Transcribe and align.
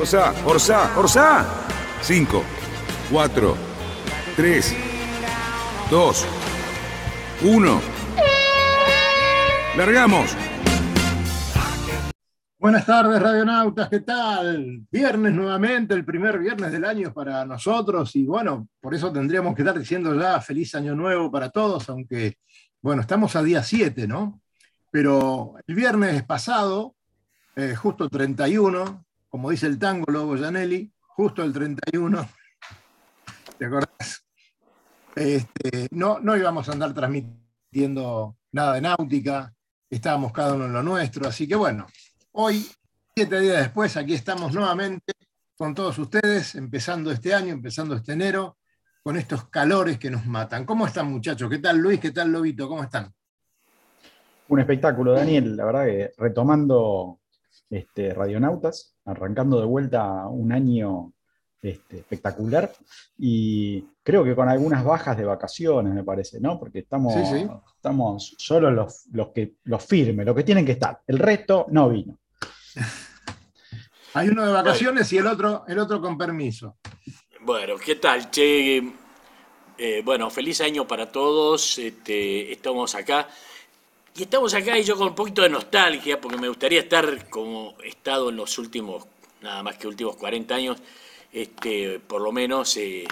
Orsá, 0.00 0.32
Orsá, 0.46 0.98
Orsá. 0.98 1.46
5, 2.00 2.42
4, 3.10 3.56
3, 4.34 4.76
2, 5.90 6.26
1. 7.42 7.80
Largamos. 9.76 10.34
Buenas 12.58 12.86
tardes, 12.86 13.20
radionautas, 13.20 13.90
¿qué 13.90 14.00
tal? 14.00 14.86
Viernes 14.90 15.34
nuevamente, 15.34 15.92
el 15.92 16.06
primer 16.06 16.38
viernes 16.38 16.72
del 16.72 16.86
año 16.86 17.12
para 17.12 17.44
nosotros 17.44 18.16
y 18.16 18.24
bueno, 18.24 18.68
por 18.80 18.94
eso 18.94 19.12
tendríamos 19.12 19.54
que 19.54 19.60
estar 19.60 19.78
diciendo 19.78 20.18
ya 20.18 20.40
feliz 20.40 20.74
año 20.74 20.94
nuevo 20.94 21.30
para 21.30 21.50
todos, 21.50 21.90
aunque 21.90 22.38
bueno, 22.80 23.02
estamos 23.02 23.36
a 23.36 23.42
día 23.42 23.62
7, 23.62 24.08
¿no? 24.08 24.40
Pero 24.90 25.56
el 25.66 25.74
viernes 25.74 26.22
pasado, 26.22 26.94
eh, 27.54 27.74
justo 27.74 28.08
31, 28.08 29.04
como 29.30 29.50
dice 29.50 29.66
el 29.66 29.78
tango 29.78 30.12
Lobo 30.12 30.36
Janelli, 30.36 30.92
justo 31.00 31.42
el 31.42 31.54
31, 31.54 32.28
¿te 33.56 33.64
acordás? 33.64 34.26
Este, 35.16 35.88
no, 35.92 36.20
no 36.20 36.36
íbamos 36.36 36.68
a 36.68 36.72
andar 36.72 36.92
transmitiendo 36.92 38.36
nada 38.52 38.74
de 38.74 38.82
náutica, 38.82 39.54
estábamos 39.88 40.32
cada 40.32 40.52
uno 40.52 40.66
en 40.66 40.74
lo 40.74 40.82
nuestro, 40.82 41.26
así 41.26 41.48
que 41.48 41.56
bueno, 41.56 41.86
Hoy, 42.32 42.64
siete 43.16 43.40
días 43.40 43.58
después, 43.58 43.96
aquí 43.96 44.14
estamos 44.14 44.54
nuevamente 44.54 45.12
con 45.56 45.74
todos 45.74 45.98
ustedes, 45.98 46.54
empezando 46.54 47.10
este 47.10 47.34
año, 47.34 47.52
empezando 47.52 47.96
este 47.96 48.12
enero, 48.12 48.56
con 49.02 49.16
estos 49.16 49.48
calores 49.48 49.98
que 49.98 50.10
nos 50.10 50.26
matan. 50.26 50.64
¿Cómo 50.64 50.86
están 50.86 51.10
muchachos? 51.10 51.50
¿Qué 51.50 51.58
tal 51.58 51.78
Luis? 51.78 51.98
¿Qué 51.98 52.12
tal 52.12 52.30
Lobito? 52.30 52.68
¿Cómo 52.68 52.84
están? 52.84 53.12
Un 54.46 54.60
espectáculo, 54.60 55.12
Daniel. 55.12 55.56
La 55.56 55.64
verdad 55.64 55.86
que 55.86 56.12
retomando 56.18 57.19
este, 57.70 58.12
Radionautas, 58.12 58.96
arrancando 59.04 59.60
de 59.60 59.66
vuelta 59.66 60.26
un 60.26 60.52
año 60.52 61.12
este, 61.62 61.98
espectacular 61.98 62.72
y 63.18 63.82
creo 64.02 64.24
que 64.24 64.34
con 64.34 64.48
algunas 64.48 64.82
bajas 64.84 65.16
de 65.16 65.24
vacaciones, 65.24 65.94
me 65.94 66.02
parece, 66.02 66.40
¿no? 66.40 66.58
Porque 66.58 66.80
estamos, 66.80 67.14
estamos 67.76 68.34
solo 68.38 68.70
los, 68.70 69.06
los, 69.12 69.28
que, 69.28 69.54
los 69.64 69.84
firmes, 69.84 70.26
los 70.26 70.34
que 70.34 70.44
tienen 70.44 70.66
que 70.66 70.72
estar. 70.72 71.00
El 71.06 71.18
resto 71.18 71.66
no 71.70 71.88
vino. 71.88 72.18
Hay 74.14 74.28
uno 74.28 74.44
de 74.44 74.52
vacaciones 74.52 75.12
y 75.12 75.18
el 75.18 75.26
otro, 75.26 75.64
el 75.68 75.78
otro 75.78 76.00
con 76.00 76.18
permiso. 76.18 76.78
Bueno, 77.42 77.76
¿qué 77.76 77.96
tal, 77.96 78.30
Che? 78.30 78.78
Eh, 79.78 80.02
bueno, 80.04 80.28
feliz 80.30 80.60
año 80.60 80.86
para 80.86 81.10
todos. 81.10 81.78
Este, 81.78 82.52
estamos 82.52 82.94
acá. 82.94 83.28
Y 84.16 84.22
estamos 84.22 84.52
acá 84.54 84.78
y 84.78 84.82
yo 84.82 84.96
con 84.96 85.08
un 85.08 85.14
poquito 85.14 85.42
de 85.42 85.48
nostalgia, 85.48 86.20
porque 86.20 86.36
me 86.36 86.48
gustaría 86.48 86.80
estar 86.80 87.28
como 87.28 87.76
he 87.82 87.88
estado 87.88 88.30
en 88.30 88.36
los 88.36 88.58
últimos, 88.58 89.04
nada 89.40 89.62
más 89.62 89.76
que 89.76 89.86
últimos 89.86 90.16
40 90.16 90.54
años, 90.54 90.78
este, 91.32 92.00
por 92.00 92.20
lo 92.20 92.32
menos 92.32 92.76
eh, 92.76 93.04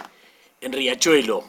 en 0.61 0.73
Riachuelo, 0.73 1.45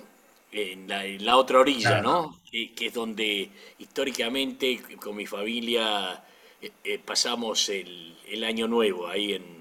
en 0.51 0.88
la, 1.25 1.38
otra 1.38 1.59
orilla, 1.59 2.01
¿no? 2.01 2.39
que 2.51 2.73
es 2.79 2.93
donde 2.93 3.49
históricamente 3.77 4.81
con 4.99 5.15
mi 5.15 5.27
familia 5.27 6.23
eh, 6.61 6.71
eh, 6.83 6.99
pasamos 6.99 7.69
el, 7.69 8.07
año 8.43 8.67
nuevo 8.67 9.07
ahí 9.07 9.33
en, 9.33 9.59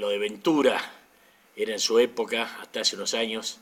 lo 0.00 0.08
de 0.08 0.18
Ventura, 0.18 0.80
era 1.54 1.72
en 1.72 1.78
su 1.78 1.98
época, 1.98 2.58
hasta 2.60 2.80
hace 2.80 2.96
unos 2.96 3.14
años, 3.14 3.60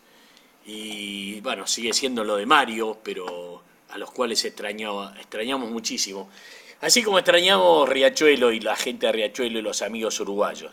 y 0.65 1.41
bueno, 1.41 1.67
sigue 1.67 1.93
siendo 1.93 2.23
lo 2.25 2.37
de 2.37 2.47
Mario, 2.47 2.99
pero 3.03 3.63
a 3.93 3.99
los 3.99 4.11
cuales 4.11 4.45
extrañaba, 4.45 5.15
extrañamos 5.19 5.71
muchísimo. 5.71 6.29
Así 6.81 7.03
como 7.03 7.19
extrañamos 7.19 7.89
Riachuelo 7.89 8.53
y 8.53 8.61
la 8.61 8.75
gente 8.75 9.07
de 9.07 9.13
Riachuelo 9.13 9.59
y 9.59 9.63
los 9.63 9.83
amigos 9.83 10.19
uruguayos. 10.21 10.73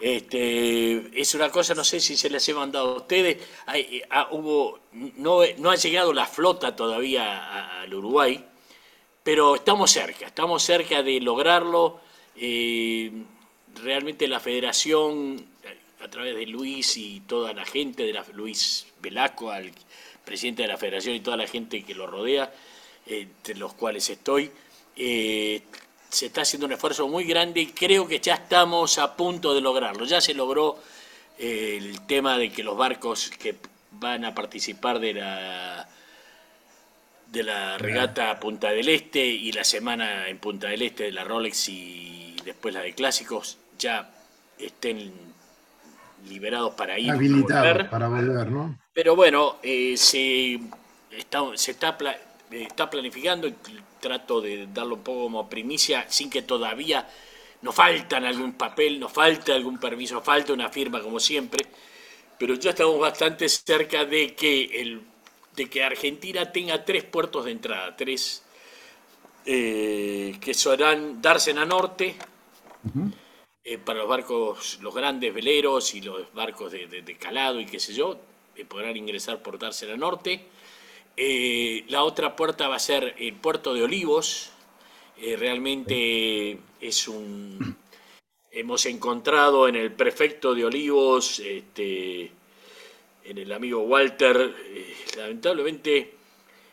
Este, 0.00 1.20
es 1.20 1.34
una 1.34 1.50
cosa, 1.50 1.74
no 1.74 1.84
sé 1.84 2.00
si 2.00 2.16
se 2.16 2.30
les 2.30 2.48
he 2.48 2.54
mandado 2.54 2.94
a 2.94 2.96
ustedes, 2.96 3.36
eh, 3.74 4.02
ah, 4.08 4.28
hubo, 4.30 4.80
no, 4.92 5.40
no, 5.58 5.70
ha 5.70 5.76
llegado 5.76 6.14
la 6.14 6.26
flota 6.26 6.74
todavía 6.74 7.80
al 7.82 7.92
Uruguay, 7.92 8.42
pero 9.22 9.56
estamos 9.56 9.90
cerca, 9.90 10.26
estamos 10.26 10.62
cerca 10.62 11.02
de 11.02 11.20
lograrlo. 11.20 12.00
Eh, 12.34 13.12
realmente 13.82 14.26
la 14.26 14.40
federación, 14.40 15.44
a 16.02 16.08
través 16.08 16.34
de 16.34 16.46
Luis 16.46 16.96
y 16.96 17.20
toda 17.20 17.52
la 17.52 17.66
gente, 17.66 18.04
de 18.04 18.14
la, 18.14 18.24
Luis 18.32 18.86
Velasco, 19.02 19.50
al 19.50 19.70
presidente 20.30 20.62
de 20.62 20.68
la 20.68 20.76
federación 20.76 21.16
y 21.16 21.20
toda 21.20 21.36
la 21.36 21.48
gente 21.48 21.82
que 21.82 21.92
lo 21.92 22.06
rodea, 22.06 22.52
entre 23.04 23.56
los 23.56 23.74
cuales 23.74 24.08
estoy, 24.10 24.48
eh, 24.94 25.60
se 26.08 26.26
está 26.26 26.42
haciendo 26.42 26.66
un 26.66 26.72
esfuerzo 26.72 27.08
muy 27.08 27.24
grande 27.24 27.62
y 27.62 27.66
creo 27.66 28.06
que 28.06 28.20
ya 28.20 28.34
estamos 28.34 28.98
a 28.98 29.16
punto 29.16 29.52
de 29.52 29.60
lograrlo. 29.60 30.04
Ya 30.04 30.20
se 30.20 30.32
logró 30.32 30.78
eh, 31.36 31.78
el 31.80 32.06
tema 32.06 32.38
de 32.38 32.52
que 32.52 32.62
los 32.62 32.76
barcos 32.76 33.28
que 33.30 33.56
van 33.90 34.24
a 34.24 34.32
participar 34.32 35.00
de 35.00 35.14
la 35.14 35.88
de 37.26 37.42
la 37.42 37.76
regata 37.76 38.38
Punta 38.38 38.70
del 38.70 38.88
Este 38.88 39.26
y 39.26 39.50
la 39.50 39.64
semana 39.64 40.28
en 40.28 40.38
Punta 40.38 40.68
del 40.68 40.82
Este 40.82 41.04
de 41.04 41.12
la 41.12 41.24
Rolex 41.24 41.68
y 41.68 42.36
después 42.44 42.72
la 42.72 42.82
de 42.82 42.94
Clásicos 42.94 43.58
ya 43.78 44.08
estén 44.58 45.29
liberados 46.28 46.74
para 46.74 46.98
ir 46.98 47.10
habilitados 47.10 47.88
para 47.88 48.08
volver, 48.08 48.50
¿no? 48.50 48.78
Pero 48.92 49.16
bueno, 49.16 49.56
eh, 49.62 49.96
se 49.96 50.60
está, 51.10 51.42
se 51.54 51.72
está, 51.72 51.96
está 52.50 52.90
planificando 52.90 53.48
trato 54.00 54.40
de 54.40 54.66
darlo 54.72 54.96
un 54.96 55.02
poco 55.02 55.22
como 55.24 55.48
primicia, 55.48 56.06
sin 56.08 56.30
que 56.30 56.42
todavía 56.42 57.06
nos 57.62 57.74
faltan 57.74 58.24
algún 58.24 58.54
papel, 58.54 58.98
nos 58.98 59.12
falta 59.12 59.54
algún 59.54 59.78
permiso, 59.78 60.20
falta 60.20 60.52
una 60.52 60.70
firma 60.70 61.00
como 61.00 61.20
siempre, 61.20 61.66
pero 62.38 62.54
ya 62.54 62.70
estamos 62.70 62.98
bastante 62.98 63.48
cerca 63.48 64.04
de 64.04 64.34
que, 64.34 64.80
el, 64.80 65.02
de 65.54 65.68
que 65.68 65.84
Argentina 65.84 66.50
tenga 66.50 66.84
tres 66.84 67.04
puertos 67.04 67.44
de 67.44 67.52
entrada, 67.52 67.94
tres 67.96 68.42
eh, 69.44 70.36
que 70.40 70.54
serán 70.54 71.20
Dársena 71.20 71.64
Norte, 71.66 72.16
eh, 73.62 73.76
para 73.76 74.00
los 74.00 74.08
barcos, 74.08 74.78
los 74.80 74.94
grandes 74.94 75.34
veleros 75.34 75.94
y 75.94 76.00
los 76.00 76.32
barcos 76.32 76.72
de, 76.72 77.16
calado 77.18 77.60
y 77.60 77.66
qué 77.66 77.78
sé 77.78 77.92
yo, 77.92 78.18
eh, 78.56 78.64
podrán 78.64 78.96
ingresar 78.96 79.42
por 79.42 79.58
Dársena 79.58 79.96
Norte. 79.96 80.46
Eh, 81.16 81.84
la 81.88 82.04
otra 82.04 82.36
puerta 82.36 82.68
va 82.68 82.76
a 82.76 82.78
ser 82.78 83.14
el 83.18 83.34
puerto 83.34 83.74
de 83.74 83.82
Olivos. 83.82 84.52
Realmente 85.18 86.58
es 86.80 87.06
un... 87.06 87.76
Hemos 88.50 88.86
encontrado 88.86 89.68
en 89.68 89.76
el 89.76 89.92
prefecto 89.92 90.54
de 90.54 90.64
Olivos, 90.64 91.40
este, 91.40 92.32
en 93.24 93.38
el 93.38 93.52
amigo 93.52 93.82
Walter, 93.82 94.54
lamentablemente 95.16 96.14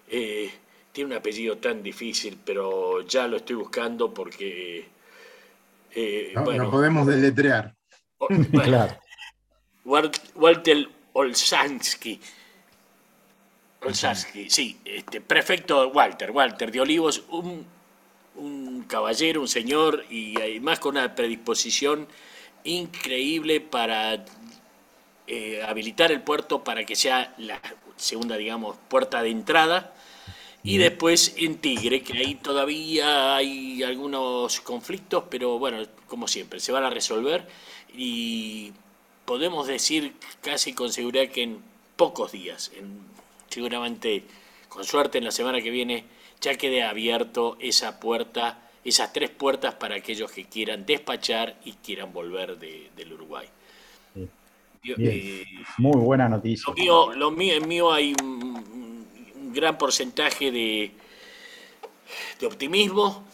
tiene 0.08 1.12
un 1.12 1.14
apellido 1.14 1.58
tan 1.58 1.84
difícil, 1.84 2.38
pero 2.44 3.02
ya 3.02 3.28
lo 3.28 3.38
estoy 3.38 3.58
buscando 3.58 4.14
porque... 4.14 4.97
no, 6.36 6.72
podemos 6.72 7.08
deletrear. 7.08 7.76
claro. 8.64 8.98
Walter 9.84 10.90
Olsansky 11.14 12.20
sí, 14.50 14.80
este, 14.86 15.22
prefecto 15.22 15.90
Walter, 15.90 16.32
Walter 16.32 16.72
de 16.72 16.82
Olivos, 16.82 17.24
un, 17.30 17.66
caballero, 18.88 19.42
un 19.42 19.48
señor 19.48 20.06
y 20.10 20.40
además 20.40 20.80
con 20.80 20.98
una 20.98 21.16
predisposición 21.16 22.08
increíble 22.64 23.62
para 23.62 24.26
eh, 25.26 25.64
habilitar 25.68 26.12
el 26.12 26.22
puerto 26.22 26.64
para 26.64 26.86
que 26.86 26.96
sea 26.96 27.34
la 27.38 27.60
segunda, 27.96 28.38
digamos, 28.38 28.78
puerta 28.88 29.22
de 29.22 29.30
entrada. 29.30 29.94
Y 30.68 30.78
después 30.78 31.34
en 31.38 31.60
Tigre, 31.60 32.02
que 32.02 32.18
ahí 32.18 32.36
todavía 32.36 33.36
hay 33.36 33.84
algunos 33.84 34.60
conflictos, 34.60 35.24
pero 35.30 35.58
bueno, 35.58 35.82
como 36.08 36.28
siempre, 36.28 36.60
se 36.60 36.74
van 36.74 36.84
a 36.84 36.90
resolver 36.90 37.48
y 37.96 38.74
podemos 39.24 39.68
decir 39.68 40.14
casi 40.42 40.74
con 40.74 40.92
seguridad 40.92 41.30
que 41.30 41.44
en 41.44 41.60
pocos 41.96 42.34
días, 42.34 42.72
en 42.78 43.00
seguramente 43.50 44.24
con 44.68 44.84
suerte 44.84 45.20
en 45.20 45.24
la 45.24 45.32
semana 45.32 45.62
que 45.62 45.72
viene 45.72 46.04
ya 46.42 46.56
quede 46.56 46.84
abierto 46.84 47.56
esa 47.62 48.00
puerta 48.02 48.60
esas 48.88 49.12
tres 49.12 49.30
puertas 49.30 49.74
para 49.76 49.96
aquellos 49.96 50.32
que 50.32 50.46
quieran 50.46 50.86
despachar 50.86 51.56
y 51.66 51.74
quieran 51.74 52.14
volver 52.14 52.58
del 52.58 53.14
Uruguay. 53.14 53.48
Eh, 54.84 55.46
Muy 55.78 55.98
buena 55.98 56.30
noticia. 56.30 56.74
Lo 57.16 57.32
mío, 57.32 57.54
en 57.56 57.68
mío 57.68 57.92
hay 57.92 58.16
un, 58.22 58.87
gran 59.58 59.78
porcentaje 59.78 60.52
de, 60.52 60.92
optimismo, 62.46 63.26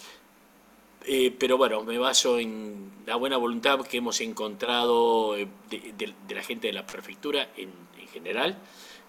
eh, 1.05 1.35
pero 1.37 1.57
bueno, 1.57 1.83
me 1.83 1.97
baso 1.97 2.39
en 2.39 2.91
la 3.05 3.17
buena 3.17 3.35
voluntad 3.37 3.81
que 3.81 3.97
hemos 3.97 4.21
encontrado 4.21 5.35
eh, 5.35 5.47
de, 5.69 6.13
la 6.33 6.41
gente 6.41 6.67
de 6.67 6.73
la 6.73 6.85
prefectura 6.85 7.49
en, 7.57 7.71
general. 8.13 8.55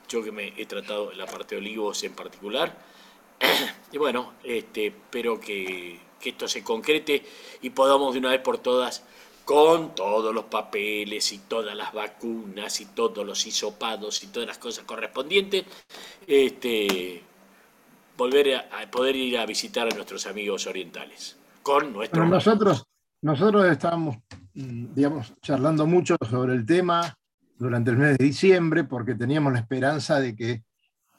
Yo 0.08 0.24
que 0.24 0.32
me 0.32 0.54
he 0.56 0.64
tratado 0.64 1.12
la 1.12 1.26
parte 1.26 1.54
de 1.54 1.60
Olivos 1.60 2.02
en 2.04 2.14
particular. 2.14 2.76
Y 3.92 3.98
bueno, 3.98 4.32
este, 4.42 4.86
espero 4.88 5.38
que 5.38 6.00
esto 6.24 6.48
se 6.48 6.64
concrete 6.64 7.22
y 7.62 7.70
podamos 7.70 8.12
de 8.14 8.18
una 8.18 8.30
vez 8.30 8.40
por 8.40 8.58
todas 8.58 9.04
con 9.44 9.94
todos 9.94 10.34
los 10.34 10.44
papeles 10.44 11.32
y 11.32 11.38
todas 11.38 11.76
las 11.76 11.92
vacunas 11.92 12.80
y 12.80 12.86
todos 12.86 13.26
los 13.26 13.46
hisopados 13.46 14.22
y 14.24 14.28
todas 14.28 14.48
las 14.48 14.58
cosas 14.58 14.84
correspondientes, 14.84 15.64
este, 16.26 17.22
volver 18.16 18.56
a, 18.56 18.90
poder 18.90 19.16
ir 19.16 19.38
a 19.38 19.46
visitar 19.46 19.86
a 19.86 19.94
nuestros 19.94 20.26
amigos 20.26 20.66
orientales. 20.66 21.36
Con 21.62 21.92
nuestro 21.92 22.26
nosotros, 22.26 22.84
nosotros 23.22 23.66
estábamos, 23.66 24.16
mm, 24.54 24.94
digamos, 24.94 25.32
charlando 25.42 25.86
mucho 25.86 26.16
sobre 26.28 26.54
el 26.54 26.64
tema 26.64 27.14
durante 27.58 27.90
el 27.90 27.98
mes 27.98 28.18
de 28.18 28.24
diciembre 28.24 28.84
porque 28.84 29.14
teníamos 29.14 29.52
la 29.52 29.60
esperanza 29.60 30.20
de 30.20 30.34
que 30.34 30.64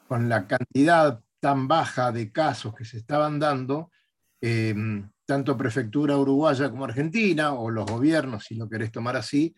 con 0.08 0.28
la 0.28 0.46
cantidad 0.46 1.20
tan 1.40 1.68
baja 1.68 2.12
de 2.12 2.32
casos 2.32 2.74
que 2.74 2.84
se 2.84 2.98
estaban 2.98 3.38
dando, 3.38 3.90
eh, 4.40 4.74
tanto 5.26 5.56
prefectura 5.56 6.16
uruguaya 6.16 6.70
como 6.70 6.84
argentina, 6.84 7.52
o 7.52 7.70
los 7.70 7.84
gobiernos, 7.84 8.44
si 8.44 8.54
lo 8.54 8.68
querés 8.68 8.92
tomar 8.92 9.16
así, 9.16 9.54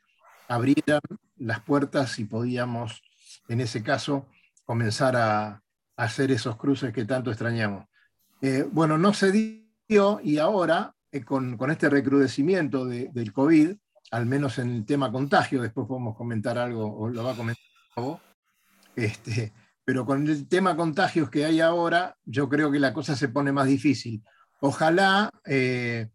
abrieran 0.48 1.00
las 1.36 1.60
puertas 1.60 2.18
y 2.18 2.24
podíamos, 2.24 3.02
en 3.48 3.60
ese 3.60 3.82
caso, 3.82 4.26
comenzar 4.64 5.14
a, 5.16 5.62
hacer 5.96 6.30
esos 6.30 6.56
cruces 6.56 6.92
que 6.92 7.04
tanto 7.04 7.30
extrañamos. 7.30 7.84
Eh, 8.40 8.64
bueno, 8.70 8.96
no 8.96 9.12
se 9.12 9.32
dio 9.32 10.20
y 10.22 10.38
ahora, 10.38 10.94
eh, 11.10 11.24
con, 11.24 11.58
este 11.70 11.90
recrudecimiento 11.90 12.86
del 12.86 13.32
COVID, 13.32 13.72
al 14.12 14.26
menos 14.26 14.58
en 14.58 14.70
el 14.70 14.86
tema 14.86 15.10
contagio, 15.10 15.60
después 15.60 15.86
podemos 15.86 16.16
comentar 16.16 16.56
algo, 16.56 16.96
o 16.96 17.08
lo 17.08 17.24
va 17.24 17.32
a 17.32 17.36
comentar 17.36 17.64
vos, 17.96 18.20
este, 18.94 19.52
pero 19.84 20.06
con 20.06 20.26
el 20.26 20.46
tema 20.48 20.76
contagios 20.76 21.30
que 21.30 21.44
hay 21.44 21.60
ahora, 21.60 22.16
yo 22.24 22.48
creo 22.48 22.70
que 22.70 22.78
la 22.78 22.92
cosa 22.92 23.16
se 23.16 23.28
pone 23.28 23.50
más 23.50 23.66
difícil. 23.66 24.22
Ojalá 24.60 25.30
eh, 25.44 26.08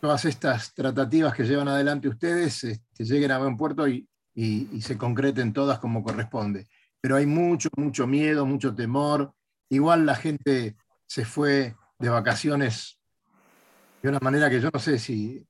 todas 0.00 0.24
estas 0.24 0.72
tratativas 0.72 1.34
que 1.34 1.44
llevan 1.44 1.68
adelante 1.68 2.08
ustedes 2.08 2.64
este, 2.64 3.04
lleguen 3.04 3.30
a 3.32 3.38
buen 3.38 3.56
puerto 3.56 3.86
y, 3.88 4.08
se 4.80 4.98
concreten 4.98 5.54
todas 5.54 5.78
como 5.78 6.04
corresponde. 6.04 6.66
Pero 7.00 7.16
hay 7.16 7.24
mucho, 7.24 7.70
mucho 7.76 8.06
miedo, 8.06 8.44
mucho 8.44 8.74
temor. 8.74 9.32
Igual 9.70 10.04
la 10.04 10.14
gente 10.14 10.76
se 11.06 11.24
fue 11.24 11.74
de 11.98 12.08
vacaciones 12.10 12.98
de 14.02 14.10
una 14.10 14.18
manera 14.20 14.50
que 14.50 14.60
yo 14.60 14.68
no 14.70 14.78
sé 14.78 14.98
si 14.98 15.42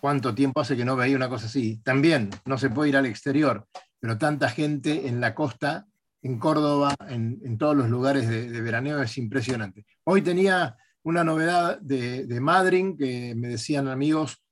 cuánto 0.00 0.34
tiempo 0.34 0.60
hace 0.60 0.76
que 0.76 0.84
no 0.84 0.96
veía 0.96 1.14
una 1.14 1.28
cosa 1.28 1.46
así. 1.46 1.78
También 1.84 2.30
no 2.44 2.58
se 2.58 2.68
puede 2.68 2.88
ir 2.88 2.96
al 2.96 3.06
exterior, 3.06 3.68
pero 4.00 4.18
tanta 4.18 4.48
gente 4.48 5.06
en 5.06 5.20
la 5.20 5.36
costa, 5.36 5.86
en 6.20 6.40
Córdoba, 6.40 6.96
en, 7.08 7.56
todos 7.58 7.76
los 7.76 7.88
lugares 7.88 8.28
de, 8.28 8.50
de 8.50 8.60
veraneo 8.60 9.00
es 9.00 9.16
impresionante. 9.18 9.86
Hoy 10.02 10.20
tenía 10.22 10.76
una 11.04 11.24
novedad 11.24 11.80
de, 11.80 12.26
de 12.26 12.40
Madryn, 12.40 12.96
que 12.96 13.34
me 13.34 13.48
decían 13.48 13.88
amigos 13.88 14.42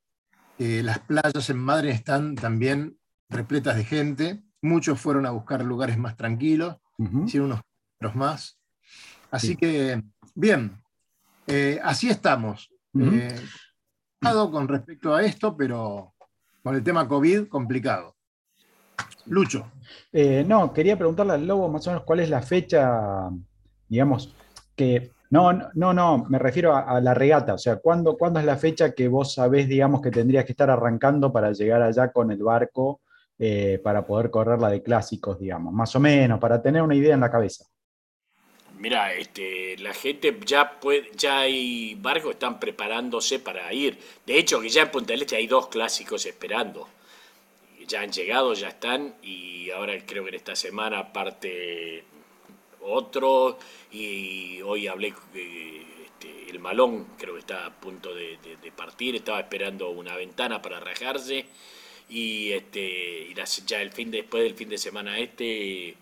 que 0.58 0.82
las 0.82 0.98
playas 0.98 1.48
en 1.48 1.58
Madryn 1.58 1.92
están 1.92 2.34
también 2.34 2.98
repletas 3.28 3.76
de 3.76 3.84
gente. 3.84 4.42
Muchos 4.62 5.00
fueron 5.00 5.24
a 5.24 5.30
buscar 5.30 5.64
lugares 5.64 5.96
más 5.96 6.16
tranquilos, 6.16 6.76
hicieron 7.24 7.52
unos 7.52 7.62
kilómetros 7.62 8.16
más. 8.16 8.58
Así 9.30 9.56
que, 9.56 10.02
bien, 10.34 10.76
eh, 11.46 11.80
así 11.82 12.10
estamos. 12.10 12.70
Eh, 12.98 13.40
con 14.20 14.68
respecto 14.68 15.14
a 15.14 15.22
esto, 15.22 15.56
pero 15.56 16.14
con 16.62 16.74
el 16.74 16.82
tema 16.82 17.08
COVID 17.08 17.48
complicado. 17.48 18.16
Lucho. 19.26 19.70
Eh, 20.12 20.44
no, 20.46 20.72
quería 20.72 20.98
preguntarle 20.98 21.34
al 21.34 21.46
Lobo 21.46 21.68
más 21.68 21.86
o 21.86 21.90
menos 21.90 22.04
cuál 22.04 22.20
es 22.20 22.28
la 22.28 22.42
fecha, 22.42 23.30
digamos, 23.88 24.34
que 24.76 25.12
no, 25.30 25.52
no, 25.74 25.94
no, 25.94 26.24
me 26.28 26.40
refiero 26.40 26.74
a, 26.74 27.00
la 27.00 27.14
regata. 27.14 27.54
O 27.54 27.58
sea, 27.58 27.76
¿cuándo, 27.76 28.16
¿cuándo, 28.16 28.40
es 28.40 28.44
la 28.44 28.56
fecha 28.56 28.92
que 28.92 29.06
vos 29.06 29.34
sabés, 29.34 29.68
digamos, 29.68 30.02
que 30.02 30.10
tendrías 30.10 30.44
que 30.44 30.52
estar 30.52 30.68
arrancando 30.70 31.32
para 31.32 31.52
llegar 31.52 31.82
allá 31.82 32.10
con 32.10 32.32
el 32.32 32.42
barco 32.42 33.00
eh, 33.38 33.80
para 33.82 34.04
poder 34.04 34.30
correr 34.30 34.58
la 34.58 34.70
de 34.70 34.82
clásicos, 34.82 35.38
digamos? 35.38 35.72
Más 35.72 35.94
o 35.94 36.00
menos, 36.00 36.40
para 36.40 36.60
tener 36.60 36.82
una 36.82 36.96
idea 36.96 37.14
en 37.14 37.20
la 37.20 37.30
cabeza. 37.30 37.64
Mira, 38.80 39.12
este, 39.12 39.76
la 39.78 39.94
gente 39.94 40.36
ya 40.44 40.80
puede, 40.80 41.10
ya 41.14 41.40
hay 41.40 41.94
barcos 41.94 42.32
están 42.32 42.58
preparándose 42.58 43.38
para 43.38 43.72
ir. 43.72 43.98
De 44.26 44.36
hecho, 44.36 44.60
que 44.60 44.68
ya 44.68 44.82
en 44.82 44.90
Punta 44.90 45.12
del 45.12 45.22
Este 45.22 45.36
hay 45.36 45.46
dos 45.46 45.68
clásicos 45.68 46.26
esperando. 46.26 46.88
Ya 47.86 48.00
han 48.00 48.10
llegado, 48.10 48.52
ya 48.54 48.68
están, 48.68 49.14
y 49.22 49.70
ahora 49.70 49.94
creo 50.06 50.24
que 50.24 50.30
en 50.30 50.34
esta 50.36 50.56
semana 50.56 51.12
parte 51.12 52.04
otro, 52.82 53.58
y 53.92 54.60
hoy 54.62 54.86
hablé, 54.86 55.14
eh, 55.34 55.84
este, 56.04 56.50
el 56.50 56.58
Malón 56.58 57.06
creo 57.18 57.34
que 57.34 57.40
está 57.40 57.66
a 57.66 57.80
punto 57.80 58.14
de, 58.14 58.38
partir, 58.76 59.16
estaba 59.16 59.40
esperando 59.40 59.90
una 59.90 60.16
ventana 60.16 60.62
para 60.62 60.80
rajarse, 60.80 61.46
y, 62.08 62.52
este, 62.52 63.32
ya 63.66 63.82
el 63.82 63.92
fin 63.92 64.10
después 64.10 64.42
del 64.42 64.54
fin 64.54 64.68
de 64.68 64.78
semana 64.78 65.18
este, 65.18 65.94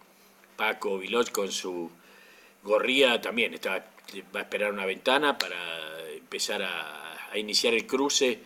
Paco 0.57 0.99
Viloch 0.99 1.31
con 1.31 1.51
su 1.53 1.91
gorría 2.63 3.21
también 3.21 3.55
estaba, 3.55 3.85
va 4.35 4.41
a 4.41 4.43
esperar 4.43 4.73
una 4.73 4.87
ventana 4.87 5.37
para 5.37 5.57
empezar 6.11 6.63
a, 6.63 7.05
iniciar 7.35 7.75
el 7.75 7.87
cruce, 7.87 8.39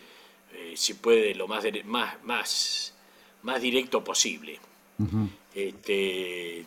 eh, 0.53 0.73
si 0.75 0.95
puede, 0.95 1.33
lo 1.35 1.47
más, 1.47 1.63
más, 1.85 2.21
más, 2.23 2.93
más 3.43 3.61
directo 3.61 4.03
posible. 4.03 4.59
este, 5.55 6.65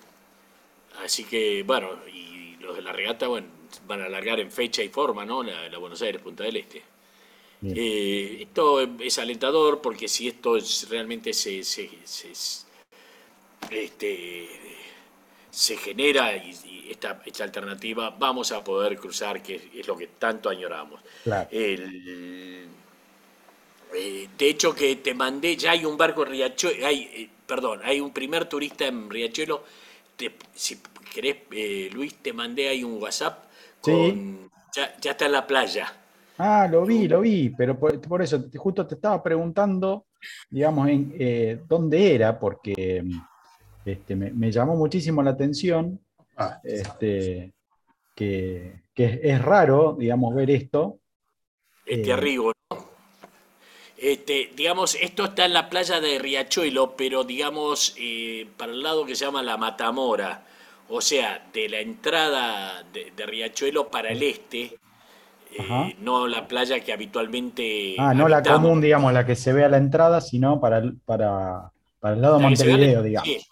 Así 1.03 1.25
que, 1.25 1.63
bueno, 1.63 1.91
y 2.13 2.57
los 2.61 2.77
de 2.77 2.83
la 2.83 2.93
regata, 2.93 3.29
bueno, 3.29 3.49
van 3.87 4.03
a 4.03 4.07
alargar 4.07 4.41
en 4.41 4.51
fecha 4.51 4.83
y 4.83 4.89
forma, 4.89 5.25
¿no? 5.25 5.43
La, 5.43 5.79
Buenos 5.79 6.03
Aires, 6.03 6.23
Punta 6.23 6.45
del 6.45 6.57
Este. 6.57 6.83
Eh, 7.63 8.39
esto 8.43 8.81
es 9.01 9.19
alentador 9.19 9.81
porque 9.81 10.09
si 10.09 10.29
esto 10.29 10.57
es, 10.57 10.89
realmente 10.91 11.33
se, 11.33 11.65
se, 11.65 11.89
este, 13.71 14.49
se 15.51 15.77
genera 15.77 16.37
y, 16.37 16.87
esta, 16.91 17.23
esta, 17.25 17.45
alternativa, 17.45 18.11
vamos 18.11 18.53
a 18.53 18.63
poder 18.63 18.97
cruzar, 18.97 19.43
que 19.43 19.71
es 19.75 19.89
lo 19.89 19.97
que 19.97 20.07
tanto 20.07 20.49
añoramos. 20.49 21.01
Eh, 21.51 22.67
de 24.37 24.49
hecho, 24.49 24.75
que 24.75 24.97
te 24.97 25.15
mandé, 25.15 25.57
ya 25.57 25.71
hay 25.71 25.85
un 25.85 25.97
barco 25.97 26.25
en 26.25 26.31
Riachuelo, 26.31 26.87
hay, 26.87 27.03
eh, 27.03 27.31
perdón, 27.47 27.81
hay 27.83 28.01
un 28.01 28.13
primer 28.13 28.49
turista 28.49 28.87
en 28.87 29.09
Riachuelo 29.09 29.65
si 30.55 30.81
querés, 31.17 31.37
eh, 31.51 31.89
Luis, 31.95 32.17
te 32.17 32.35
mandé 32.35 32.69
ahí 32.69 32.85
un 32.85 33.03
WhatsApp 33.03 33.45
con, 33.81 34.51
ya, 34.75 35.11
está 35.11 35.25
en 35.25 35.33
la 35.33 35.47
playa. 35.47 35.91
Ah, 36.37 36.69
lo 36.71 36.85
vi, 36.85 37.09
lo 37.09 37.23
vi, 37.23 37.49
pero 37.49 37.79
por, 37.79 38.21
eso, 38.21 38.45
justo 38.55 38.87
te 38.87 38.97
estaba 38.97 39.23
preguntando, 39.23 40.05
digamos, 40.51 40.89
en 40.91 41.15
eh, 41.19 41.63
dónde 41.67 42.15
era, 42.15 42.39
porque 42.39 43.03
este, 43.87 44.15
me, 44.15 44.53
llamó 44.53 44.77
muchísimo 44.77 45.23
la 45.23 45.31
atención, 45.31 45.99
ah. 46.37 46.61
este, 46.63 47.55
que, 48.15 48.83
es, 48.95 49.43
raro, 49.43 49.97
digamos, 49.99 50.35
ver 50.35 50.51
esto. 50.51 50.99
Este 51.87 52.13
arribo, 52.13 52.53
este, 53.97 54.51
digamos, 54.55 54.95
esto 55.01 55.25
está 55.25 55.47
en 55.47 55.55
la 55.55 55.71
playa 55.71 56.03
de 56.03 56.19
Riachuelo, 56.19 56.95
pero 56.95 57.25
digamos, 57.25 57.95
eh, 57.99 58.47
para 58.59 58.73
el 58.73 58.83
lado 58.83 59.07
que 59.07 59.17
se 59.17 59.25
llama 59.25 59.43
la 59.43 59.57
Matamora, 59.57 60.45
o 60.89 61.01
sea, 61.01 61.47
de 61.53 61.69
la 61.69 61.81
entrada 61.81 62.83
de, 62.93 63.27
Riachuelo 63.27 63.89
para 63.89 64.11
el 64.11 64.23
este, 64.23 64.79
eh, 65.53 65.97
no 66.01 66.27
la 66.27 66.47
playa 66.47 66.81
que 66.81 66.93
habitualmente. 66.93 67.97
Ah, 67.99 68.15
no 68.15 68.29
la 68.29 68.43
común, 68.43 68.81
digamos, 68.81 69.13
la 69.13 69.27
que 69.27 69.37
se 69.37 69.53
ve 69.53 69.65
a 69.65 69.69
la 69.69 69.79
entrada, 69.79 70.21
sino 70.21 70.61
para 70.61 70.79
el, 70.79 70.97
para, 70.99 71.73
el 72.03 72.21
lado 72.21 72.39
de 72.39 72.43
Montevideo, 72.43 73.03
digamos. 73.03 73.49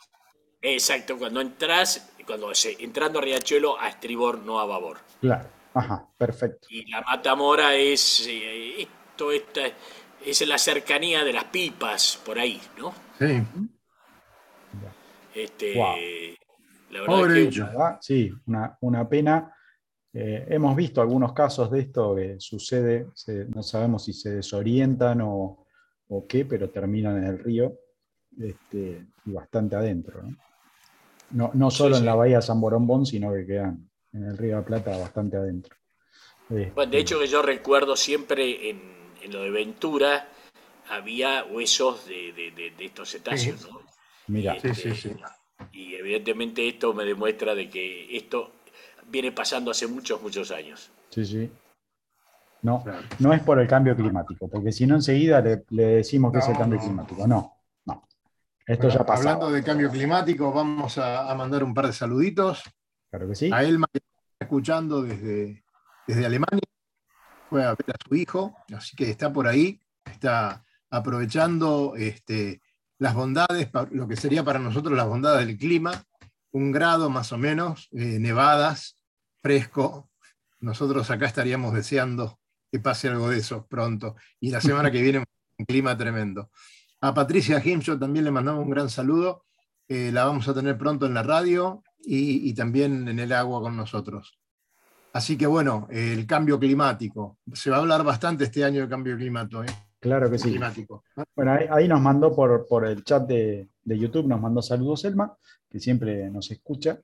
Exacto, 0.61 1.19
cuando 1.19 1.41
entras, 1.41 2.11
cuando 2.27 2.51
entrando 2.79 3.19
a 3.19 3.23
Riachuelo, 3.23 3.79
a 3.79 3.89
estribor, 3.89 4.39
no 4.39 4.61
a 4.61 4.67
babor. 4.67 4.99
Claro, 5.21 5.49
ajá, 5.75 6.07
perfecto. 6.17 6.69
Y 6.71 6.91
la 6.91 7.03
Matamora 7.03 7.75
es. 7.75 8.27
Eh, 8.29 8.83
esto, 8.83 9.31
esta, 9.31 9.63
es 10.25 10.41
en 10.41 10.49
la 10.49 10.59
cercanía 10.59 11.23
de 11.23 11.33
las 11.33 11.45
pipas, 11.45 12.19
por 12.25 12.39
ahí, 12.39 12.61
¿no? 12.79 12.95
Sí. 13.19 13.43
Este, 15.35 16.39
La 16.95 17.01
verdad 17.01 17.99
que, 17.99 17.99
Sí, 18.01 18.33
una, 18.81 19.09
pena. 19.09 19.53
Eh, 20.13 20.47
hemos 20.51 20.77
visto 20.77 21.01
algunos 21.01 21.33
casos 21.33 21.69
de 21.73 21.81
esto 21.81 22.15
que 22.15 22.37
sucede, 22.39 23.09
no 23.53 23.65
sabemos 23.65 24.05
si 24.05 24.13
se 24.13 24.37
desorientan 24.37 25.21
o, 25.23 25.67
qué, 26.29 26.45
pero 26.45 26.71
terminan 26.71 27.19
en 27.19 27.25
el 27.25 27.39
río 27.41 27.77
este, 28.39 29.05
y 29.27 29.33
bastante 29.33 29.75
adentro. 29.75 30.23
No, 31.31 31.51
no, 31.55 31.71
solo 31.73 31.97
en 31.97 32.05
la 32.05 32.15
bahía 32.15 32.41
San 32.41 32.61
Borombón, 32.61 33.05
sino 33.05 33.33
que 33.33 33.45
quedan 33.45 33.91
en 34.13 34.25
el 34.25 34.39
río 34.39 34.51
de 34.51 34.61
la 34.61 34.65
Plata 34.65 34.97
bastante 34.97 35.37
adentro. 35.37 35.75
Bueno, 36.49 36.93
de 36.93 36.99
hecho 36.99 37.19
que 37.19 37.27
yo 37.27 37.43
recuerdo 37.43 37.97
siempre 37.97 38.71
en, 38.71 39.33
lo 39.33 39.43
de 39.43 39.51
Ventura 39.51 40.29
había 40.91 41.45
huesos 41.45 42.07
de, 42.07 42.73
estos 42.79 43.11
cetáceos, 43.11 43.69
¿no? 43.69 43.81
Mira, 44.29 44.55
este, 44.55 44.75
sí, 44.75 44.91
sí, 44.95 45.09
sí. 45.09 45.17
Y 45.73 45.95
evidentemente 45.95 46.67
esto 46.69 46.95
me 46.95 47.05
demuestra 47.05 47.55
de 47.55 47.69
que 47.69 48.17
esto 48.17 48.53
viene 49.09 49.33
pasando 49.33 49.71
hace 49.71 49.87
muchos, 49.87 50.21
muchos 50.23 50.51
años. 50.51 50.91
Sí, 51.11 51.25
sí. 51.25 51.51
No, 52.63 52.83
no 53.19 53.33
es 53.35 53.43
por 53.43 53.61
el 53.61 53.69
cambio 53.69 53.95
climático, 53.95 54.49
porque 54.49 54.73
si 54.73 54.87
no 54.87 54.95
enseguida 54.95 55.43
le, 55.43 55.65
decimos 55.69 56.33
que 56.33 56.39
es 56.39 56.49
el 56.49 56.57
cambio 56.57 56.79
climático. 56.79 57.27
No, 57.27 57.59
no. 57.85 58.09
Esto 58.67 58.89
ya 58.89 59.05
pasa. 59.05 59.21
Hablando 59.21 59.53
de 59.53 59.63
cambio 59.63 59.91
climático, 59.91 60.51
vamos 60.51 60.97
a, 60.97 61.35
mandar 61.35 61.63
un 61.63 61.75
par 61.75 61.89
de 61.89 61.93
saluditos. 61.93 62.63
Claro 63.11 63.29
que 63.29 63.35
sí. 63.35 63.51
A 63.53 63.63
Elma, 63.63 63.87
que 63.93 63.99
está 63.99 64.47
escuchando 64.47 65.03
desde, 65.03 65.63
desde 66.07 66.25
Alemania, 66.25 66.63
fue 67.51 67.65
a 67.65 67.75
ver 67.75 67.91
a 67.91 68.09
su 68.09 68.15
hijo, 68.15 68.57
así 68.75 68.97
que 68.97 69.11
está 69.11 69.31
por 69.31 69.47
ahí, 69.47 69.79
está 70.07 70.65
aprovechando 70.89 71.95
este, 71.97 72.63
las 73.05 73.15
bondades, 73.15 73.69
lo 73.91 74.09
que 74.09 74.17
sería 74.17 74.43
para 74.43 74.59
nosotros 74.59 74.97
las 74.97 75.07
bondades 75.07 75.47
del 75.47 75.59
clima, 75.59 76.03
un 76.53 76.73
grado 76.73 77.11
más 77.11 77.33
o 77.33 77.37
menos, 77.37 77.91
eh, 77.93 78.19
nevadas, 78.19 78.97
fresco. 79.43 80.09
Nosotros 80.61 81.11
acá 81.11 81.27
estaríamos 81.27 81.75
deseando 81.75 82.41
que 82.73 82.81
pase 82.81 83.09
algo 83.09 83.29
de 83.29 83.41
eso 83.41 83.67
pronto. 83.67 84.17
Y 84.41 84.51
la 84.51 84.63
semana 84.63 84.91
que 84.91 85.03
viene 85.03 85.19
un 85.19 85.67
clima 85.67 85.99
tremendo. 85.99 86.51
A 87.03 87.13
Patricia 87.13 87.61
Himshaw 87.63 87.99
también 87.99 88.25
le 88.25 88.31
mandamos 88.31 88.65
un 88.65 88.71
gran 88.71 88.89
saludo. 88.89 89.45
Eh, 89.87 90.11
la 90.11 90.25
vamos 90.25 90.49
a 90.49 90.55
tener 90.55 90.79
pronto 90.79 91.05
en 91.05 91.13
la 91.13 91.23
radio 91.23 91.83
y, 91.99 92.55
también 92.55 93.07
en 93.07 93.19
el 93.19 93.33
agua 93.33 93.61
con 93.61 93.77
nosotros. 93.77 94.39
Así 95.13 95.37
que 95.37 95.47
bueno, 95.47 95.89
el 95.91 96.27
cambio 96.27 96.59
climático. 96.59 97.37
Se 97.53 97.69
va 97.69 97.77
a 97.77 97.81
hablar 97.81 98.03
bastante 98.03 98.45
este 98.45 98.65
año 98.65 98.81
del 98.81 98.89
cambio 98.89 99.15
climático. 99.15 99.63
¿eh? 99.63 99.67
Claro 100.05 100.31
que 100.31 100.39
sí. 100.39 100.51
Climático. 100.51 101.03
Bueno, 101.35 101.57
ahí, 101.71 101.89
nos 101.89 101.99
mandó 101.99 102.37
por, 102.37 102.67
por 102.67 102.87
el 102.87 103.03
chat 103.05 103.27
de, 103.27 103.69
de, 103.83 103.99
YouTube, 103.99 104.27
nos 104.27 104.39
mandó 104.39 104.61
saludos 104.61 105.03
Elma, 105.07 105.35
que 105.67 105.81
siempre 105.81 106.31
nos 106.31 106.51
escucha. 106.51 107.01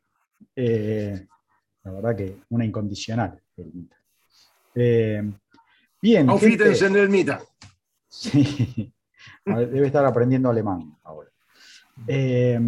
Eh, 0.54 1.26
la 1.82 1.92
verdad 1.92 2.14
que 2.14 2.40
una 2.50 2.66
incondicional. 2.66 3.40
Eh, 4.74 5.32
bien. 6.02 6.26
Confítense 6.26 6.88
en 6.88 6.96
el 6.96 7.08
Mita. 7.08 7.40
Sí, 8.06 8.92
debe 9.46 9.86
estar 9.86 10.04
aprendiendo 10.04 10.50
alemán 10.50 10.94
ahora. 11.04 11.30
Eh, 12.06 12.60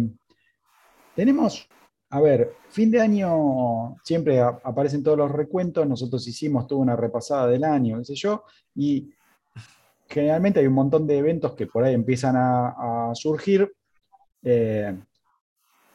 tenemos, 1.15 1.69
a 2.09 2.21
ver, 2.21 2.55
fin 2.69 2.89
de 2.89 3.01
año 3.01 3.97
siempre 4.03 4.41
aparecen 4.41 5.03
todos 5.03 5.17
los 5.19 5.31
recuentos, 5.31 5.87
nosotros 5.87 6.27
hicimos 6.27 6.65
toda 6.65 6.81
una 6.81 6.95
repasada 6.95 7.45
del 7.45 7.65
año, 7.65 7.99
qué 7.99 8.05
sé 8.05 8.15
yo, 8.15 8.45
y 8.73 9.13
generalmente 10.13 10.59
hay 10.59 10.67
un 10.67 10.73
montón 10.73 11.07
de 11.07 11.17
eventos 11.17 11.53
que 11.55 11.65
por 11.65 11.83
ahí 11.83 11.95
empiezan 11.95 12.35
a, 12.37 13.11
surgir, 13.15 13.73
eh, 14.43 14.95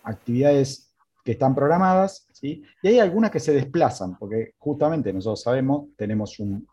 actividades 0.03 0.93
que 1.25 1.33
están 1.33 1.55
programadas, 1.55 2.27
¿sí? 2.33 2.65
y 2.83 2.89
hay 2.89 2.99
algunas 2.99 3.31
que 3.31 3.39
se 3.39 3.53
desplazan, 3.53 4.19
porque 4.19 4.55
justamente 4.59 5.13
nosotros 5.13 5.43
sabemos, 5.43 5.89
tenemos 5.97 6.39
un, 6.41 6.67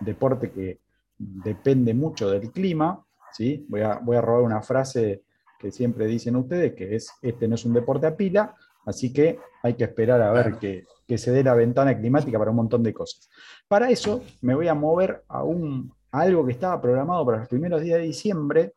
deporte 0.00 0.50
que 0.50 0.80
depende 1.18 1.92
mucho 1.92 2.30
del 2.30 2.50
clima, 2.50 3.04
¿sí? 3.32 3.66
voy, 3.68 3.82
a, 3.82 3.98
voy 3.98 4.16
a 4.16 4.22
robar 4.22 4.42
una 4.42 4.62
frase 4.62 5.24
que 5.58 5.70
siempre 5.70 6.06
dicen 6.06 6.36
ustedes, 6.36 6.74
que 6.74 6.94
es, 6.94 7.10
este 7.20 7.46
no 7.48 7.56
es 7.56 7.64
un 7.66 7.74
deporte 7.74 8.06
a 8.06 8.16
pila, 8.16 8.54
así 8.86 9.12
que 9.12 9.38
hay 9.62 9.74
que 9.74 9.84
esperar 9.84 10.22
a 10.22 10.32
ver 10.32 10.56
que, 10.58 10.86
que 11.06 11.18
se 11.18 11.32
dé 11.32 11.44
la 11.44 11.54
ventana 11.54 11.98
climática 11.98 12.38
para 12.38 12.50
un 12.50 12.56
montón 12.56 12.82
de 12.82 12.94
cosas. 12.94 13.28
Para 13.68 13.90
eso 13.90 14.22
me 14.40 14.54
voy 14.54 14.68
a 14.68 14.74
mover 14.74 15.22
a 15.28 15.44
un, 15.44 15.92
algo 16.12 16.44
que 16.44 16.52
estaba 16.52 16.80
programado 16.80 17.24
para 17.24 17.38
los 17.38 17.48
primeros 17.48 17.80
días 17.82 17.98
de 17.98 18.06
diciembre, 18.06 18.72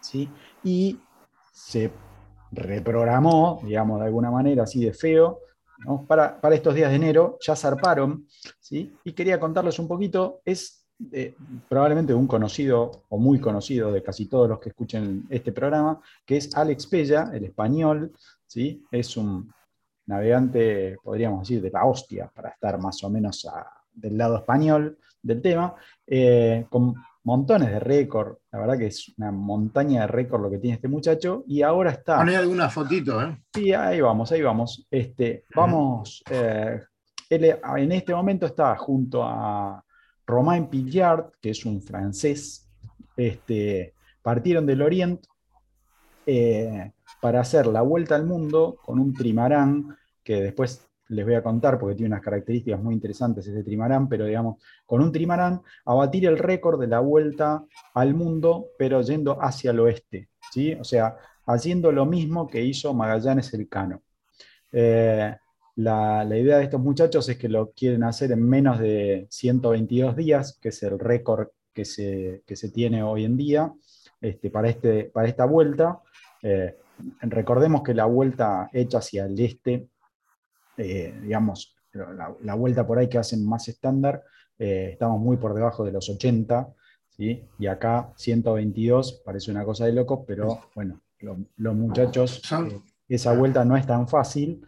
¿sí? 0.00 0.28
y 0.64 0.98
se 1.52 1.90
reprogramó, 2.50 3.60
digamos, 3.64 4.00
de 4.00 4.06
alguna 4.06 4.30
manera, 4.30 4.64
así 4.64 4.84
de 4.84 4.92
feo, 4.92 5.40
para, 6.06 6.38
estos 6.52 6.74
días 6.74 6.90
de 6.90 6.96
enero, 6.96 7.38
ya 7.40 7.56
zarparon, 7.56 8.26
¿sí? 8.60 8.94
y 9.04 9.12
quería 9.12 9.40
contarles 9.40 9.78
un 9.78 9.88
poquito, 9.88 10.40
es 10.44 10.86
eh, 11.10 11.34
probablemente 11.68 12.14
un 12.14 12.26
conocido 12.26 13.04
o 13.08 13.18
muy 13.18 13.40
conocido 13.40 13.90
de 13.90 14.02
casi 14.02 14.26
todos 14.26 14.48
los 14.48 14.60
que 14.60 14.68
escuchen 14.68 15.24
este 15.28 15.52
programa, 15.52 16.00
que 16.24 16.36
es 16.36 16.54
Alex 16.54 16.86
Pella, 16.86 17.30
el 17.32 17.44
español, 17.44 18.12
¿sí? 18.46 18.84
es 18.90 19.16
un 19.16 19.52
navegante, 20.06 20.96
podríamos 21.02 21.40
decir, 21.40 21.62
de 21.62 21.70
la 21.70 21.84
hostia, 21.84 22.30
para 22.32 22.50
estar 22.50 22.78
más 22.78 23.02
o 23.02 23.10
menos 23.10 23.46
del 23.92 24.16
lado 24.16 24.36
español 24.36 24.98
del 25.22 25.40
tema, 25.40 25.74
eh, 26.06 26.66
con 26.68 26.94
montones 27.24 27.70
de 27.70 27.80
récord. 27.80 28.38
La 28.50 28.58
verdad 28.58 28.78
que 28.78 28.86
es 28.86 29.12
una 29.16 29.30
montaña 29.30 30.02
de 30.02 30.06
récord 30.08 30.42
lo 30.42 30.50
que 30.50 30.58
tiene 30.58 30.76
este 30.76 30.88
muchacho. 30.88 31.44
Y 31.46 31.62
ahora 31.62 31.90
está. 31.90 32.18
Poné 32.18 32.36
alguna 32.36 32.68
fotito, 32.68 33.22
¿eh? 33.22 33.42
Sí, 33.54 33.72
ahí 33.72 34.00
vamos, 34.00 34.32
ahí 34.32 34.42
vamos. 34.42 34.86
Este, 34.90 35.44
vamos. 35.54 36.22
Eh, 36.30 36.80
él 37.30 37.56
en 37.76 37.92
este 37.92 38.14
momento 38.14 38.46
está 38.46 38.76
junto 38.76 39.22
a 39.24 39.82
Romain 40.26 40.68
Pillard, 40.68 41.30
que 41.40 41.50
es 41.50 41.64
un 41.64 41.80
francés. 41.80 42.68
Este, 43.16 43.94
partieron 44.22 44.66
del 44.66 44.82
Oriente 44.82 45.28
eh, 46.26 46.92
para 47.20 47.40
hacer 47.40 47.66
la 47.66 47.82
vuelta 47.82 48.14
al 48.14 48.26
mundo 48.26 48.78
con 48.84 48.98
un 48.98 49.12
trimarán 49.12 49.96
que 50.22 50.40
después 50.40 50.88
les 51.12 51.24
voy 51.24 51.34
a 51.34 51.42
contar 51.42 51.78
porque 51.78 51.94
tiene 51.94 52.14
unas 52.14 52.24
características 52.24 52.82
muy 52.82 52.94
interesantes 52.94 53.46
ese 53.46 53.62
trimarán, 53.62 54.08
pero 54.08 54.24
digamos, 54.24 54.62
con 54.86 55.02
un 55.02 55.12
trimarán 55.12 55.60
a 55.84 55.94
batir 55.94 56.26
el 56.26 56.38
récord 56.38 56.80
de 56.80 56.86
la 56.86 57.00
vuelta 57.00 57.64
al 57.94 58.14
mundo, 58.14 58.66
pero 58.78 59.02
yendo 59.02 59.38
hacia 59.42 59.72
el 59.72 59.80
oeste, 59.80 60.30
¿sí? 60.50 60.74
O 60.74 60.84
sea, 60.84 61.16
haciendo 61.46 61.92
lo 61.92 62.06
mismo 62.06 62.48
que 62.48 62.64
hizo 62.64 62.94
Magallanes 62.94 63.52
Elcano. 63.52 64.02
Eh, 64.72 65.36
la, 65.76 66.26
idea 66.30 66.58
de 66.58 66.64
estos 66.64 66.80
muchachos 66.80 67.28
es 67.28 67.36
que 67.36 67.48
lo 67.48 67.72
quieren 67.72 68.04
hacer 68.04 68.32
en 68.32 68.48
menos 68.48 68.78
de 68.78 69.26
122 69.30 70.16
días, 70.16 70.58
que 70.60 70.70
es 70.70 70.82
el 70.82 70.98
récord 70.98 71.48
que 71.74 71.84
se, 71.84 72.42
se 72.46 72.70
tiene 72.70 73.02
hoy 73.02 73.24
en 73.24 73.36
día 73.36 73.72
este, 74.20 74.50
para, 74.50 74.68
este, 74.70 75.04
para 75.04 75.28
esta 75.28 75.44
vuelta. 75.44 76.00
Eh, 76.42 76.76
recordemos 77.20 77.82
que 77.82 77.94
la 77.94 78.06
vuelta 78.06 78.70
hecha 78.72 78.98
hacia 78.98 79.26
el 79.26 79.38
este 79.40 79.88
eh, 80.82 81.14
digamos, 81.22 81.76
la, 81.92 82.54
vuelta 82.54 82.86
por 82.86 82.98
ahí 82.98 83.08
que 83.08 83.18
hacen 83.18 83.46
más 83.46 83.68
estándar, 83.68 84.22
eh, 84.58 84.90
estamos 84.92 85.20
muy 85.20 85.36
por 85.36 85.54
debajo 85.54 85.84
de 85.84 85.92
los 85.92 86.08
80, 86.08 86.72
¿sí? 87.08 87.44
y 87.58 87.66
acá 87.66 88.12
122 88.16 89.22
parece 89.24 89.50
una 89.50 89.64
cosa 89.64 89.86
de 89.86 89.92
locos, 89.92 90.20
pero 90.26 90.60
bueno, 90.74 91.00
los 91.56 91.74
muchachos, 91.74 92.42
eh, 92.52 92.80
esa 93.08 93.34
vuelta 93.34 93.64
no 93.64 93.76
es 93.76 93.86
tan 93.86 94.08
fácil, 94.08 94.66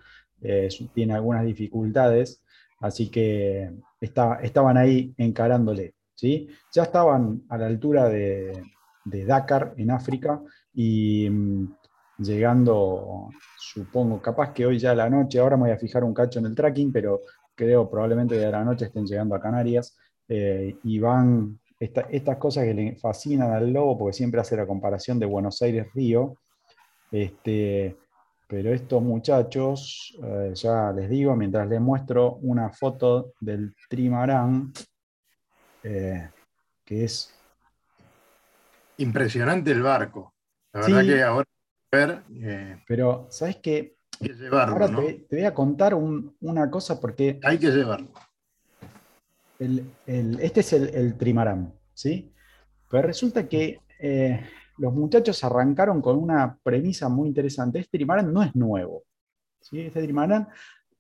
tiene 0.93 1.15
algunas 1.15 1.45
dificultades, 1.45 2.43
así 2.81 3.09
que 3.09 3.71
estaban 4.01 4.77
ahí 4.77 5.15
encarándole. 5.17 5.95
¿sí? 6.15 6.49
Ya 6.73 6.83
estaban 6.83 7.43
a 7.49 7.57
la 7.57 7.67
altura 7.67 8.09
de, 8.11 8.63
de 9.05 9.25
Dakar, 9.25 9.75
en 9.79 9.91
África, 9.91 10.43
y 10.75 11.29
mm, 11.31 11.77
llegando, 12.19 13.29
supongo, 13.59 14.21
capaz 14.21 14.53
que 14.53 14.67
hoy 14.67 14.79
ya 14.79 14.93
a 14.93 14.95
la 14.95 15.11
noche, 15.11 15.39
ahora 15.39 15.57
me 15.57 15.65
voy 15.65 15.73
a 15.73 15.79
fijar 15.79 16.05
un 16.05 16.15
cacho 16.15 16.39
en 16.39 16.47
el 16.47 16.55
tracking, 16.55 16.93
pero 16.93 17.23
creo 17.55 17.89
probablemente 17.89 18.45
a 18.45 18.51
la 18.51 18.65
noche 18.65 18.87
estén 18.87 19.07
llegando 19.07 19.35
a 19.35 19.41
Canarias 19.41 19.97
eh, 20.29 20.77
y 20.83 20.99
van 20.99 21.59
estas 21.79 22.37
cosas 22.39 22.65
que 22.65 22.75
le 22.75 22.97
fascinan 22.97 23.53
al 23.53 23.73
lobo, 23.73 23.99
porque 23.99 24.17
siempre 24.17 24.41
hace 24.41 24.57
la 24.57 24.67
comparación 24.67 25.19
de 25.19 25.27
Buenos 25.27 25.61
Aires-Río, 25.61 26.37
este, 27.11 27.97
pero 28.47 28.73
estos 28.73 29.03
muchachos, 29.03 30.17
eh, 30.23 30.53
ya 30.55 30.93
les 30.93 31.11
digo, 31.11 31.35
mientras 31.37 31.69
les 31.69 31.81
muestro 31.81 32.37
una 32.37 32.71
foto 32.71 33.33
del 33.41 33.75
trimarán, 33.89 34.73
eh, 35.83 36.31
que 36.85 37.05
es... 37.05 37.35
Impresionante 38.99 39.73
el 39.73 39.83
barco. 39.83 40.33
La 40.73 40.81
verdad 40.81 41.03
que 41.03 41.23
ahora 41.23 41.47
eh, 41.95 42.83
Pero, 42.87 43.27
¿sabes 43.31 43.57
qué? 43.57 43.97
Ahora 44.53 44.89
te, 44.89 45.27
voy 45.31 45.45
a 45.45 45.55
contar 45.55 45.95
una 45.95 46.71
cosa 46.71 47.01
porque... 47.01 47.41
Hay 47.43 47.59
que 47.59 47.71
llevarlo. 47.71 48.09
este 49.59 50.61
es 50.61 50.73
el, 50.73 51.17
trimarán, 51.17 51.73
¿sí? 51.93 52.33
Pero 52.91 53.07
resulta 53.07 53.49
que 53.49 53.81
eh, 53.99 54.41
los 54.79 54.93
muchachos 54.93 55.43
arrancaron 55.45 56.01
con 56.01 56.17
una 56.17 56.59
premisa 56.63 57.09
muy 57.09 57.29
interesante. 57.29 57.81
Este 57.81 57.99
trimarán 57.99 58.33
no 58.33 58.43
es 58.43 58.55
nuevo. 58.55 59.05
¿sí? 59.61 59.81
Este 59.81 60.03
trimarán 60.03 60.49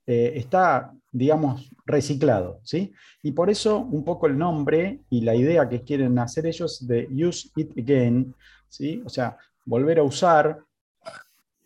eh, 0.07 0.33
está, 0.37 0.93
digamos, 1.11 1.71
reciclado, 1.87 2.61
¿sí? 2.63 2.93
Y 3.23 3.33
por 3.33 3.49
eso 3.49 3.79
un 3.79 4.05
poco 4.05 4.27
el 4.27 4.37
nombre 4.37 5.01
y 5.09 5.23
la 5.23 5.35
idea 5.35 5.69
que 5.69 5.83
quieren 5.83 6.19
hacer 6.19 6.47
ellos 6.47 6.87
de 6.87 7.09
use 7.11 7.49
it 7.57 7.71
again, 7.79 8.35
¿sí? 8.69 9.03
O 9.07 9.09
sea, 9.09 9.39
volver 9.65 9.99
a 9.99 10.03
usar 10.03 10.59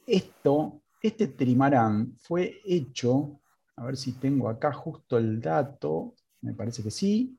esto, 0.09 0.83
este 1.03 1.29
trimarán 1.29 2.15
fue 2.19 2.61
hecho, 2.65 3.41
a 3.77 3.85
ver 3.85 3.97
si 3.97 4.13
tengo 4.19 4.49
acá 4.49 4.73
justo 4.73 5.17
el 5.19 5.41
dato, 5.41 6.15
me 6.43 6.53
parece 6.55 6.83
que 6.83 6.91
sí. 6.91 7.39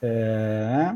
Eh, 0.00 0.92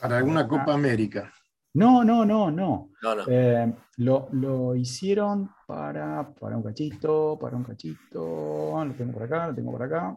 Para 0.00 0.18
alguna. 0.18 0.46
Copa 0.46 0.74
América. 0.74 1.32
no, 1.74 2.04
no, 2.04 2.24
no, 2.24 2.50
no. 2.50 2.90
No, 3.02 3.14
no. 3.14 3.24
Eh, 3.26 3.72
lo, 3.98 4.28
lo 4.32 4.74
hicieron 4.76 5.50
para, 5.66 6.28
para 6.34 6.56
un 6.56 6.62
cachito, 6.62 7.36
para 7.40 7.56
un 7.56 7.64
cachito. 7.64 8.84
Lo 8.84 8.92
tengo 8.94 9.12
por 9.12 9.22
acá, 9.24 9.48
lo 9.48 9.54
tengo 9.54 9.72
por 9.72 9.82
acá. 9.82 10.16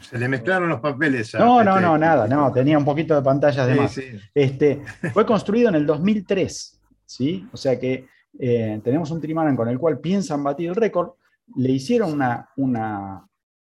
Se 0.00 0.18
le 0.18 0.28
mezclaron 0.28 0.68
los 0.68 0.80
papeles. 0.80 1.34
a 1.34 1.38
No, 1.38 1.64
no, 1.64 1.74
Petec. 1.74 1.82
no, 1.82 1.98
nada, 1.98 2.28
no, 2.28 2.52
tenía 2.52 2.78
un 2.78 2.84
poquito 2.84 3.14
de 3.14 3.22
pantallas 3.22 3.66
de 3.66 3.74
Sí, 3.74 3.80
más. 3.80 3.92
sí. 3.92 4.20
Este, 4.34 4.82
fue 5.12 5.24
construido 5.26 5.68
en 5.70 5.74
el 5.76 5.86
2003, 5.86 6.73
¿sí? 7.04 7.48
O 7.52 7.56
sea 7.56 7.78
que 7.78 8.06
eh, 8.38 8.80
tenemos 8.82 9.10
un 9.10 9.20
trimaran 9.20 9.56
con 9.56 9.68
el 9.68 9.78
cual 9.78 10.00
piensan 10.00 10.42
batir 10.42 10.68
el 10.70 10.76
récord. 10.76 11.12
Le 11.56 11.70
hicieron 11.70 12.12
una, 12.12 12.48
una 12.56 13.26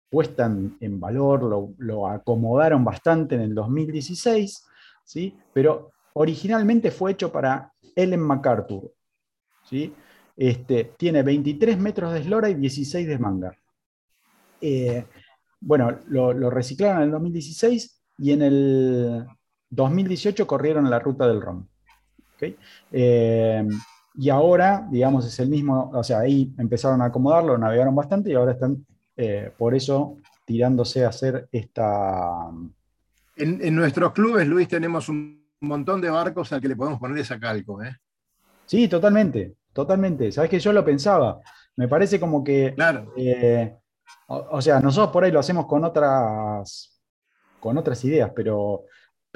puesta 0.09 0.47
en, 0.47 1.01
valor, 1.01 1.43
lo, 1.43 1.75
lo 1.79 2.09
acomodaron 2.09 2.85
bastante 2.85 3.35
en 3.35 3.43
el 3.43 3.55
2016, 3.55 4.65
¿sí? 5.05 5.37
Pero 5.53 5.93
originalmente 6.15 6.91
fue 6.91 7.13
hecho 7.13 7.31
para 7.33 7.73
Ellen 7.95 8.21
MacArthur, 8.21 8.93
¿sí? 9.65 9.93
Este, 10.37 10.93
tiene 10.97 11.23
23 11.23 11.79
metros 11.79 12.13
de 12.13 12.21
eslora 12.21 12.51
y 12.51 12.55
16 12.55 13.07
de 13.07 13.19
manga. 13.19 13.57
Eh, 14.61 15.05
bueno, 15.61 15.99
lo, 16.07 16.33
lo 16.33 16.51
reciclaron 16.51 16.99
en 16.99 17.03
el 17.05 17.11
2016 17.11 18.03
y 18.19 18.33
en 18.33 18.43
el 18.43 19.27
2018 19.71 20.47
corrieron 20.47 20.89
la 20.89 20.99
ruta 20.99 21.27
del 21.27 21.41
ROM. 21.41 21.67
¿Ok? 22.37 22.55
Eh, 22.93 23.67
y 24.19 24.31
ahora, 24.31 24.87
digamos, 24.91 25.27
es 25.27 25.39
el 25.41 25.49
mismo, 25.49 25.91
o 25.93 26.03
sea, 26.03 26.21
ahí 26.21 26.53
empezaron 26.59 27.03
a 27.03 27.07
acomodarlo, 27.07 27.59
navegaron 27.59 27.95
bastante 27.95 28.31
y 28.31 28.35
ahora 28.35 28.53
están 28.53 28.87
eh, 29.17 29.53
por 29.59 29.75
eso 29.75 30.17
tirándose 30.45 31.05
a 31.05 31.09
hacer 31.09 31.49
esta... 31.53 32.51
En, 33.37 33.61
en 33.63 33.75
nuestros 33.75 34.13
clubes, 34.13 34.47
Luis, 34.47 34.69
tenemos 34.69 35.09
un 35.11 35.47
montón 35.61 36.01
de 36.01 36.09
barcos 36.09 36.53
al 36.53 36.61
que 36.61 36.69
le 36.69 36.77
podemos 36.77 36.99
poner 36.99 37.19
esa 37.19 37.39
calco. 37.39 37.83
¿eh? 37.83 37.95
Sí, 38.65 38.89
totalmente, 38.89 39.57
totalmente. 39.73 40.33
Sabes 40.33 40.51
que 40.51 40.61
yo 40.61 40.73
lo 40.73 40.85
pensaba. 40.85 41.41
Me 41.77 41.89
parece 41.89 42.19
como 42.19 42.43
que 42.43 42.73
Claro. 42.75 43.13
Eh, 43.17 43.77
o, 44.29 44.47
o 44.53 44.63
sea, 44.63 44.81
nosotros 44.81 45.13
por 45.13 45.25
ahí 45.25 45.33
lo 45.33 45.41
hacemos 45.41 45.67
con 45.67 45.85
otras, 45.85 46.99
con 47.61 47.77
otras 47.77 48.03
ideas, 48.05 48.31
pero, 48.35 48.85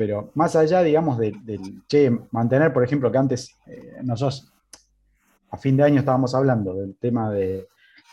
pero 0.01 0.31
más 0.35 0.57
allá, 0.57 0.83
digamos, 0.83 1.19
de- 1.19 1.37
del, 1.45 1.87
che, 1.87 2.11
mantener, 2.31 2.73
por 2.73 2.83
ejemplo, 2.83 3.13
que 3.13 3.19
antes 3.19 3.55
eh, 3.67 3.99
nosotros 4.03 4.51
a 5.51 5.59
fin 5.59 5.77
de 5.77 5.83
año 5.83 5.99
estábamos 5.99 6.35
hablando 6.35 6.73
del 6.73 6.97
tema 6.97 7.31
de, 7.31 7.67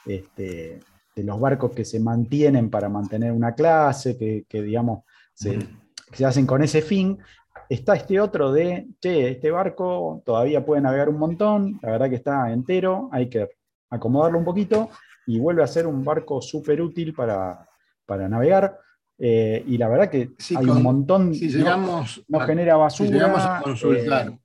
este, 0.06 0.82
de 1.15 1.24
los 1.24 1.39
barcos 1.39 1.72
que 1.72 1.86
se 1.86 2.01
mantienen 2.01 2.70
para 2.70 2.89
mantener 2.89 3.32
una 3.32 3.56
clase, 3.56 4.17
que, 4.17 4.44
que, 4.50 4.62
digamos, 4.63 5.06
se 5.34 6.25
hacen 6.25 6.46
con 6.46 6.62
ese 6.62 6.82
fin. 6.82 7.20
Está 7.70 7.96
este 7.96 8.20
otro 8.20 8.51
de, 8.51 8.89
che, 9.00 9.29
este 9.29 9.50
barco 9.50 10.22
todavía 10.25 10.65
puede 10.65 10.82
navegar 10.82 11.08
un 11.08 11.20
montón, 11.20 11.79
la 11.82 11.91
verdad 11.91 12.10
que 12.10 12.15
está 12.15 12.51
entero, 12.51 13.08
hay 13.13 13.29
que 13.29 13.48
acomodarlo 13.89 14.38
un 14.39 14.44
poquito 14.44 14.89
y 15.25 15.39
vuelve 15.39 15.63
a 15.63 15.67
ser 15.67 15.88
un 15.88 16.03
barco 16.03 16.41
súper 16.41 16.82
útil 16.82 17.13
para, 17.13 17.65
para 18.06 18.27
navegar. 18.27 18.77
Eh, 19.20 19.64
y 19.68 19.78
la 19.78 19.88
verdad 19.88 20.10
que 20.12 20.32
Sí, 20.38 20.56
hay 20.56 20.66
con- 20.66 20.77
un 20.77 20.84
montón, 20.84 21.34
Si 21.34 21.50
llegamos, 21.50 22.24
no, 22.27 22.40
genera 22.42 22.75
basura. 22.75 23.08
si 23.08 23.14
llegamos 23.14 23.42
a 23.44 23.62
consultar, 23.64 24.27
eh, 24.30 24.40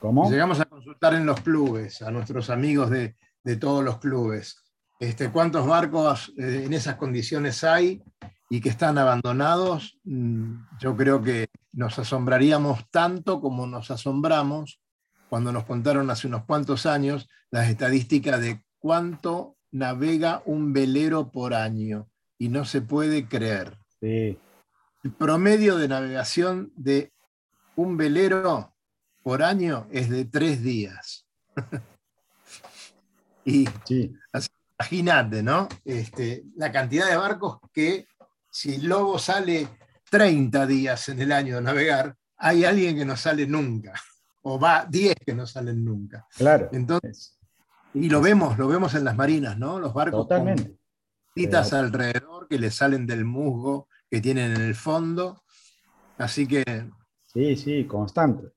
¿Cómo? 0.00 0.26
si 0.26 0.32
llegamos 0.32 0.60
a 0.60 0.64
consultar 0.64 1.14
en 1.14 1.26
los 1.26 1.40
clubes, 1.40 2.00
a 2.02 2.10
nuestros 2.10 2.48
amigos 2.50 2.90
de, 2.90 3.16
de 3.44 3.56
todos 3.56 3.84
los 3.84 3.98
clubes, 3.98 4.62
este, 4.98 5.30
cuántos 5.30 5.66
barcos 5.66 6.32
eh, 6.38 6.62
en 6.64 6.72
esas 6.72 6.94
condiciones 6.96 7.64
hay 7.64 8.02
y 8.48 8.60
que 8.60 8.68
están 8.70 8.96
abandonados, 8.96 9.98
mm, 10.04 10.54
yo 10.80 10.96
creo 10.96 11.22
que 11.22 11.48
nos 11.72 11.98
asombraríamos 11.98 12.88
tanto 12.90 13.40
como 13.42 13.66
nos 13.66 13.90
asombramos 13.90 14.80
cuando 15.28 15.52
nos 15.52 15.64
contaron 15.64 16.08
hace 16.10 16.28
unos 16.28 16.44
cuantos 16.44 16.86
años 16.86 17.28
las 17.50 17.68
estadísticas 17.68 18.40
de 18.40 18.62
cuánto 18.78 19.56
navega 19.70 20.42
un 20.46 20.72
velero 20.72 21.30
por 21.30 21.52
año. 21.52 22.08
Y 22.38 22.48
no 22.48 22.64
se 22.64 22.82
puede 22.82 23.26
creer. 23.28 23.78
Sí, 24.00 24.38
El 25.02 25.12
promedio 25.12 25.76
de 25.76 25.88
navegación 25.88 26.72
de 26.76 27.12
un 27.76 27.96
velero 27.96 28.74
por 29.22 29.42
año 29.42 29.86
es 29.90 30.08
de 30.10 30.24
tres 30.24 30.62
días. 30.62 31.26
y 33.44 33.66
sí, 33.84 34.14
imagínate, 34.78 35.42
¿no? 35.42 35.68
Este, 35.84 36.44
la 36.56 36.70
cantidad 36.72 37.08
de 37.08 37.16
barcos 37.16 37.58
que 37.72 38.06
si 38.50 38.78
Lobo 38.78 39.18
sale 39.18 39.68
30 40.10 40.66
días 40.66 41.08
en 41.08 41.20
el 41.20 41.32
año 41.32 41.58
a 41.58 41.60
navegar, 41.60 42.16
hay 42.38 42.64
alguien 42.64 42.96
que 42.96 43.04
no 43.04 43.16
sale 43.16 43.46
nunca. 43.46 43.94
O 44.42 44.58
va 44.60 44.86
10 44.88 45.14
que 45.24 45.34
no 45.34 45.46
salen 45.46 45.84
nunca. 45.84 46.26
claro. 46.36 46.68
Entonces, 46.72 47.10
Es- 47.18 47.32
y 47.94 48.10
lo 48.10 48.20
vemos, 48.20 48.58
lo 48.58 48.68
vemos 48.68 48.94
en 48.94 49.04
las 49.04 49.16
marinas, 49.16 49.56
¿no? 49.58 49.80
Los 49.80 49.94
barcos 49.94 50.28
con 50.28 50.54
pitas 51.36 51.72
alrededor 51.74 52.48
que 52.48 52.58
le 52.58 52.70
salen 52.70 53.06
del 53.06 53.24
musgo 53.24 53.88
que 54.10 54.20
tienen 54.20 54.52
en 54.52 54.62
el 54.62 54.74
fondo. 54.74 55.42
Así 56.18 56.46
que 56.46 56.64
Sí, 57.26 57.54
sí, 57.56 57.84
constante. 57.84 58.48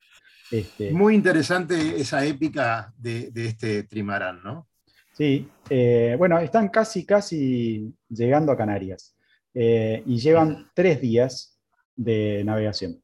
Este, 0.50 0.92
muy 0.92 1.14
interesante 1.14 2.00
esa 2.00 2.26
épica 2.26 2.94
de, 2.98 3.30
de 3.32 3.48
este 3.48 3.84
trimarán, 3.84 4.42
¿no? 4.42 4.68
Sí, 5.12 5.50
eh, 5.70 6.16
bueno, 6.18 6.40
están 6.40 6.70
casi, 6.70 7.06
casi 7.06 7.94
llegando 8.10 8.52
a 8.54 8.58
Canarias 8.58 9.14
eh, 9.54 10.02
y 10.06 10.18
llevan 10.18 10.70
tres 10.74 11.02
días 11.02 11.60
de 11.96 12.42
navegación. 12.46 13.02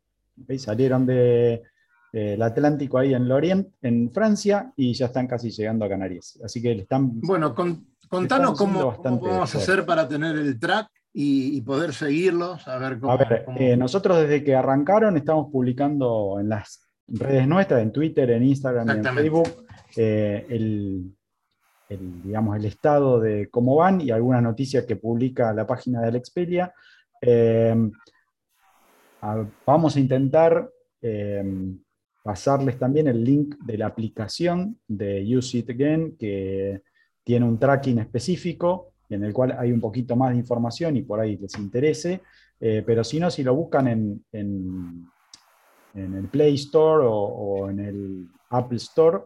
Salieron 0.58 1.06
del 1.06 2.42
Atlántico 2.42 2.98
ahí 2.98 3.14
en 3.14 3.28
Lorient, 3.28 3.68
en 3.82 4.12
Francia, 4.14 4.72
y 4.78 4.94
ya 4.94 5.08
están 5.08 5.28
casi 5.28 5.52
llegando 5.52 5.84
a 5.84 5.90
Canarias. 5.90 6.40
Así 6.44 6.62
que 6.62 6.74
le 6.74 6.84
están. 6.84 7.20
Bueno, 7.20 7.54
con- 7.54 7.86
contanos 8.08 8.58
cómo, 8.58 8.96
cómo 8.98 9.20
vamos 9.20 9.24
a 9.26 9.46
fuertes. 9.54 9.56
hacer 9.70 9.86
para 9.86 10.08
tener 10.08 10.36
el 10.36 10.60
track 10.60 10.88
y, 11.14 11.58
y 11.58 11.62
poder 11.62 11.94
seguirlos, 11.94 12.68
a 12.68 12.78
ver 12.78 13.00
cómo. 13.00 13.12
A 13.14 13.18
ver, 13.18 13.44
cómo- 13.46 13.58
eh, 13.60 13.78
nosotros 13.78 14.20
desde 14.20 14.44
que 14.44 14.56
arrancaron 14.56 15.16
estamos 15.18 15.52
publicando 15.52 16.38
en 16.40 16.50
las 16.50 16.82
redes 17.08 17.48
nuestras, 17.48 17.82
en 17.82 17.92
Twitter, 17.92 18.30
en 18.32 18.44
Instagram 18.44 18.88
y 18.88 18.92
en. 18.92 19.04
Facebook, 19.16 19.66
eh, 19.96 20.46
el, 20.50 21.16
el, 21.90 22.22
digamos, 22.24 22.58
el 22.58 22.66
estado 22.66 23.20
de 23.20 23.50
cómo 23.50 23.76
van 23.78 24.02
y 24.02 24.12
algunas 24.12 24.42
noticias 24.44 24.86
que 24.86 24.96
publica 24.96 25.54
la 25.54 25.66
página 25.68 26.02
de 26.02 26.08
Alexpedia. 26.08 26.74
Eh, 27.22 27.76
a- 29.22 29.46
vamos 29.66 29.96
a 29.96 30.00
intentar 30.00 30.70
pasarles 32.24 32.80
también 32.80 33.08
el 33.08 33.24
link 33.24 33.56
de 33.64 33.78
la 33.78 33.86
aplicación 33.86 34.80
de 34.88 35.24
Use 35.38 35.60
It 35.60 35.70
Again, 35.70 36.18
que 36.18 36.82
tiene 37.26 37.46
un 37.46 37.60
tracking 37.60 38.00
específico 38.00 38.94
en 39.10 39.24
el 39.26 39.34
cual 39.34 39.56
hay 39.60 39.74
un 39.74 39.82
poquito 39.82 40.16
más 40.16 40.32
de 40.32 40.38
información 40.38 40.96
y 40.96 41.04
por 41.04 41.20
ahí 41.20 41.36
les 41.38 41.58
interese. 41.60 42.22
Eh, 42.60 42.84
pero 42.86 43.04
si 43.04 43.20
no, 43.20 43.30
si 43.30 43.44
lo 43.44 43.54
buscan 43.56 43.88
en, 43.90 44.26
en- 44.32 45.12
el 45.94 46.28
Play 46.30 46.56
Store 46.56 47.06
o, 47.06 47.14
o 47.14 47.70
en 47.70 47.80
el 47.80 48.28
Apple 48.50 48.78
Store, 48.78 49.20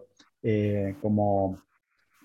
eh, 0.43 0.95
como, 1.01 1.57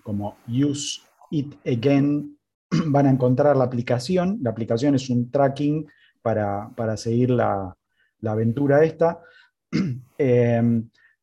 como 0.03 0.37
Use 0.47 1.01
It 1.31 1.55
Again, 1.65 2.37
van 2.87 3.07
a 3.07 3.11
encontrar 3.11 3.57
la 3.57 3.63
aplicación. 3.65 4.39
La 4.41 4.51
aplicación 4.51 4.95
es 4.95 5.09
un 5.09 5.31
tracking 5.31 5.87
para, 6.21 6.69
para 6.75 6.95
seguir 6.97 7.31
la, 7.31 7.75
la 8.21 8.31
aventura 8.31 8.83
esta. 8.83 9.19
Eh, 10.17 10.61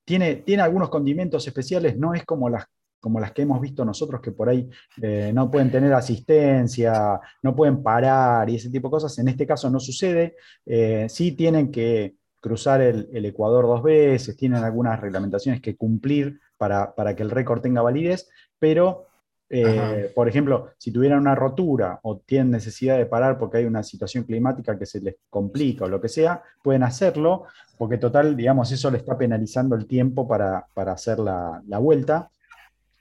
tiene, 0.05 0.37
tiene 0.37 0.63
algunos 0.63 0.91
condimentos 0.91 1.47
especiales, 1.47 1.97
no 1.97 2.13
es 2.13 2.25
como 2.27 2.51
las, 2.51 2.67
como 3.03 3.19
las 3.19 3.33
que 3.33 3.43
hemos 3.43 3.61
visto 3.61 3.85
nosotros, 3.85 4.21
que 4.21 4.31
por 4.31 4.49
ahí 4.49 4.71
eh, 5.03 5.33
no 5.35 5.51
pueden 5.51 5.73
tener 5.73 5.93
asistencia, 5.93 7.21
no 7.43 7.55
pueden 7.55 7.83
parar 7.83 8.49
y 8.49 8.55
ese 8.55 8.71
tipo 8.71 8.87
de 8.87 8.93
cosas. 8.93 9.19
En 9.19 9.27
este 9.27 9.45
caso 9.45 9.69
no 9.69 9.81
sucede. 9.81 10.37
Eh, 10.65 11.07
sí 11.09 11.33
tienen 11.33 11.73
que 11.73 12.15
cruzar 12.39 12.81
el, 12.81 13.09
el 13.13 13.27
Ecuador 13.27 13.67
dos 13.67 13.83
veces, 13.83 14.37
tienen 14.37 14.63
algunas 14.63 15.01
reglamentaciones 15.01 15.61
que 15.61 15.77
cumplir 15.77 16.39
para, 16.57 16.95
para 16.95 17.17
que 17.17 17.25
el 17.25 17.31
récord 17.31 17.61
tenga 17.61 17.83
validez, 17.83 18.29
pero, 18.57 19.07
eh, 19.51 20.13
por 20.15 20.29
ejemplo, 20.29 20.71
si 20.79 20.93
tuvieran 20.93 21.19
una 21.19 21.35
rotura 21.35 21.99
o 22.03 22.19
tienen 22.19 22.53
necesidad 22.53 22.99
de 22.99 23.07
parar 23.07 23.37
porque 23.37 23.59
hay 23.59 23.65
una 23.65 23.83
situación 23.83 24.23
climática 24.25 24.79
que 24.79 24.87
se 24.87 25.01
les 25.01 25.17
complica 25.29 25.87
o 25.87 25.89
lo 25.89 26.01
que 26.01 26.09
sea, 26.09 26.41
pueden 26.63 26.85
hacerlo, 26.85 27.47
porque 27.77 27.99
total, 27.99 28.37
digamos, 28.37 28.71
eso 28.71 28.93
le 28.93 28.99
está 28.99 29.19
penalizando 29.19 29.75
el 29.75 29.87
tiempo 29.87 30.29
para, 30.29 30.67
para 30.73 30.93
hacer 30.93 31.19
la, 31.19 31.61
la 31.67 31.79
vuelta. 31.79 32.31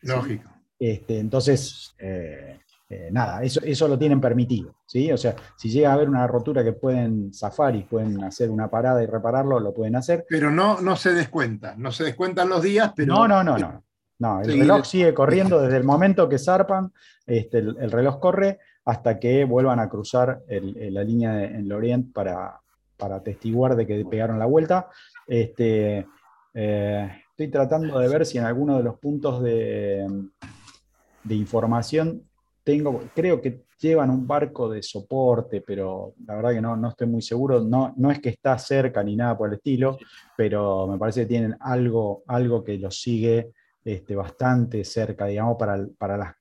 Lógico. 0.03 0.49
Este, 0.79 1.19
entonces, 1.19 1.93
eh, 1.99 2.59
eh, 2.89 3.09
nada, 3.11 3.43
eso, 3.43 3.61
eso 3.63 3.87
lo 3.87 3.97
tienen 3.97 4.19
permitido. 4.19 4.75
¿sí? 4.85 5.11
O 5.11 5.17
sea, 5.17 5.35
si 5.55 5.69
llega 5.69 5.91
a 5.91 5.93
haber 5.93 6.09
una 6.09 6.25
rotura 6.27 6.63
que 6.63 6.73
pueden 6.73 7.33
zafar 7.33 7.75
y 7.75 7.83
pueden 7.83 8.23
hacer 8.23 8.49
una 8.49 8.69
parada 8.69 9.03
y 9.03 9.05
repararlo, 9.05 9.59
lo 9.59 9.73
pueden 9.73 9.95
hacer. 9.95 10.25
Pero 10.27 10.51
no, 10.51 10.81
no 10.81 10.95
se 10.95 11.13
descuenta, 11.13 11.75
no 11.77 11.91
se 11.91 12.03
descuentan 12.03 12.49
los 12.49 12.61
días, 12.63 12.93
pero... 12.95 13.13
No, 13.13 13.27
no, 13.27 13.43
no, 13.43 13.57
no. 13.57 13.83
No, 14.19 14.39
el 14.41 14.59
reloj 14.59 14.85
sigue 14.85 15.15
corriendo 15.15 15.59
desde 15.59 15.77
el 15.77 15.83
momento 15.83 16.29
que 16.29 16.37
zarpan, 16.37 16.93
este, 17.25 17.57
el, 17.57 17.89
reloj 17.89 18.19
corre 18.19 18.59
hasta 18.85 19.19
que 19.19 19.45
vuelvan 19.45 19.79
a 19.79 19.89
cruzar 19.89 20.43
la 20.47 21.03
línea 21.03 21.43
en 21.43 21.67
Lorient 21.67 22.13
para, 22.13 22.61
para 22.97 23.15
atestiguar 23.15 23.75
de 23.75 23.87
que 23.87 24.05
pegaron 24.05 24.37
la 24.37 24.45
vuelta. 24.45 24.89
Este, 25.25 26.05
eh, 26.53 27.20
estoy 27.43 27.51
tratando 27.51 27.97
de 27.99 28.07
ver 28.07 28.25
si 28.25 28.37
en 28.37 28.45
alguno 28.45 28.77
de 28.77 28.83
los 28.83 28.99
puntos 28.99 29.41
de, 29.41 30.07
de 31.23 31.35
información 31.35 32.23
tengo, 32.63 33.01
creo 33.15 33.41
que 33.41 33.63
llevan 33.79 34.11
un 34.11 34.27
barco 34.27 34.69
de 34.69 34.83
soporte, 34.83 35.61
pero 35.61 36.13
la 36.27 36.35
verdad 36.35 36.51
que 36.51 36.61
no, 36.61 36.77
no 36.77 36.89
estoy 36.89 37.07
muy 37.07 37.23
seguro. 37.23 37.61
No, 37.61 37.93
no 37.97 38.11
es 38.11 38.19
que 38.19 38.29
está 38.29 38.57
cerca 38.59 39.03
ni 39.03 39.15
nada 39.15 39.35
por 39.35 39.49
el 39.49 39.55
estilo, 39.55 39.97
pero 40.37 40.85
me 40.85 40.99
parece 40.99 41.21
que 41.21 41.27
tienen 41.27 41.55
algo, 41.59 42.23
algo 42.27 42.63
que 42.63 42.77
los 42.77 43.01
sigue 43.01 43.51
este, 43.83 44.15
bastante 44.15 44.83
cerca, 44.83 45.25
digamos, 45.25 45.57
para, 45.57 45.83
para 45.97 46.17
las, 46.17 46.35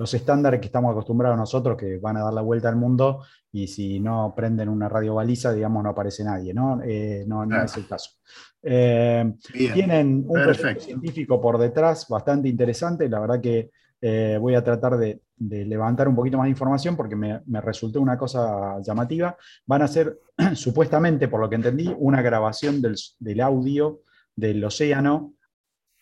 los 0.00 0.14
estándares 0.14 0.60
que 0.60 0.66
estamos 0.68 0.92
acostumbrados 0.92 1.36
nosotros, 1.36 1.76
que 1.76 1.98
van 1.98 2.16
a 2.16 2.22
dar 2.22 2.32
la 2.32 2.40
vuelta 2.40 2.70
al 2.70 2.76
mundo, 2.76 3.22
y 3.52 3.66
si 3.66 4.00
no 4.00 4.32
prenden 4.34 4.70
una 4.70 4.88
radio 4.88 5.16
baliza, 5.16 5.52
digamos, 5.52 5.84
no 5.84 5.90
aparece 5.90 6.24
nadie, 6.24 6.54
¿no? 6.54 6.80
Eh, 6.82 7.24
no, 7.26 7.44
no 7.44 7.62
es 7.62 7.76
el 7.76 7.86
caso. 7.86 8.12
Eh, 8.62 9.30
tienen 9.52 10.24
un 10.26 10.42
proyecto 10.42 10.80
científico 10.80 11.38
por 11.38 11.58
detrás 11.58 12.06
bastante 12.08 12.48
interesante, 12.48 13.10
la 13.10 13.20
verdad 13.20 13.42
que 13.42 13.70
eh, 14.00 14.38
voy 14.40 14.54
a 14.54 14.64
tratar 14.64 14.96
de, 14.96 15.20
levantar 15.36 16.08
un 16.08 16.16
poquito 16.16 16.38
más 16.38 16.46
de 16.46 16.50
información 16.50 16.96
porque 16.96 17.14
me, 17.14 17.42
resultó 17.60 18.00
una 18.00 18.16
cosa 18.16 18.80
llamativa. 18.80 19.36
Van 19.66 19.82
a 19.82 19.84
hacer, 19.84 20.18
supuestamente, 20.54 21.28
por 21.28 21.40
lo 21.40 21.50
que 21.50 21.56
entendí, 21.56 21.94
una 21.98 22.22
grabación 22.22 22.80
del, 22.80 22.96
del 23.18 23.40
audio 23.42 24.00
del 24.34 24.64
océano 24.64 25.34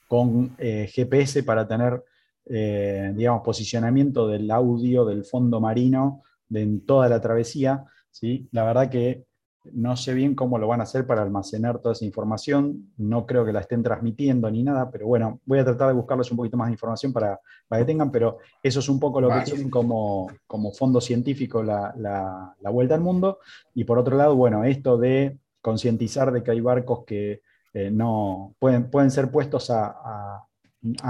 con 0.08 0.54
eh, 0.58 0.88
GPS 0.92 1.42
para 1.42 1.68
tener, 1.68 2.02
eh, 2.50 3.12
digamos, 3.14 3.42
posicionamiento 3.42 4.28
del 4.28 4.50
audio 4.50 5.04
del 5.04 5.24
fondo 5.24 5.60
marino 5.60 6.22
de, 6.48 6.62
en 6.62 6.86
toda 6.86 7.08
la 7.08 7.20
travesía. 7.20 7.84
¿sí? 8.10 8.48
La 8.52 8.64
verdad 8.64 8.90
que 8.90 9.28
no 9.72 9.96
sé 9.96 10.14
bien 10.14 10.34
cómo 10.34 10.58
lo 10.58 10.68
van 10.68 10.80
a 10.80 10.84
hacer 10.84 11.06
para 11.06 11.22
almacenar 11.22 11.78
toda 11.80 11.92
esa 11.92 12.04
información, 12.04 12.92
no 12.96 13.26
creo 13.26 13.44
que 13.44 13.52
la 13.52 13.60
estén 13.60 13.82
transmitiendo 13.82 14.50
ni 14.50 14.62
nada, 14.62 14.90
pero 14.90 15.06
bueno, 15.06 15.40
voy 15.44 15.58
a 15.58 15.64
tratar 15.64 15.88
de 15.88 15.94
buscarles 15.94 16.30
un 16.30 16.36
poquito 16.36 16.56
más 16.56 16.68
de 16.68 16.72
información 16.72 17.12
para, 17.12 17.40
que 17.70 17.84
tengan, 17.84 18.10
pero 18.10 18.38
eso 18.62 18.80
es 18.80 18.88
un 18.88 18.98
poco 19.00 19.20
lo 19.20 19.28
que 19.28 19.40
tienen 19.42 19.70
como, 19.70 20.30
como 20.46 20.72
fondo 20.72 21.00
científico 21.00 21.62
la, 21.62 21.94
la, 21.96 22.70
vuelta 22.70 22.94
al 22.94 23.00
mundo. 23.00 23.38
Y 23.74 23.84
por 23.84 23.98
otro 23.98 24.16
lado, 24.16 24.36
bueno, 24.36 24.64
esto 24.64 24.98
de 24.98 25.38
concientizar 25.60 26.32
de 26.32 26.42
que 26.42 26.50
hay 26.50 26.60
barcos 26.60 27.04
que 27.04 27.42
eh, 27.74 27.90
no 27.90 28.54
pueden, 28.58 28.90
pueden 28.90 29.10
ser 29.10 29.30
puestos 29.30 29.70
a, 29.70 29.86
a, 29.86 30.47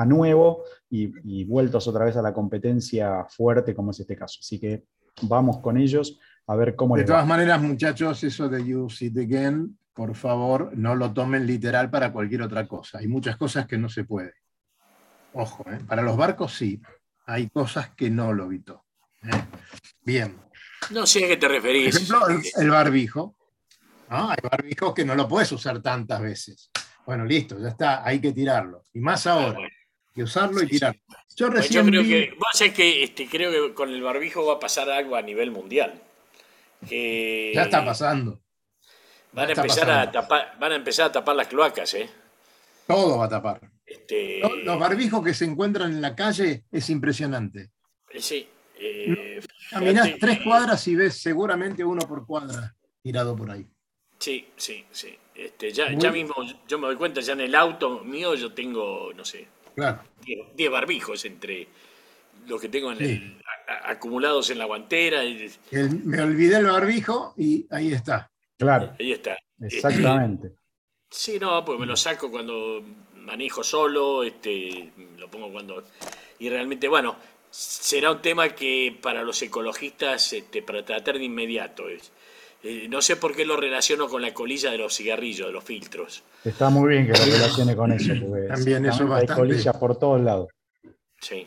nuevo 0.06 0.64
y, 0.90 1.44
vueltos 1.44 1.86
otra 1.88 2.04
vez 2.04 2.16
a 2.16 2.22
la 2.22 2.32
competencia 2.32 3.24
fuerte 3.28 3.74
como 3.74 3.90
es 3.90 4.00
este 4.00 4.16
caso. 4.16 4.38
Así 4.40 4.58
que 4.58 4.84
vamos 5.22 5.58
con 5.58 5.76
ellos 5.76 6.18
a 6.46 6.56
ver 6.56 6.74
cómo 6.74 6.96
De 6.96 7.04
todas 7.04 7.26
maneras, 7.26 7.60
muchachos, 7.60 8.24
eso 8.24 8.48
de 8.48 8.74
use 8.74 9.06
it 9.06 9.18
again, 9.18 9.78
por 9.92 10.14
favor, 10.14 10.70
no 10.76 10.94
lo 10.94 11.12
tomen 11.12 11.46
literal 11.46 11.90
para 11.90 12.12
cualquier 12.12 12.42
otra 12.42 12.66
cosa. 12.66 12.98
Hay 12.98 13.08
muchas 13.08 13.36
cosas 13.36 13.66
que 13.66 13.76
no 13.76 13.88
se 13.88 14.04
puede. 14.04 14.32
Ojo, 15.34 15.64
¿eh? 15.70 15.78
para 15.86 16.02
los 16.02 16.16
barcos 16.16 16.54
sí, 16.54 16.80
hay 17.26 17.48
cosas 17.50 17.90
que 17.94 18.08
no 18.08 18.32
lo 18.32 18.44
evitó. 18.46 18.84
¿eh? 19.22 19.44
Bien. 20.02 20.36
No 20.90 21.06
sé 21.06 21.24
a 21.24 21.28
qué 21.28 21.36
te 21.36 21.48
referís. 21.48 22.08
Por 22.08 22.30
ejemplo, 22.30 22.50
el 22.56 22.70
barbijo. 22.70 23.36
¿no? 24.08 24.30
Hay 24.30 24.38
barbijos 24.42 24.94
que 24.94 25.04
no 25.04 25.14
lo 25.14 25.28
puedes 25.28 25.52
usar 25.52 25.82
tantas 25.82 26.20
veces. 26.22 26.70
Bueno, 27.08 27.24
listo, 27.24 27.58
ya 27.58 27.68
está, 27.68 28.06
hay 28.06 28.20
que 28.20 28.32
tirarlo. 28.32 28.84
Y 28.92 29.00
más 29.00 29.26
ah, 29.26 29.32
ahora, 29.32 29.66
que 30.14 30.22
usarlo 30.22 30.62
y 30.62 30.66
tirarlo. 30.66 31.00
Yo 31.34 31.46
pues 31.46 31.60
recién 31.60 31.86
creo 31.86 32.02
que, 32.02 32.34
vos 32.38 32.72
que 32.76 33.02
este, 33.02 33.26
creo 33.26 33.50
que 33.50 33.72
con 33.72 33.88
el 33.88 34.02
barbijo 34.02 34.44
va 34.44 34.56
a 34.56 34.60
pasar 34.60 34.90
algo 34.90 35.16
a 35.16 35.22
nivel 35.22 35.50
mundial. 35.50 36.02
ya 36.82 37.62
está 37.62 37.82
pasando. 37.82 38.42
Van 39.32 39.48
a, 39.48 39.52
empezar 39.52 39.90
a 39.90 40.12
tapar, 40.12 40.58
van 40.60 40.72
a 40.72 40.74
empezar 40.74 41.06
a 41.06 41.12
tapar 41.12 41.34
las 41.34 41.48
cloacas, 41.48 41.94
¿eh? 41.94 42.10
Todo 42.86 43.16
va 43.16 43.24
a 43.24 43.28
tapar. 43.30 43.62
Este... 43.86 44.40
Los, 44.62 44.78
barbijos 44.78 45.24
que 45.24 45.32
se 45.32 45.46
encuentran 45.46 45.90
en 45.90 46.02
la 46.02 46.14
calle 46.14 46.64
es 46.70 46.90
impresionante. 46.90 47.70
Eh, 48.10 48.20
sí. 48.20 48.46
Eh, 48.78 49.40
Caminás 49.70 50.10
tres 50.20 50.40
cuadras 50.44 50.86
y 50.86 50.94
ves 50.94 51.22
seguramente 51.22 51.82
uno 51.82 52.06
por 52.06 52.26
cuadra 52.26 52.76
tirado 53.02 53.34
por 53.34 53.50
ahí. 53.50 53.66
Sí, 54.18 54.52
sí, 54.58 54.84
sí. 54.90 55.16
Este, 55.38 55.70
ya, 55.70 55.92
ya 55.92 56.10
mismo 56.10 56.34
yo 56.66 56.78
me 56.80 56.88
doy 56.88 56.96
cuenta, 56.96 57.20
ya 57.20 57.32
en 57.34 57.42
el 57.42 57.54
auto 57.54 58.00
mío 58.00 58.34
yo 58.34 58.52
tengo, 58.52 59.12
no 59.14 59.24
sé, 59.24 59.46
10 60.56 60.70
barbijos 60.70 61.24
entre 61.26 61.68
los 62.48 62.60
que 62.60 62.68
tengo 62.68 62.92
acumulados 63.84 64.50
en 64.50 64.58
la 64.58 64.64
guantera. 64.64 65.22
me 65.70 66.20
olvidé 66.20 66.56
el 66.56 66.66
barbijo 66.66 67.34
y 67.36 67.64
ahí 67.70 67.92
está. 67.92 68.28
Claro. 68.58 68.96
Ahí 68.98 69.12
está. 69.12 69.38
Exactamente. 69.60 70.54
sí, 71.08 71.38
no, 71.38 71.64
pues 71.64 71.78
me 71.78 71.86
lo 71.86 71.96
saco 71.96 72.32
cuando 72.32 72.82
manejo 73.14 73.62
solo, 73.62 74.24
este, 74.24 74.92
lo 75.18 75.30
pongo 75.30 75.52
cuando... 75.52 75.84
Y 76.40 76.48
realmente, 76.48 76.88
bueno, 76.88 77.16
será 77.48 78.10
un 78.10 78.20
tema 78.20 78.48
que 78.48 78.98
para 79.00 79.22
los 79.22 79.40
ecologistas, 79.42 80.32
este, 80.32 80.62
para 80.62 80.84
tratar 80.84 81.18
de 81.18 81.24
inmediato, 81.24 81.88
es 81.88 82.10
eh, 82.62 82.88
no 82.88 83.00
sé 83.00 83.16
por 83.16 83.36
qué 83.36 83.44
lo 83.44 83.56
relaciono 83.56 84.08
con 84.08 84.20
la 84.20 84.34
colilla 84.34 84.70
de 84.70 84.78
los 84.78 84.96
cigarrillos, 84.96 85.46
de 85.46 85.52
los 85.52 85.62
filtros. 85.62 86.24
Está 86.44 86.70
muy 86.70 86.90
bien 86.90 87.06
que 87.06 87.12
lo 87.12 87.24
relacione 87.24 87.76
con 87.76 87.92
eso, 87.92 88.12
porque 88.20 88.46
también 88.48 88.86
eso 88.86 89.14
hay 89.14 89.26
colillas 89.26 89.76
por 89.76 89.96
todos 89.96 90.20
lados. 90.20 90.48
Sí. 91.20 91.46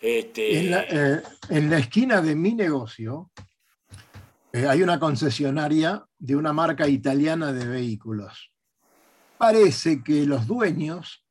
Este... 0.00 0.70
Eh, 0.70 1.22
en, 1.48 1.70
la, 1.70 1.78
esquina 1.78 2.22
de 2.22 2.36
mi 2.36 2.54
negocio 2.54 3.32
eh, 4.52 4.64
hay 4.68 4.82
una 4.82 5.00
concesionaria 5.00 6.04
de 6.18 6.36
una 6.36 6.52
marca 6.52 6.86
italiana 6.86 7.52
de 7.52 7.66
vehículos. 7.66 8.52
Parece 9.38 10.04
que 10.04 10.24
los 10.24 10.46
dueños 10.46 11.24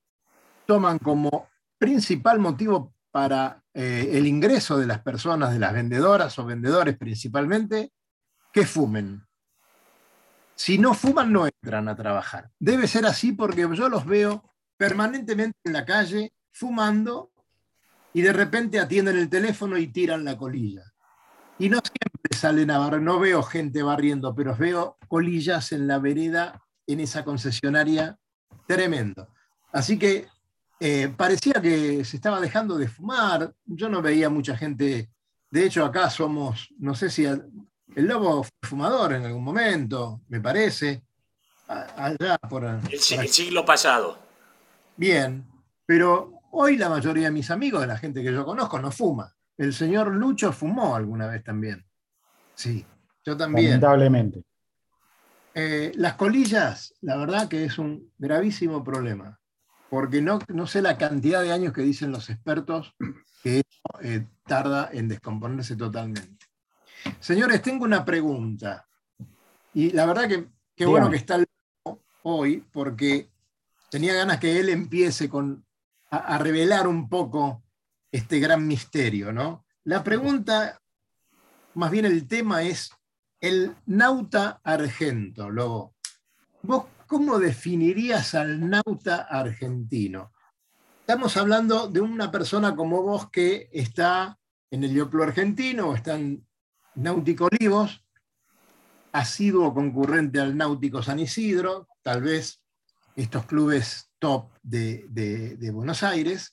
toman 0.65 0.99
como 0.99 1.47
principal 1.77 2.39
motivo 2.39 2.93
para 3.09 3.63
el 3.73 4.25
ingreso 4.25 4.77
de 4.79 4.87
las 4.87 5.01
personas, 5.01 5.53
de 5.53 5.59
las 5.59 5.71
vendedoras 5.71 6.37
o 6.39 6.45
vendedores 6.45 6.97
principalmente, 6.97 7.91
que 8.51 8.65
fumen. 8.65 9.25
Si 10.55 10.77
no 10.77 10.93
fuman, 10.93 11.31
no 11.31 11.45
entran 11.45 11.87
a 11.87 11.95
trabajar. 11.95 12.49
Debe 12.59 12.87
ser 12.87 13.05
así 13.05 13.31
porque 13.31 13.67
yo 13.73 13.89
los 13.89 14.05
veo 14.05 14.43
permanentemente 14.75 15.57
en 15.63 15.73
la 15.73 15.85
calle 15.85 16.33
fumando 16.51 17.31
y 18.13 18.21
de 18.21 18.33
repente 18.33 18.79
atienden 18.79 19.17
el 19.17 19.29
teléfono 19.29 19.77
y 19.77 19.87
tiran 19.87 20.25
la 20.25 20.37
colilla. 20.37 20.83
Y 21.59 21.69
no 21.69 21.79
siempre 21.79 22.37
salen 22.37 22.71
a 22.71 22.79
barrer, 22.79 23.01
no 23.01 23.19
veo 23.19 23.43
gente 23.43 23.83
barriendo, 23.83 24.33
pero 24.33 24.55
veo 24.55 24.97
colillas 25.07 25.71
en 25.71 25.87
la 25.87 25.99
vereda, 25.99 26.63
en 26.87 26.99
esa 26.99 27.23
concesionaria, 27.23 28.17
tremendo. 28.65 29.27
Así 29.71 29.99
que 29.99 30.27
eh, 30.79 31.13
parecía 31.15 31.53
que 31.61 32.03
se 32.05 32.17
estaba 32.17 32.39
dejando 32.39 32.77
de 32.77 32.87
fumar, 32.87 33.53
yo 33.65 33.89
no 33.89 34.01
veía 34.01 34.29
mucha 34.29 34.55
gente, 34.55 35.09
de 35.49 35.65
hecho 35.65 35.83
acá 35.85 36.09
somos, 36.09 36.69
no 36.77 36.93
sé 36.93 37.09
si 37.09 37.25
el 37.95 38.05
lobo 38.05 38.43
fue 38.43 38.69
fumador 38.69 39.13
en 39.13 39.25
algún 39.25 39.43
momento, 39.43 40.21
me 40.29 40.39
parece. 40.39 41.03
Allá 41.67 42.37
por, 42.37 42.63
el, 42.63 42.99
siglo 42.99 43.65
pasado. 43.65 44.17
Bien, 44.95 45.45
pero 45.85 46.39
hoy 46.51 46.77
la 46.77 46.89
mayoría 46.89 47.25
de 47.25 47.31
mis 47.31 47.51
amigos, 47.51 47.81
de 47.81 47.87
la 47.87 47.97
gente 47.97 48.23
que 48.23 48.31
yo 48.31 48.45
conozco, 48.45 48.79
no 48.79 48.91
fuma. 48.91 49.33
El 49.57 49.73
señor 49.73 50.13
Lucho 50.13 50.53
fumó 50.53 50.95
alguna 50.95 51.27
vez 51.27 51.43
también. 51.43 51.85
Sí, 52.55 52.85
yo 53.25 53.35
también. 53.35 53.71
Lamentablemente. 53.71 54.43
Eh, 55.53 55.91
las 55.95 56.13
colillas, 56.13 56.93
la 57.01 57.17
verdad 57.17 57.47
que 57.47 57.65
es 57.65 57.79
un 57.79 58.11
gravísimo 58.17 58.83
problema, 58.83 59.39
porque 59.89 60.21
no, 60.21 60.39
no 60.49 60.67
sé 60.67 60.81
la 60.81 60.97
cantidad 60.97 61.41
de 61.41 61.51
años 61.51 61.73
que 61.73 61.81
dicen 61.81 62.11
los 62.11 62.29
expertos 62.29 62.95
que 63.43 63.59
eso 63.59 63.99
eh, 64.03 64.27
tarda 64.45 64.89
en 64.93 65.07
descomponerse 65.07 65.75
totalmente. 65.75 66.46
Señores, 67.19 67.61
tengo 67.61 67.85
una 67.85 68.03
pregunta. 68.03 68.87
Y 69.73 69.91
la 69.91 70.05
verdad 70.05 70.27
que 70.27 70.47
qué 70.75 70.85
bueno 70.85 71.09
que 71.09 71.17
está 71.17 71.43
hoy, 72.23 72.65
porque 72.71 73.29
tenía 73.89 74.13
ganas 74.13 74.39
que 74.39 74.59
él 74.59 74.69
empiece 74.69 75.29
con, 75.29 75.65
a, 76.09 76.37
revelar 76.37 76.87
un 76.87 77.09
poco 77.09 77.63
este 78.11 78.39
gran 78.39 78.67
misterio, 78.67 79.31
¿no? 79.33 79.65
La 79.83 80.03
pregunta, 80.03 80.79
más 81.73 81.91
bien 81.91 82.05
el 82.05 82.27
tema 82.27 82.63
es 82.63 82.91
el 83.39 83.75
nauta 83.85 84.59
argento, 84.63 85.49
¿Vos 86.63 86.85
cómo 87.05 87.39
definirías 87.39 88.35
al 88.35 88.69
nauta 88.69 89.27
argentino? 89.29 90.31
estamos 91.07 91.37
hablando 91.37 91.87
de 91.87 92.01
una 92.01 92.29
persona 92.29 92.75
como 92.75 93.01
vos 93.01 93.29
que 93.29 93.69
está 93.71 94.37
en 94.69 94.83
el 94.83 94.91
Club 94.91 95.23
Argentino, 95.23 95.89
o 95.89 95.95
está 95.95 96.15
en 96.15 96.45
Náutico 96.97 97.47
Olivos, 97.51 98.03
sido 99.25 99.73
concurrente 99.73 100.39
al 100.39 100.55
Náutico 100.55 101.01
San 101.01 101.19
Isidro, 101.19 101.87
tal 102.01 102.21
vez 102.21 102.61
estos 103.15 103.45
clubes 103.45 104.11
top 104.19 104.51
de, 104.61 105.57
Buenos 105.73 106.03
Aires, 106.03 106.51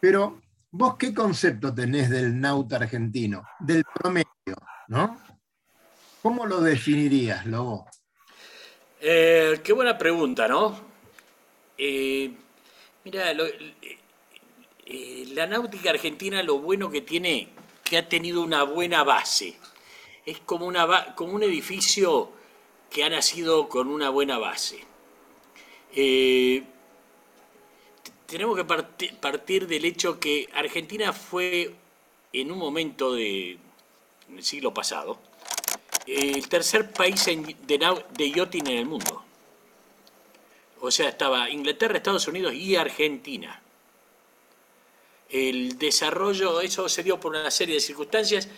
pero 0.00 0.40
vos 0.70 0.96
qué 0.96 1.14
concepto 1.14 1.74
tenés 1.74 2.10
del 2.10 2.40
nauta 2.40 2.76
argentino, 2.76 3.44
del 3.60 3.84
promedio, 3.84 4.56
¿no? 4.88 5.20
¿Cómo 6.22 6.46
lo 6.46 6.60
definirías, 6.60 7.46
Lobo? 7.46 7.86
Eh, 9.00 9.60
qué 9.62 9.72
buena 9.72 9.98
pregunta, 9.98 10.46
¿no? 10.46 10.78
Eh, 11.76 12.32
mira, 13.04 13.32
eh, 13.32 15.24
la 15.34 15.46
náutica 15.46 15.90
argentina 15.90 16.42
lo 16.42 16.60
bueno 16.60 16.90
que 16.90 17.00
tiene, 17.00 17.48
que 17.82 17.98
ha 17.98 18.08
tenido 18.08 18.42
una 18.42 18.62
buena 18.62 19.02
base. 19.02 19.56
Es 20.24 20.38
como, 20.40 20.66
una, 20.66 21.14
como 21.14 21.32
un 21.32 21.42
edificio 21.42 22.30
que 22.90 23.04
ha 23.04 23.08
nacido 23.08 23.68
con 23.68 23.88
una 23.88 24.10
buena 24.10 24.38
base. 24.38 24.84
tenemos 28.26 28.56
que 28.56 28.64
partir 28.64 29.66
del 29.66 29.84
hecho 29.84 30.20
que 30.20 30.48
Argentina 30.54 31.12
fue 31.12 31.74
en 32.32 32.50
un 32.52 32.58
momento 32.58 33.14
de, 33.14 33.58
en 34.28 34.38
el 34.38 34.44
siglo 34.44 34.72
pasado, 34.72 35.18
el 36.06 36.48
tercer 36.48 36.92
país 36.92 37.24
de, 37.26 37.54
de 37.66 38.58
en 38.58 38.66
el 38.66 38.86
mundo. 38.86 39.24
O 40.80 40.90
sea, 40.90 41.08
estaba 41.08 41.48
Inglaterra, 41.48 41.96
Estados 41.96 42.26
Unidos 42.26 42.54
y 42.54 42.76
Argentina. 42.76 43.62
El 45.30 45.78
desarrollo, 45.78 46.60
eso 46.60 46.88
se 46.88 47.02
dio 47.02 47.20
por 47.20 47.32
una 47.32 47.50
serie 47.50 47.76
de 47.76 47.80
circunstancias, 47.80 48.48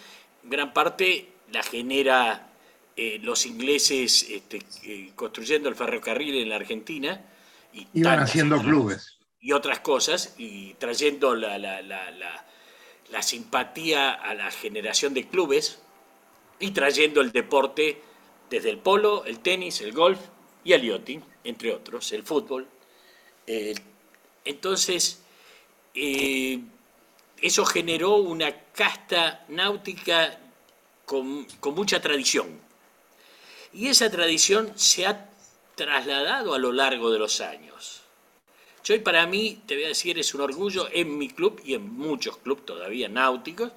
gran 0.43 0.73
parte 0.73 1.34
la 1.53 1.63
genera 1.63 2.51
eh, 2.97 3.19
los 3.23 3.47
ingleses 3.47 4.27
este, 4.31 4.63
eh, 4.85 5.13
construyendo 5.15 5.69
el 5.69 5.75
ferrocarril 5.75 6.37
en 6.37 6.49
la 6.49 6.57
Argentina. 6.57 7.25
Y 7.73 7.87
Iban 7.95 8.21
haciendo 8.21 8.61
clubes. 8.61 9.19
Y 9.41 9.53
otras 9.53 9.81
cosas, 9.81 10.35
y 10.39 10.75
trayendo 10.75 11.35
la, 11.35 11.59
la 11.59 13.23
simpatía 13.23 14.13
a 14.13 14.35
la 14.35 14.51
generación 14.51 15.13
de 15.13 15.29
clubes, 15.29 15.81
y 16.59 16.71
trayendo 16.71 17.21
el 17.21 17.33
deporte 17.33 18.01
desde 18.49 18.71
el 18.71 18.79
polo, 18.79 19.25
el 19.25 19.41
tenis, 19.41 19.81
el 19.81 19.93
golf 19.93 20.19
y 20.65 20.73
el 20.73 20.83
yachting, 20.83 21.23
entre 21.45 21.73
otros, 21.73 22.13
el 22.13 22.23
fútbol. 22.23 22.69
entonces, 24.45 25.23
eh, 25.95 26.61
eso 27.41 27.65
generó 27.65 28.17
una 28.17 28.53
casta 28.73 29.45
náutica 29.49 30.39
con, 31.05 31.47
mucha 31.75 32.01
tradición. 32.01 32.61
Y 33.73 33.89
esa 33.89 34.11
tradición 34.11 34.73
se 34.77 35.07
ha 35.07 35.31
trasladado 35.75 36.55
a 36.55 36.59
lo 36.59 36.73
largo 36.73 37.11
de 37.11 37.19
los 37.19 37.41
años. 37.41 38.03
Yo 38.85 39.03
para 39.03 39.27
mí, 39.27 39.63
te 39.67 39.75
voy 39.75 39.85
a 39.85 39.89
decir, 39.89 40.19
es 40.19 40.35
un 40.35 40.43
orgullo 40.43 40.89
en 40.93 41.17
mi 41.17 41.29
club 41.29 41.61
y 41.65 41.75
en 41.75 41.93
muchos 41.93 42.37
clubes 42.37 42.67
todavía 42.67 43.09
náuticos, 43.09 43.73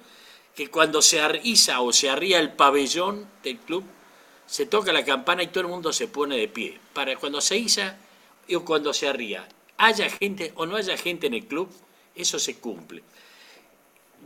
que 0.54 0.68
cuando 0.68 1.00
se 1.02 1.20
arriza 1.20 1.80
o 1.80 1.92
se 1.92 2.10
arría 2.10 2.38
el 2.40 2.52
pabellón 2.52 3.28
del 3.42 3.58
club, 3.58 3.84
se 4.46 4.66
toca 4.66 4.92
la 4.92 5.04
campana 5.04 5.42
y 5.42 5.48
todo 5.48 5.62
el 5.62 5.68
mundo 5.68 5.92
se 5.92 6.08
pone 6.08 6.36
de 6.36 6.48
pie. 6.48 6.78
Para 6.92 7.16
cuando 7.16 7.40
se 7.40 7.56
iza 7.56 7.96
o 8.54 8.64
cuando 8.64 8.92
se 8.92 9.08
arría, 9.08 9.48
haya 9.76 10.10
gente 10.10 10.52
o 10.56 10.66
no 10.66 10.76
haya 10.76 10.96
gente 10.96 11.26
en 11.26 11.34
el 11.34 11.46
club, 11.46 11.68
eso 12.14 12.38
se 12.38 12.58
cumple. 12.58 13.02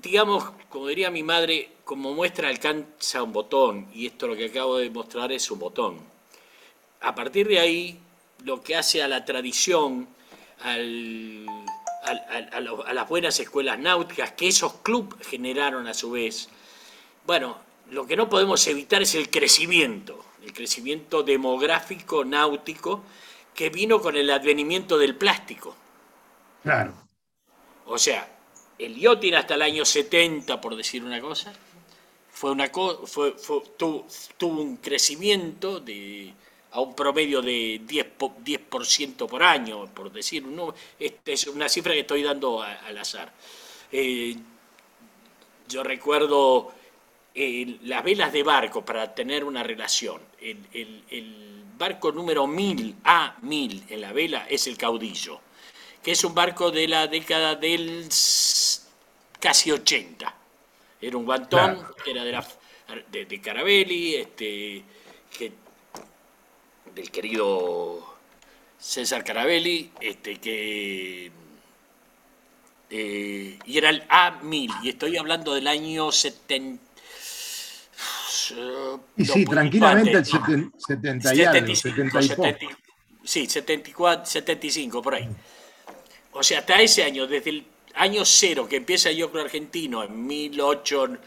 Digamos, 0.00 0.44
como 0.68 0.88
diría 0.88 1.11
mi 1.11 1.22
madre, 1.22 1.70
como 1.85 2.14
muestra 2.14 2.48
alcanza 2.48 3.22
un 3.22 3.33
botón, 3.33 3.88
y 3.92 4.07
esto 4.07 4.26
lo 4.26 4.37
que 4.37 4.46
acabo 4.46 4.78
de 4.78 4.90
mostrar 4.90 5.31
es 5.33 5.50
un 5.50 5.59
botón. 5.59 5.98
A 7.00 7.14
partir 7.14 7.48
de 7.48 7.59
ahí, 7.59 7.98
lo 8.44 8.62
que 8.62 8.76
hace 8.76 9.02
a 9.02 9.09
la 9.09 9.24
tradición, 9.24 10.09
al 10.61 11.46
a, 12.02 12.92
las 12.92 13.09
buenas 13.09 13.38
escuelas 13.38 13.78
náuticas 13.78 14.33
que 14.33 14.48
esos 14.48 14.74
clubes 14.74 15.26
generaron 15.26 15.87
a 15.87 15.94
su 15.94 16.11
vez. 16.11 16.48
Bueno, 17.26 17.57
lo 17.90 18.07
que 18.07 18.16
no 18.16 18.28
podemos 18.28 18.66
evitar 18.66 19.02
es 19.02 19.14
el 19.14 19.31
crecimiento, 19.31 20.24
el 20.42 20.52
crecimiento 20.52 21.22
demográfico 21.22 22.24
náutico 22.24 23.02
que 23.55 23.70
vino 23.70 24.00
con 24.00 24.16
el 24.16 24.31
advenimiento 24.31 24.98
del 24.98 25.14
plástico. 25.14 25.76
Claro. 26.62 26.94
O 27.87 27.98
sea, 27.98 28.28
el 28.85 28.97
yachting 28.97 29.35
hasta 29.35 29.55
el 29.55 29.62
año 29.62 29.85
70, 29.85 30.61
por 30.61 30.77
decir 30.77 31.05
una 31.05 31.21
cosa, 31.21 31.53
fue 32.31 32.51
una 32.51 32.68
fue, 32.68 33.35
tuvo, 33.77 34.07
un 34.61 34.77
crecimiento 34.77 35.81
de 35.81 36.35
a 36.73 36.81
un 36.81 36.95
promedio 36.95 37.42
de 37.42 37.83
10%, 37.87 38.35
10 38.38 38.61
por 39.29 39.42
año, 39.42 39.87
por 39.95 40.11
decir, 40.11 40.42
¿no? 40.45 40.75
Este 40.99 41.35
es 41.35 41.47
una 41.47 41.68
cifra 41.68 41.92
que 41.92 42.01
estoy 42.01 42.23
dando 42.23 42.62
al 42.62 42.97
azar. 42.97 43.33
Eh, 43.92 44.35
yo 45.68 45.83
recuerdo 45.83 46.73
eh, 47.35 47.79
las 47.85 48.05
velas 48.05 48.33
de 48.33 48.42
barco 48.42 48.85
para 48.85 49.14
tener 49.14 49.45
una 49.45 49.62
relación. 49.62 50.21
El, 50.40 51.64
barco 51.79 52.12
número 52.12 52.47
1000, 52.47 53.03
A1000 53.03 53.85
en 53.88 54.01
la 54.01 54.12
vela, 54.12 54.47
es 54.49 54.68
el 54.68 54.77
caudillo, 54.77 55.40
que 56.03 56.12
es 56.12 56.23
un 56.23 56.33
barco 56.33 56.71
de 56.71 56.87
la 56.87 57.09
década 57.09 57.57
del 57.57 58.07
casi 59.42 59.72
80. 59.72 60.35
Era 61.00 61.16
un 61.16 61.24
guantón, 61.24 61.85
era 62.07 62.22
de, 62.22 62.33
la, 62.33 62.46
de, 63.11 63.26
de 63.26 63.40
Carabelli, 63.40 64.14
este, 64.14 64.85
que 65.37 65.52
del 66.94 67.11
querido 67.11 68.18
César 68.78 69.24
Carabelli, 69.24 69.90
este, 70.00 70.37
que 70.38 71.33
eh, 72.90 73.59
y 73.64 73.78
era 73.78 73.90
el 73.90 74.07
A1000, 74.07 74.85
y 74.85 74.90
estoy 74.90 75.16
hablando 75.16 75.55
del 75.55 75.66
año 75.66 76.12
70. 76.12 76.81
Y 79.16 79.24
sí, 79.24 79.44
tranquilamente 79.44 80.18
el 80.18 80.24
70 80.24 81.35
y 81.35 81.42
algo, 81.42 81.74
70 81.74 82.20
Sí, 83.24 83.46
74, 83.46 84.26
75, 84.26 85.00
por 85.00 85.14
ahí. 85.14 85.28
O 86.33 86.42
sea, 86.42 86.61
hasta 86.61 86.81
ese 86.81 87.05
año, 87.05 87.26
desde 87.26 87.50
el 87.50 87.71
año 87.94 88.24
cero 88.24 88.66
que 88.68 88.76
empieza 88.76 89.11
el 89.11 89.16
Yoclo 89.16 89.42
argentino 89.42 90.02
en 90.02 90.26
1800 90.26 91.18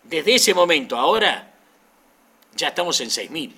Desde 0.04 0.36
ese 0.36 0.54
momento 0.54 0.96
ahora 0.96 1.52
ya 2.54 2.68
estamos 2.68 3.00
en 3.00 3.10
6000. 3.10 3.56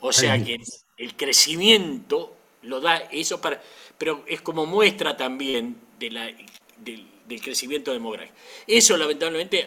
O 0.00 0.12
sea 0.12 0.40
que 0.42 0.60
el 0.98 1.16
crecimiento 1.16 2.36
lo 2.62 2.80
da 2.80 2.96
eso 3.10 3.40
para, 3.40 3.60
pero 4.04 4.22
es 4.26 4.42
como 4.42 4.66
muestra 4.66 5.16
también 5.16 5.78
del 5.98 7.40
crecimiento 7.40 7.90
demográfico. 7.90 8.36
Eso 8.66 8.98
lamentablemente, 8.98 9.66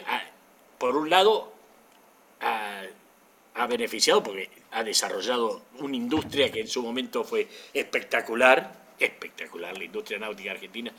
por 0.78 0.96
un 0.96 1.10
lado, 1.10 1.52
ha, 2.40 3.66
beneficiado 3.66 4.22
porque 4.22 4.48
ha 4.70 4.84
desarrollado 4.84 5.62
una 5.80 5.96
industria 5.96 6.52
que 6.52 6.60
en 6.60 6.68
su 6.68 6.84
momento 6.84 7.24
fue 7.24 7.48
espectacular, 7.74 8.92
espectacular 9.00 9.76
la 9.76 9.82
industria 9.82 10.20
náutica 10.20 10.52
argentina, 10.52 10.92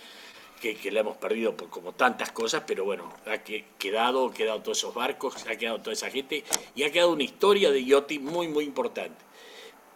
que, 0.60 0.92
la 0.92 1.00
hemos 1.00 1.16
perdido 1.16 1.56
por 1.56 1.70
como 1.70 1.94
tantas 1.94 2.34
cosas, 2.34 2.64
pero 2.68 2.84
bueno, 2.84 3.10
ha 3.26 3.38
quedado, 3.38 4.34
quedado 4.34 4.62
todos 4.62 4.80
esos 4.80 4.94
barcos, 4.94 5.48
ha 5.48 5.56
quedado 5.56 5.80
toda 5.80 5.94
esa 5.94 6.12
gente 6.12 6.44
y 6.76 6.84
ha 6.84 6.92
quedado 6.92 7.14
una 7.14 7.24
historia 7.24 7.72
de 7.72 7.86
yachting 7.86 8.22
muy, 8.22 8.50
muy 8.50 8.66
importante. 8.66 9.24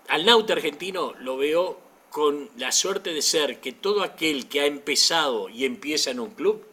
Al 0.08 0.26
nauta 0.26 0.54
argentino 0.54 1.14
lo 1.20 1.36
veo 1.36 1.92
con 2.14 2.48
la 2.58 2.72
suerte 2.72 3.12
de 3.12 3.24
ser 3.24 3.60
que 3.60 3.72
todo 3.72 4.04
aquel 4.04 4.48
que 4.48 4.62
ha 4.62 4.68
empezado 4.68 5.50
y 5.50 5.66
empieza 5.66 6.12
en 6.12 6.20
un 6.20 6.30
club, 6.30 6.64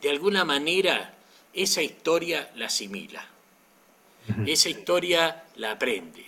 de 0.00 0.08
alguna 0.08 0.44
manera 0.44 1.16
esa 1.52 1.82
historia 1.82 2.52
la 2.54 2.66
asimila, 2.66 3.26
esa 4.46 4.68
historia 4.68 5.46
la 5.56 5.72
aprende. 5.72 6.24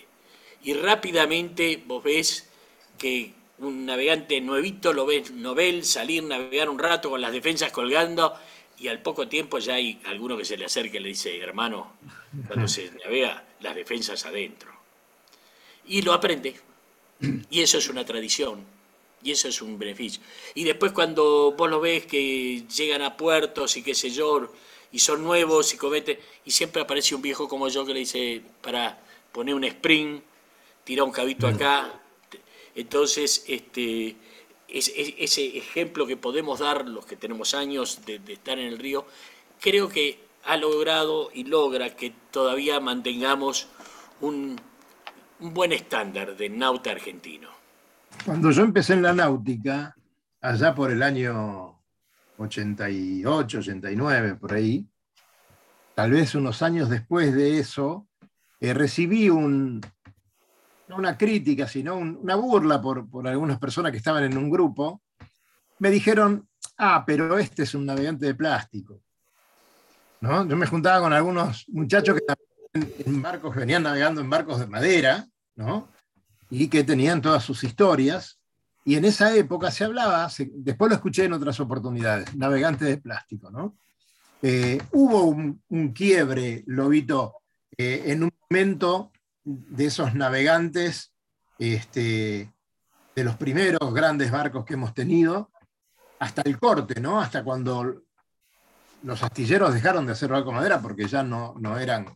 Y 0.64 0.74
rápidamente 0.74 1.80
vos 1.86 2.02
ves 2.02 2.48
que 2.98 3.34
un 3.58 3.86
navegante 3.86 4.40
nuevito 4.40 4.92
lo 4.92 5.06
ves 5.06 5.30
novel 5.30 5.84
salir, 5.84 6.24
navegar 6.24 6.68
un 6.68 6.80
rato 6.80 7.08
con 7.08 7.20
las 7.20 7.30
defensas 7.30 7.70
colgando 7.70 8.34
y 8.80 8.88
al 8.88 9.00
poco 9.00 9.28
tiempo 9.28 9.60
ya 9.60 9.74
hay 9.74 10.00
alguno 10.06 10.36
que 10.36 10.44
se 10.44 10.56
le 10.56 10.64
acerca 10.64 10.96
y 10.96 11.02
le 11.02 11.10
dice, 11.10 11.38
hermano, 11.38 11.92
cuando 12.48 12.66
se 12.66 12.90
navega, 13.04 13.44
las 13.60 13.76
defensas 13.76 14.26
adentro. 14.26 14.72
Y 15.86 16.02
lo 16.02 16.12
aprende. 16.12 16.66
Y 17.50 17.62
eso 17.62 17.78
es 17.78 17.88
una 17.88 18.04
tradición. 18.04 18.64
Y 19.22 19.32
eso 19.32 19.48
es 19.48 19.60
un 19.62 19.78
beneficio. 19.78 20.22
Y 20.54 20.64
después 20.64 20.92
cuando 20.92 21.52
vos 21.56 21.70
lo 21.70 21.80
ves 21.80 22.06
que 22.06 22.64
llegan 22.68 23.02
a 23.02 23.16
puertos 23.16 23.76
y 23.76 23.82
qué 23.82 23.94
sé 23.94 24.10
yo, 24.10 24.52
y 24.92 24.98
son 24.98 25.22
nuevos 25.22 25.74
y 25.74 25.76
cometen, 25.76 26.18
y 26.44 26.50
siempre 26.50 26.82
aparece 26.82 27.14
un 27.14 27.22
viejo 27.22 27.48
como 27.48 27.68
yo 27.68 27.84
que 27.84 27.92
le 27.92 28.00
dice, 28.00 28.42
para 28.62 29.02
poner 29.32 29.54
un 29.54 29.64
spring, 29.64 30.20
tirar 30.84 31.04
un 31.04 31.12
cabito 31.12 31.48
acá. 31.48 32.00
Entonces, 32.74 33.44
este, 33.48 34.16
ese 34.68 35.56
ejemplo 35.56 36.06
que 36.06 36.16
podemos 36.16 36.60
dar 36.60 36.86
los 36.86 37.06
que 37.06 37.16
tenemos 37.16 37.54
años 37.54 38.04
de, 38.06 38.20
estar 38.28 38.58
en 38.58 38.66
el 38.66 38.78
río, 38.78 39.06
creo 39.60 39.88
que 39.88 40.18
ha 40.44 40.56
logrado 40.56 41.30
y 41.34 41.44
logra 41.44 41.96
que 41.96 42.12
todavía 42.30 42.78
mantengamos 42.80 43.68
un, 44.20 44.60
un 45.40 45.52
buen 45.52 45.72
estándar 45.72 46.36
de 46.36 46.48
nauta 46.48 46.90
argentino. 46.90 47.48
Cuando 48.24 48.50
yo 48.50 48.62
empecé 48.62 48.94
en 48.94 49.02
la 49.02 49.12
náutica, 49.12 49.94
allá 50.40 50.74
por 50.74 50.90
el 50.90 51.02
año 51.02 51.78
88, 52.38 53.58
89, 53.58 54.36
por 54.36 54.54
ahí, 54.54 54.86
tal 55.94 56.10
vez 56.10 56.34
unos 56.34 56.62
años 56.62 56.88
después 56.88 57.34
de 57.34 57.58
eso, 57.58 58.06
eh, 58.60 58.72
recibí 58.72 59.28
un, 59.28 59.80
no 60.88 60.96
una 60.96 61.16
crítica, 61.18 61.68
sino 61.68 61.96
una 61.96 62.36
burla 62.36 62.80
por, 62.80 63.08
por, 63.08 63.26
algunas 63.28 63.58
personas 63.58 63.92
que 63.92 63.98
estaban 63.98 64.24
en 64.24 64.36
un 64.36 64.50
grupo. 64.50 65.02
Me 65.78 65.90
dijeron, 65.90 66.48
ah, 66.78 67.04
pero 67.06 67.38
este 67.38 67.64
es 67.64 67.74
un 67.74 67.84
navegante 67.84 68.26
de 68.26 68.34
plástico. 68.34 69.00
¿No? 70.20 70.46
Yo 70.48 70.56
me 70.56 70.66
juntaba 70.66 71.00
con 71.00 71.12
algunos 71.12 71.66
muchachos 71.68 72.16
que 72.16 72.34
en 72.82 73.22
barcos, 73.22 73.54
venían 73.54 73.82
navegando 73.82 74.20
en 74.20 74.30
barcos 74.30 74.60
de 74.60 74.66
madera, 74.66 75.26
¿no? 75.54 75.88
y 76.50 76.68
que 76.68 76.84
tenían 76.84 77.22
todas 77.22 77.44
sus 77.44 77.64
historias. 77.64 78.38
Y 78.84 78.94
en 78.94 79.04
esa 79.04 79.34
época 79.34 79.70
se 79.70 79.84
hablaba, 79.84 80.28
después 80.52 80.88
lo 80.88 80.94
escuché 80.94 81.24
en 81.24 81.32
otras 81.32 81.58
oportunidades, 81.58 82.34
navegantes 82.36 82.86
de 82.86 82.98
plástico. 82.98 83.50
¿no? 83.50 83.76
Eh, 84.42 84.80
hubo 84.92 85.24
un, 85.24 85.92
quiebre, 85.92 86.62
Lobito, 86.66 87.34
eh, 87.76 88.04
en 88.06 88.22
un 88.22 88.32
momento 88.48 89.10
de 89.44 89.86
esos 89.86 90.14
navegantes, 90.14 91.12
este, 91.58 92.52
de 93.14 93.24
los 93.24 93.36
primeros 93.36 93.92
grandes 93.92 94.30
barcos 94.30 94.64
que 94.64 94.74
hemos 94.74 94.94
tenido, 94.94 95.50
hasta 96.20 96.42
el 96.42 96.58
corte, 96.58 97.00
¿no? 97.00 97.20
hasta 97.20 97.42
cuando 97.42 98.02
los 99.02 99.22
astilleros 99.22 99.74
dejaron 99.74 100.06
de 100.06 100.12
hacer 100.12 100.30
barco 100.30 100.52
madera 100.52 100.80
porque 100.80 101.06
ya 101.08 101.22
no, 101.22 101.54
no 101.58 101.78
eran 101.78 102.06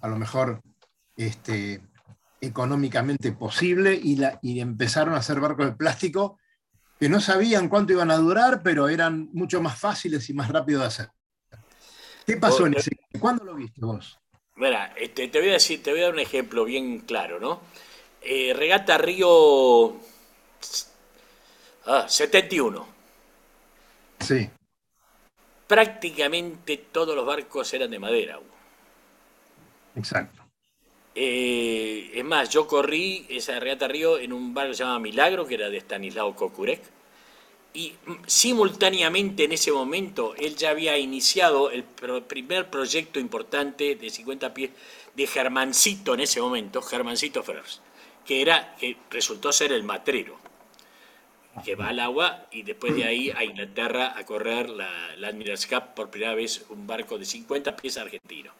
a 0.00 0.08
lo 0.08 0.16
mejor 0.16 0.60
este, 1.16 1.80
económicamente 2.40 3.32
posible 3.32 3.98
y, 4.00 4.16
la, 4.16 4.38
y 4.42 4.60
empezaron 4.60 5.14
a 5.14 5.18
hacer 5.18 5.40
barcos 5.40 5.66
de 5.66 5.72
plástico 5.72 6.38
que 6.98 7.08
no 7.08 7.20
sabían 7.20 7.68
cuánto 7.68 7.92
iban 7.92 8.10
a 8.10 8.16
durar, 8.16 8.62
pero 8.62 8.88
eran 8.88 9.28
mucho 9.32 9.60
más 9.60 9.78
fáciles 9.78 10.28
y 10.30 10.34
más 10.34 10.48
rápidos 10.48 10.82
de 10.82 10.86
hacer. 10.86 11.08
¿Qué 12.26 12.36
pasó 12.38 12.66
en 12.66 12.74
ese? 12.74 12.90
¿Cuándo 13.20 13.44
lo 13.44 13.54
viste 13.54 13.80
vos? 13.84 14.18
Mira, 14.56 14.94
este, 14.96 15.28
te 15.28 15.38
voy 15.38 15.50
a 15.50 15.54
decir, 15.54 15.82
te 15.82 15.90
voy 15.90 16.00
a 16.00 16.04
dar 16.04 16.14
un 16.14 16.20
ejemplo 16.20 16.64
bien 16.64 17.00
claro, 17.00 17.38
¿no? 17.38 17.60
Eh, 18.22 18.54
regata 18.56 18.98
Río 18.98 19.96
71. 22.08 22.86
Ah, 24.18 24.24
sí. 24.24 24.50
Prácticamente 25.66 26.78
todos 26.78 27.14
los 27.14 27.26
barcos 27.26 27.72
eran 27.74 27.90
de 27.90 27.98
madera. 27.98 28.40
Exacto. 29.96 30.42
Eh, 31.14 32.10
es 32.14 32.24
más, 32.24 32.50
yo 32.50 32.66
corrí 32.68 33.24
esa 33.30 33.58
regata 33.58 33.88
río 33.88 34.18
en 34.18 34.32
un 34.32 34.52
barco 34.52 34.70
que 34.70 34.76
se 34.76 34.84
llama 34.84 34.98
Milagro, 34.98 35.46
que 35.46 35.54
era 35.54 35.70
de 35.70 35.78
Stanislao 35.78 36.36
Kokurek, 36.36 36.82
y 37.72 37.94
simultáneamente 38.26 39.44
en 39.44 39.52
ese 39.52 39.72
momento 39.72 40.34
él 40.36 40.56
ya 40.56 40.70
había 40.70 40.96
iniciado 40.98 41.70
el 41.70 41.84
primer 41.84 42.70
proyecto 42.70 43.20
importante 43.20 43.96
de 43.96 44.10
50 44.10 44.54
pies 44.54 44.70
de 45.14 45.26
Germancito 45.26 46.14
en 46.14 46.20
ese 46.20 46.40
momento, 46.40 46.82
Germancito 46.82 47.42
Ferrers, 47.42 47.80
que 48.24 48.42
era 48.42 48.74
que 48.76 48.96
resultó 49.10 49.52
ser 49.52 49.72
el 49.72 49.84
matrero 49.84 50.38
que 51.64 51.74
va 51.74 51.88
al 51.88 52.00
agua 52.00 52.46
y 52.50 52.62
después 52.62 52.94
de 52.94 53.04
ahí 53.04 53.30
a 53.30 53.42
Inglaterra 53.42 54.14
a 54.16 54.24
correr 54.26 54.68
la, 54.68 55.16
la 55.16 55.28
Admiral's 55.28 55.66
Cup 55.66 55.94
por 55.94 56.10
primera 56.10 56.34
vez 56.34 56.66
un 56.68 56.86
barco 56.86 57.18
de 57.18 57.24
50 57.24 57.76
pies 57.76 57.96
argentino. 57.96 58.52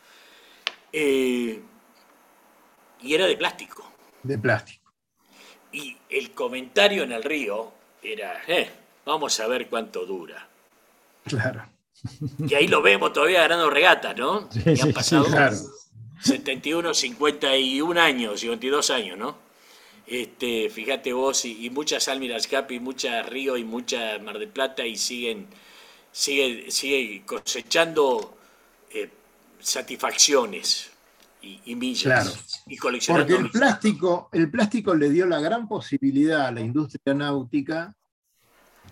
Eh, 0.98 1.60
y 3.02 3.14
era 3.14 3.26
de 3.26 3.36
plástico. 3.36 3.92
De 4.22 4.38
plástico. 4.38 4.90
Y 5.70 5.94
el 6.08 6.30
comentario 6.30 7.02
en 7.02 7.12
el 7.12 7.22
río 7.22 7.70
era, 8.02 8.40
eh, 8.48 8.70
vamos 9.04 9.38
a 9.40 9.46
ver 9.46 9.68
cuánto 9.68 10.06
dura. 10.06 10.48
Claro. 11.24 11.66
Y 12.38 12.54
ahí 12.54 12.66
lo 12.66 12.80
vemos 12.80 13.12
todavía 13.12 13.42
ganando 13.42 13.68
regatas, 13.68 14.16
¿no? 14.16 14.50
Sí, 14.50 14.62
y 14.64 14.80
han 14.80 14.92
pasado 14.94 15.26
claro. 15.26 15.56
71, 16.22 16.94
51 16.94 18.00
años, 18.00 18.40
52 18.40 18.90
años, 18.90 19.18
¿no? 19.18 19.36
Este, 20.06 20.70
fíjate 20.70 21.12
vos, 21.12 21.44
y, 21.44 21.68
muchas 21.68 22.08
Almiras 22.08 22.46
Cap 22.46 22.70
y 22.72 22.80
muchas 22.80 23.28
Río 23.28 23.58
y 23.58 23.64
muchas 23.64 24.22
Mar 24.22 24.38
de 24.38 24.46
Plata 24.46 24.86
y 24.86 24.96
siguen, 24.96 25.46
sigue, 26.10 26.70
sigue 26.70 27.22
cosechando 27.26 28.35
satisfacciones 29.66 30.90
y, 31.42 31.74
millas 31.74 32.62
y. 32.66 32.78
Porque 32.78 33.34
el 33.34 33.50
plástico, 33.50 34.28
el 34.32 34.50
plástico 34.50 34.94
le 34.94 35.10
dio 35.10 35.26
la 35.26 35.40
gran 35.40 35.68
posibilidad 35.68 36.46
a 36.46 36.52
la 36.52 36.60
industria 36.60 37.14
náutica 37.14 37.94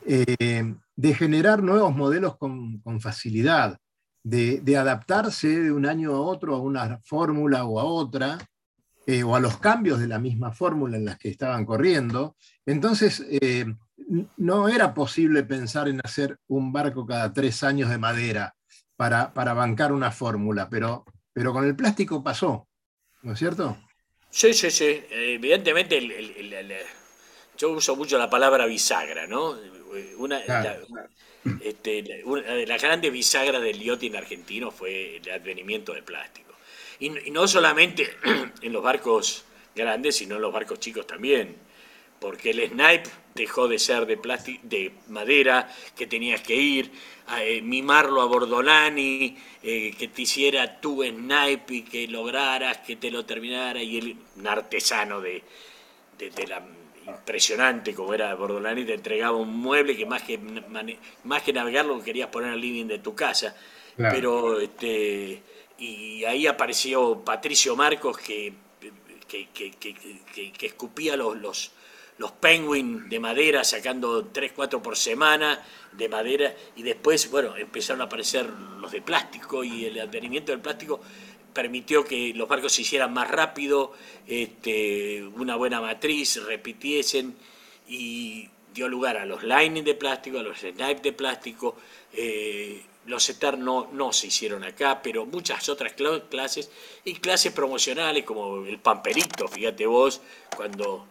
eh, 0.04 0.74
de 0.96 1.14
generar 1.14 1.62
nuevos 1.62 1.94
modelos 1.94 2.36
con, 2.36 2.82
facilidad, 3.00 3.78
de, 4.22 4.76
adaptarse 4.76 5.48
de 5.48 5.72
un 5.72 5.86
año 5.86 6.14
a 6.14 6.20
otro 6.20 6.56
a 6.56 6.60
una 6.60 7.00
fórmula 7.04 7.64
o 7.64 7.80
a 7.80 7.84
otra, 7.84 8.38
eh, 9.06 9.22
o 9.22 9.36
a 9.36 9.40
los 9.40 9.58
cambios 9.58 10.00
de 10.00 10.08
la 10.08 10.18
misma 10.18 10.52
fórmula 10.52 10.96
en 10.96 11.04
las 11.04 11.18
que 11.18 11.30
estaban 11.30 11.64
corriendo. 11.64 12.36
Entonces, 12.66 13.24
eh, 13.30 13.66
no 14.36 14.68
era 14.68 14.92
posible 14.92 15.44
pensar 15.44 15.88
en 15.88 16.00
hacer 16.02 16.36
un 16.48 16.72
barco 16.72 17.06
cada 17.06 17.32
tres 17.32 17.62
años 17.62 17.90
de 17.90 17.98
madera 17.98 18.54
para, 18.96 19.32
para 19.32 19.54
bancar 19.54 19.92
una 19.92 20.10
fórmula, 20.10 20.68
pero 20.68 21.04
pero 21.34 21.52
con 21.52 21.66
el 21.66 21.74
plástico 21.74 22.22
pasó, 22.22 22.68
¿no 23.22 23.32
es 23.32 23.38
cierto? 23.38 23.76
Sí, 24.30 24.54
sí, 24.54 24.70
sí. 24.70 25.02
Evidentemente, 25.10 26.00
yo 27.58 27.70
uso 27.70 27.96
mucho 27.96 28.16
la 28.16 28.30
palabra 28.30 28.66
bisagra, 28.66 29.26
¿no? 29.26 29.58
Una, 30.18 30.40
este, 31.60 32.22
una 32.24 32.54
de 32.54 32.66
las 32.66 32.80
grandes 32.80 33.12
bisagras 33.12 33.60
del 33.60 33.80
yachting 33.80 34.14
argentino 34.14 34.70
fue 34.70 35.16
el 35.16 35.30
advenimiento 35.30 35.92
del 35.92 36.04
plástico. 36.04 36.54
Y, 37.00 37.10
no 37.30 37.48
solamente 37.48 38.16
en 38.62 38.72
los 38.72 38.82
barcos 38.82 39.44
grandes, 39.74 40.16
sino 40.16 40.36
en 40.36 40.42
los 40.42 40.52
barcos 40.52 40.78
chicos 40.78 41.06
también. 41.06 41.56
Porque 42.20 42.50
el 42.50 42.68
snipe 42.68 43.10
dejó 43.34 43.66
de 43.66 43.78
ser 43.78 44.06
de, 44.06 44.16
de 44.62 44.92
madera, 45.08 45.68
que 45.96 46.06
tenías 46.06 46.40
que 46.40 46.54
ir, 46.54 46.90
eh, 47.38 47.60
mimarlo 47.62 48.22
a 48.22 48.26
Bordolani, 48.26 49.36
eh, 49.62 49.94
que 49.98 50.08
te 50.08 50.22
hiciera 50.22 50.80
tu 50.80 51.02
snipe 51.02 51.74
y 51.74 51.82
que 51.82 52.06
lograras 52.06 52.78
que 52.78 52.96
te 52.96 53.10
lo 53.10 53.24
terminara, 53.24 53.82
y 53.82 53.98
él, 53.98 54.16
un 54.36 54.46
artesano 54.46 55.20
de, 55.20 55.42
la 56.46 56.62
impresionante 57.06 57.92
como 57.92 58.14
era 58.14 58.34
Bordolani, 58.34 58.84
te 58.84 58.94
entregaba 58.94 59.36
un 59.36 59.56
mueble 59.56 59.96
que 59.96 60.06
más 60.06 60.22
que, 60.22 60.38
más 61.24 61.42
que 61.42 61.52
navegarlo 61.52 62.02
querías 62.02 62.28
poner 62.28 62.54
el 62.54 62.60
living 62.60 62.86
de 62.86 62.98
tu 62.98 63.14
casa. 63.14 63.54
Pero 63.96 64.58
este 64.60 65.42
y 65.78 66.24
ahí 66.24 66.46
apareció 66.46 67.22
Patricio 67.24 67.76
Marcos 67.76 68.18
que, 68.18 68.52
que, 69.28 69.48
que 69.48 70.66
escupía 70.66 71.16
los, 71.16 71.36
los 71.36 71.72
los 72.18 72.32
penguin 72.32 73.08
de 73.08 73.18
madera 73.18 73.64
sacando 73.64 74.26
3, 74.26 74.52
4 74.54 74.82
por 74.82 74.96
semana 74.96 75.64
de 75.92 76.08
madera 76.08 76.54
y 76.76 76.82
después, 76.82 77.30
bueno, 77.30 77.56
empezaron 77.56 78.00
a 78.02 78.04
aparecer 78.04 78.48
los 78.80 78.92
de 78.92 79.02
plástico 79.02 79.64
y 79.64 79.86
el 79.86 80.00
advenimiento 80.00 80.52
del 80.52 80.60
plástico 80.60 81.00
permitió 81.52 82.04
que 82.04 82.32
los 82.34 82.48
barcos 82.48 82.72
se 82.72 82.82
hicieran 82.82 83.12
más 83.12 83.30
rápido, 83.30 83.92
este, 84.26 85.24
una 85.24 85.56
buena 85.56 85.80
matriz, 85.80 86.44
repitiesen 86.44 87.36
y 87.88 88.48
dio 88.72 88.88
lugar 88.88 89.16
a 89.16 89.24
los 89.24 89.44
lining 89.44 89.84
de 89.84 89.94
plástico, 89.94 90.38
a 90.38 90.42
los 90.42 90.58
snipe 90.58 91.00
de 91.00 91.12
plástico, 91.12 91.76
eh, 92.12 92.82
los 93.06 93.22
setar 93.22 93.56
no, 93.56 93.88
no 93.92 94.12
se 94.12 94.28
hicieron 94.28 94.64
acá, 94.64 95.00
pero 95.00 95.26
muchas 95.26 95.68
otras 95.68 95.94
clases 96.28 96.70
y 97.04 97.14
clases 97.14 97.52
promocionales 97.52 98.24
como 98.24 98.64
el 98.66 98.78
pamperito, 98.78 99.46
fíjate 99.46 99.86
vos, 99.86 100.20
cuando 100.56 101.06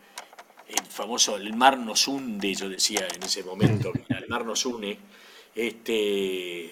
el 0.67 0.85
famoso 0.85 1.35
el 1.37 1.53
mar 1.55 1.77
nos 1.77 2.07
hunde, 2.07 2.53
yo 2.53 2.69
decía 2.69 3.07
en 3.13 3.23
ese 3.23 3.43
momento, 3.43 3.91
el 4.09 4.27
mar 4.27 4.45
nos 4.45 4.65
une, 4.65 4.97
este, 5.55 6.71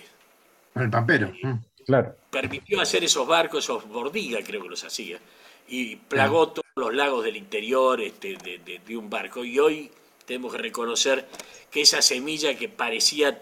el 0.75 0.89
pampero, 0.89 1.27
eh, 1.27 1.47
mm. 1.47 1.59
claro. 1.85 2.15
Permitió 2.29 2.81
hacer 2.81 3.03
esos 3.03 3.27
barcos, 3.27 3.65
esos 3.65 3.87
bordigas 3.87 4.43
creo 4.45 4.63
que 4.63 4.69
los 4.69 4.83
hacía, 4.83 5.19
y 5.67 5.95
plagó 5.95 6.49
todos 6.49 6.65
los 6.75 6.93
lagos 6.93 7.23
del 7.23 7.37
interior 7.37 8.01
este, 8.01 8.37
de, 8.37 8.97
un 8.97 9.09
barco. 9.09 9.43
Y 9.43 9.59
hoy 9.59 9.91
tenemos 10.25 10.53
que 10.53 10.59
reconocer 10.59 11.27
que 11.69 11.81
esa 11.81 12.01
semilla 12.01 12.57
que 12.57 12.69
parecía 12.69 13.41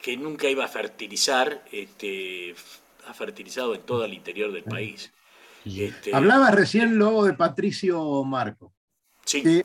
que 0.00 0.16
nunca 0.16 0.48
iba 0.48 0.64
a 0.64 0.68
fertilizar, 0.68 1.64
este, 1.72 2.54
ha 3.06 3.14
fertilizado 3.14 3.74
en 3.74 3.82
todo 3.82 4.04
el 4.04 4.14
interior 4.14 4.52
del 4.52 4.64
país. 4.64 5.12
Este, 5.64 6.14
Hablaba 6.14 6.50
recién 6.50 6.96
luego 6.96 7.24
de 7.24 7.32
Patricio 7.32 8.22
Marco, 8.22 8.72
sí, 9.24 9.42
que 9.42 9.64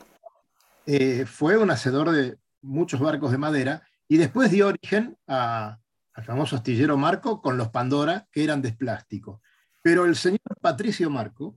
eh, 0.86 1.24
fue 1.26 1.56
un 1.56 1.70
hacedor 1.70 2.10
de 2.10 2.36
muchos 2.60 3.00
barcos 3.00 3.30
de 3.32 3.38
madera 3.38 3.86
y 4.08 4.16
después 4.16 4.50
dio 4.50 4.68
origen 4.68 5.16
a- 5.26 5.78
al 6.14 6.24
famoso 6.24 6.56
astillero 6.56 6.96
Marco 6.96 7.40
con 7.40 7.56
los 7.56 7.68
Pandora, 7.68 8.26
que 8.30 8.44
eran 8.44 8.60
de 8.62 8.72
plástico. 8.72 9.40
Pero 9.82 10.04
el 10.04 10.14
señor 10.16 10.40
Patricio 10.60 11.08
Marco, 11.10 11.56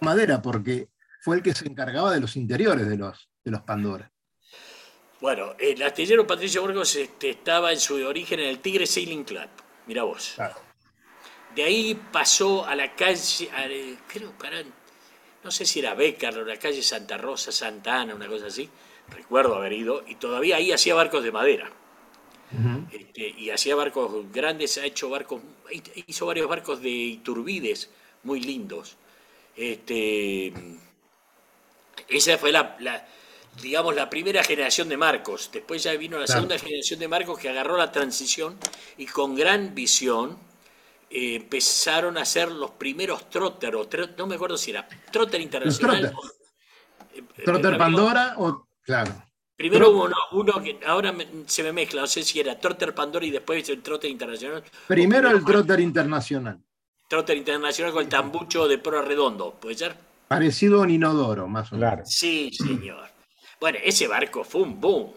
madera, 0.00 0.42
porque 0.42 0.88
fue 1.22 1.36
el 1.36 1.42
que 1.42 1.54
se 1.54 1.66
encargaba 1.68 2.12
de 2.12 2.20
los 2.20 2.36
interiores 2.36 2.88
de 2.88 2.96
los, 2.96 3.30
de 3.44 3.50
los 3.50 3.62
Pandora. 3.62 4.10
Bueno, 5.20 5.54
el 5.58 5.82
astillero 5.82 6.26
Patricio 6.26 6.60
Burgos 6.62 6.94
este, 6.96 7.30
estaba 7.30 7.72
en 7.72 7.80
su 7.80 7.94
origen 8.06 8.40
en 8.40 8.48
el 8.48 8.58
Tigre 8.60 8.86
Sailing 8.86 9.24
Club. 9.24 9.48
Mira 9.86 10.02
vos. 10.02 10.34
De 11.54 11.62
ahí 11.62 11.94
pasó 12.12 12.66
a 12.66 12.74
la 12.76 12.94
calle, 12.94 13.50
a- 13.52 13.66
eh, 13.66 13.96
creo, 14.06 14.32
para, 14.32 14.58
no 15.46 15.50
sé 15.56 15.64
si 15.70 15.76
era 15.82 15.94
Bécar 16.02 16.34
o 16.38 16.44
la 16.52 16.58
calle 16.64 16.82
Santa 16.92 17.16
Rosa, 17.26 17.50
Santa 17.62 17.90
Ana, 18.00 18.14
una 18.20 18.28
cosa 18.34 18.46
así. 18.52 18.66
Recuerdo 19.18 19.56
haber 19.56 19.72
ido, 19.82 19.94
y 20.06 20.16
todavía 20.24 20.56
ahí 20.56 20.72
hacía 20.72 20.94
barcos 20.94 21.22
de 21.24 21.32
madera. 21.32 21.68
Este, 22.88 23.28
y 23.28 23.50
hacía 23.50 23.74
barcos 23.74 24.30
grandes, 24.32 24.78
ha 24.78 24.86
hecho 24.86 25.10
barcos, 25.10 25.42
hizo 26.06 26.26
varios 26.26 26.48
barcos 26.48 26.80
de 26.80 26.88
Iturbides 26.90 27.90
muy 28.22 28.40
lindos. 28.40 28.96
Este, 29.56 30.52
esa 32.08 32.38
fue 32.38 32.52
la, 32.52 32.76
la, 32.80 33.06
digamos, 33.62 33.94
la 33.94 34.08
primera 34.10 34.42
generación 34.44 34.88
de 34.88 34.96
Marcos. 34.96 35.50
Después 35.52 35.82
ya 35.82 35.92
vino 35.94 36.18
la 36.18 36.26
Claro. 36.26 36.28
segunda 36.28 36.58
generación 36.58 37.00
de 37.00 37.08
Marcos 37.08 37.38
que 37.38 37.48
agarró 37.48 37.76
la 37.76 37.90
transición 37.92 38.58
y 38.96 39.06
con 39.06 39.34
gran 39.34 39.74
visión 39.74 40.38
eh, 41.10 41.36
empezaron 41.36 42.18
a 42.18 42.22
hacer 42.22 42.50
los 42.50 42.72
primeros 42.72 43.28
trotter, 43.30 43.74
o 43.76 43.86
no 44.18 44.26
me 44.26 44.34
acuerdo 44.36 44.56
si 44.58 44.70
era 44.72 44.86
trotter 45.10 45.40
internacional. 45.40 46.00
trotter. 46.00 46.16
o- 46.16 46.26
eh, 47.16 47.24
eh, 47.38 47.42
Trotter 47.44 47.66
había- 47.66 47.78
Pandora 47.78 48.34
o, 48.38 48.66
claro, 48.82 49.22
Primero 49.56 49.88
hubo 49.90 50.04
uno, 50.04 50.16
uno 50.32 50.62
que 50.62 50.78
ahora 50.86 51.12
me- 51.12 51.26
se 51.46 51.62
me 51.62 51.72
mezcla, 51.72 52.02
no 52.02 52.06
sé 52.06 52.22
si 52.22 52.38
era 52.38 52.58
Trotter 52.60 52.94
Pandora 52.94 53.24
y 53.24 53.30
después 53.30 53.66
el 53.70 53.82
Trotter 53.82 54.10
Internacional. 54.10 54.62
primero 54.86 55.30
O 55.30 55.32
el 55.32 55.42
Trotter 55.44 55.80
Internacional, 55.80 56.60
Trotter 57.08 57.36
Internacional 57.38 57.92
con 57.94 58.02
el 58.02 58.08
tambucho 58.10 58.68
de 58.68 58.76
pro 58.78 59.00
redondo, 59.00 59.52
¿puede 59.54 59.76
ser? 59.76 59.96
parecido 60.28 60.80
a 60.80 60.82
un 60.82 60.90
inodoro, 60.90 61.46
más 61.48 61.72
o 61.72 61.76
menos. 61.76 61.88
Claro. 61.90 62.02
Sí, 62.04 62.50
señor. 62.52 63.08
Bueno, 63.60 63.78
ese 63.82 64.06
barco 64.08 64.44
fue 64.44 64.60
un 64.62 64.78
boom. 64.80 65.12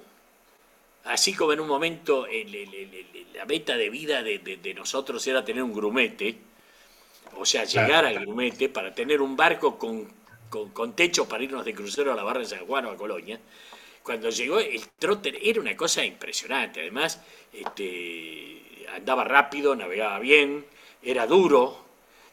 Así 1.16 1.34
como 1.34 1.54
en 1.54 1.60
un 1.60 1.68
momento 1.68 2.26
el- 2.28 2.54
el- 2.54 2.74
el- 2.74 2.94
el- 2.96 3.28
la 3.34 3.46
meta 3.46 3.76
de 3.78 3.90
vida 3.90 4.22
de, 4.24 4.40
de- 4.40 4.58
de 4.58 4.74
nosotros 4.74 5.26
era 5.28 5.44
tener 5.44 5.64
un 5.64 5.74
grumete, 5.74 6.38
o 7.38 7.46
sea, 7.46 7.64
llegar 7.66 8.06
al 8.06 8.20
grumete 8.20 8.70
para 8.70 8.94
tener 8.94 9.22
un 9.22 9.36
barco 9.36 9.78
con, 9.78 10.08
con- 10.50 10.70
con 10.72 10.96
techo 10.96 11.28
para 11.28 11.44
irnos 11.44 11.66
de 11.66 11.74
crucero 11.74 12.12
a 12.14 12.16
la 12.16 12.24
barra 12.24 12.42
de 12.42 12.46
San 12.48 12.66
Juan 12.68 12.86
o 12.86 12.92
a 12.92 12.98
Colonia. 12.98 13.40
Cuando 14.04 14.30
llegó 14.30 14.60
el 14.60 14.82
trotter 15.00 15.38
era 15.42 15.62
una 15.62 15.76
cosa 15.76 16.04
impresionante. 16.06 16.82
Además, 16.82 17.22
este, 17.54 18.86
andaba 18.96 19.24
rápido, 19.24 19.76
navegaba 19.76 20.20
bien, 20.20 20.66
era 21.02 21.28
duro, 21.28 21.86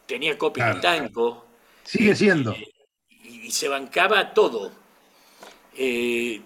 tenía 0.07 0.37
copia 0.39 0.67
de 0.67 0.81
Claro. 0.81 0.81
tanco 0.81 1.47
Sigue 1.85 2.15
siendo. 2.17 2.55
y, 3.11 3.47
y 3.47 3.51
se 3.51 3.69
bancaba 3.69 4.33
todo. 4.35 4.73
Eh, 5.77 6.41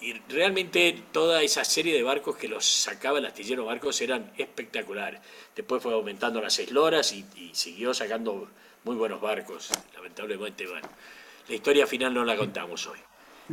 y, 0.00 0.12
realmente 0.28 1.02
toda 1.12 1.42
esa 1.42 1.64
serie 1.64 1.94
de 1.94 2.02
barcos 2.02 2.36
que 2.36 2.48
los 2.48 2.64
sacaba 2.64 3.18
el 3.18 3.26
astillero 3.26 3.64
Marcos 3.66 4.00
eran 4.00 4.32
espectaculares. 4.36 5.20
Después 5.54 5.82
fue 5.82 5.92
aumentando 5.94 6.40
las 6.40 6.58
esloras 6.58 7.12
y, 7.12 7.24
y 7.36 7.50
siguió 7.52 7.92
sacando 7.94 8.48
muy 8.84 8.96
buenos 8.96 9.20
barcos. 9.20 9.70
Lamentablemente, 9.94 10.66
bueno, 10.66 10.88
la 11.48 11.54
historia 11.54 11.86
final 11.86 12.14
no 12.14 12.24
la 12.24 12.36
contamos 12.36 12.86
hoy. 12.86 12.98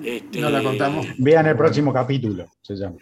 Este, 0.03 0.39
No 0.39 0.49
la 0.49 0.61
contamos. 0.61 1.07
Vean 1.17 1.47
el 1.47 1.55
próximo 1.55 1.93
capítulo, 1.93 2.47
se 2.61 2.75
llama. 2.75 2.97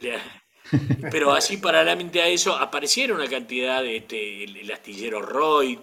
Pero 1.12 1.34
así 1.34 1.58
paralelamente 1.58 2.22
a 2.22 2.28
eso 2.28 2.56
aparecieron 2.56 3.20
una 3.20 3.30
cantidad 3.30 3.82
de 3.82 3.98
este, 3.98 4.44
el, 4.44 4.58
el 4.58 4.72
astillero 4.72 5.22
Roy, 5.22 5.80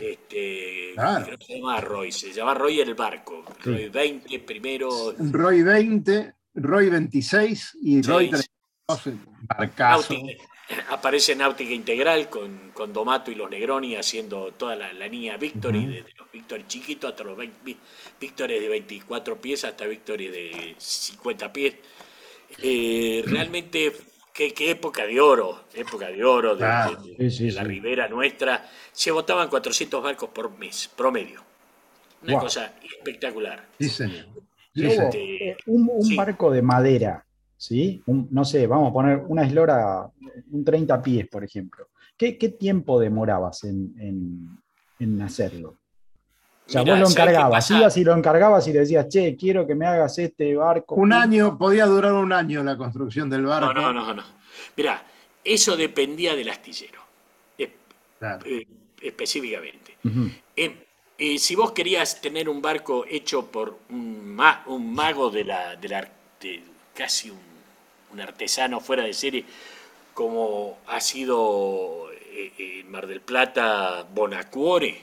este, 0.00 0.92
Claro. 0.94 1.24
creo 1.26 1.38
que 1.38 1.44
se 1.44 1.58
llamaba 1.58 1.80
Roy, 1.80 2.12
se 2.12 2.32
llamaba 2.32 2.58
Roy 2.58 2.80
el 2.80 2.94
barco, 2.94 3.44
Sí. 3.62 3.70
Roy 3.70 3.88
20 3.88 4.38
primero, 4.40 5.14
Roy 5.18 5.62
20, 5.62 6.34
Roy 6.54 6.90
26 6.90 7.78
y 7.82 8.02
Sí, 8.02 8.08
Roy 8.08 8.26
sí. 8.26 8.46
32, 8.86 9.18
barcazo. 9.42 10.14
Náutica, 10.14 10.44
aparece 10.90 11.34
Náutica 11.36 11.72
Integral 11.72 12.28
con, 12.28 12.70
con 12.72 12.92
Domato 12.92 13.30
y 13.30 13.34
los 13.34 13.50
Negroni 13.50 13.96
haciendo 13.96 14.52
toda 14.52 14.76
la, 14.76 14.92
la 14.92 15.06
línea 15.08 15.36
Victory, 15.36 15.86
desde 15.86 16.12
los 16.18 16.30
Victory 16.30 16.64
chiquitos 16.66 17.10
hasta 17.10 17.24
los 17.24 17.36
20 17.36 17.76
Victory 18.20 18.58
de 18.60 18.68
24 18.68 19.40
pies 19.40 19.64
hasta 19.64 19.86
Victory 19.86 20.28
de 20.28 20.74
50 20.78 21.52
pies. 21.52 21.74
Eh, 22.62 23.22
realmente, 23.26 23.92
qué, 24.32 24.52
qué 24.52 24.70
época 24.72 25.06
de 25.06 25.20
oro, 25.20 25.64
época 25.74 26.08
de 26.08 26.22
oro 26.24 26.52
de, 26.54 26.58
Claro. 26.58 27.02
de- 27.02 27.30
Sí, 27.30 27.36
sí, 27.38 27.46
de 27.46 27.52
la 27.52 27.62
sí. 27.62 27.68
ribera 27.68 28.08
nuestra. 28.08 28.70
Se 28.92 29.10
votaban 29.10 29.48
400 29.48 30.02
barcos 30.02 30.30
por 30.30 30.50
mes, 30.58 30.88
promedio. 30.94 31.42
Una 32.22 32.32
Wow. 32.34 32.42
cosa 32.42 32.74
espectacular. 32.82 33.66
Sí, 33.80 33.88
señor. 33.88 34.26
Señor. 34.74 35.10
eh, 35.14 35.56
un, 35.66 35.88
un 35.92 36.02
Sí. 36.04 36.16
barco 36.16 36.50
de 36.50 36.62
madera, 36.62 37.24
¿sí? 37.56 38.02
Un- 38.06 38.28
no 38.30 38.44
sé, 38.44 38.66
vamos 38.66 38.90
a 38.90 38.92
poner 38.92 39.18
una 39.28 39.44
eslora, 39.44 40.10
un 40.50 40.64
30 40.64 41.02
pies, 41.02 41.28
por 41.28 41.44
ejemplo. 41.44 41.88
¿Qué, 42.16 42.38
qué 42.38 42.50
tiempo 42.50 42.98
demorabas 43.00 43.64
en, 43.64 43.94
en- 43.98 44.58
en 44.98 45.22
hacerlo? 45.22 45.76
O 46.64 46.70
sea, 46.70 46.82
Mirá, 46.82 46.94
vos 46.94 47.00
lo 47.00 47.06
¿sabés 47.06 47.16
qué 47.16 47.30
encargabas, 47.32 47.70
ibas 47.72 47.96
y 47.96 48.04
lo 48.04 48.14
encargabas 48.16 48.68
y 48.68 48.72
le 48.72 48.78
decías, 48.80 49.08
che, 49.08 49.36
quiero 49.36 49.66
que 49.66 49.74
me 49.74 49.84
hagas 49.84 50.16
este 50.18 50.54
barco. 50.54 50.94
Un 50.94 51.12
año, 51.12 51.58
podía 51.58 51.86
durar 51.86 52.12
un 52.14 52.32
año 52.32 52.62
la 52.62 52.76
construcción 52.76 53.28
del 53.28 53.44
barco. 53.46 53.74
No, 53.74 53.92
no, 53.92 53.92
no, 53.92 54.14
no. 54.14 54.22
Mirá, 54.76 55.02
eso 55.44 55.76
dependía 55.76 56.36
del 56.36 56.48
astillero, 56.50 57.00
eh, 57.58 57.72
Claro. 58.18 58.44
específicamente. 59.02 59.96
Eh, 60.56 60.86
eh, 61.24 61.38
si 61.38 61.54
vos 61.60 61.72
querías 61.72 62.20
tener 62.20 62.48
un 62.48 62.60
barco 62.68 63.04
hecho 63.08 63.38
por 63.54 63.78
un, 63.90 64.34
ma- 64.38 64.62
un 64.66 64.84
mago 64.94 65.30
de 65.30 65.44
la, 65.44 65.76
casi 66.94 67.30
un, 67.30 67.40
artesano 68.20 68.80
fuera 68.80 69.04
de 69.04 69.14
serie, 69.14 69.44
como 70.14 70.78
ha 70.86 71.00
sido 71.00 72.10
eh, 72.12 72.52
en 72.80 72.90
Mar 72.90 73.06
del 73.06 73.20
Plata 73.22 74.06
Bonacuore, 74.14 74.94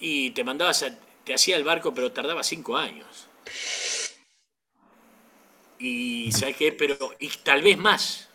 y 0.00 0.30
te 0.30 0.44
mandabas, 0.44 0.82
a- 0.82 0.98
te 1.24 1.34
hacía 1.34 1.56
el 1.56 1.64
barco, 1.64 1.92
pero 1.94 2.12
tardaba 2.12 2.42
cinco 2.42 2.76
años. 2.76 3.26
Y 5.78 6.30
¿sabes 6.32 6.56
qué? 6.56 6.72
Pero, 6.72 6.96
y 7.18 7.28
tal 7.42 7.62
vez 7.62 7.76
más. 7.78 8.28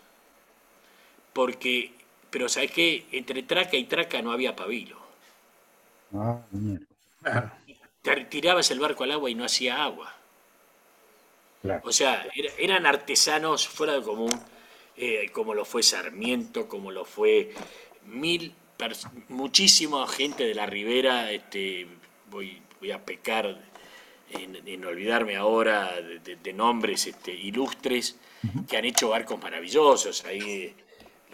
Porque, 1.33 1.91
pero 2.31 2.49
¿sabes 2.49 2.71
qué? 2.71 3.05
Entre 3.11 3.43
traca 3.43 3.77
y 3.77 3.85
traca 3.85 4.21
no 4.21 4.31
había 4.31 4.55
pabilo. 4.55 4.97
Ah, 6.13 6.39
mierda, 6.51 6.85
Claro. 8.01 8.25
Tirabas 8.29 8.69
el 8.71 8.79
barco 8.79 9.03
al 9.03 9.11
agua 9.11 9.29
y 9.29 9.35
no 9.35 9.45
hacía 9.45 9.83
agua. 9.83 10.13
claro. 11.61 11.81
O 11.85 11.91
sea, 11.91 12.27
era- 12.35 12.53
eran 12.59 12.85
artesanos 12.85 13.67
fuera 13.67 13.93
de 13.93 14.03
común, 14.03 14.29
eh, 14.95 15.29
como 15.31 15.53
lo 15.55 15.65
fue 15.65 15.81
Sarmiento, 15.81 16.67
como 16.67 16.91
lo 16.91 17.05
fue 17.05 17.51
mil, 18.05 18.53
muchísima 19.29 20.07
gente 20.07 20.43
de 20.45 20.53
la 20.53 20.67
ribera, 20.67 21.31
este, 21.31 21.87
voy, 22.29 22.61
voy 22.79 22.91
a 22.91 23.03
pecar 23.03 23.57
en, 24.29 24.67
en 24.67 24.85
olvidarme 24.85 25.35
ahora 25.37 25.95
de, 26.01 26.19
de- 26.19 26.35
de 26.35 26.53
nombres 26.53 27.07
este, 27.07 27.31
ilustres 27.33 28.17
que 28.69 28.77
han 28.77 28.85
hecho 28.85 29.09
barcos 29.09 29.41
maravillosos. 29.41 30.23
Ahí 30.25 30.39
eh, 30.65 30.75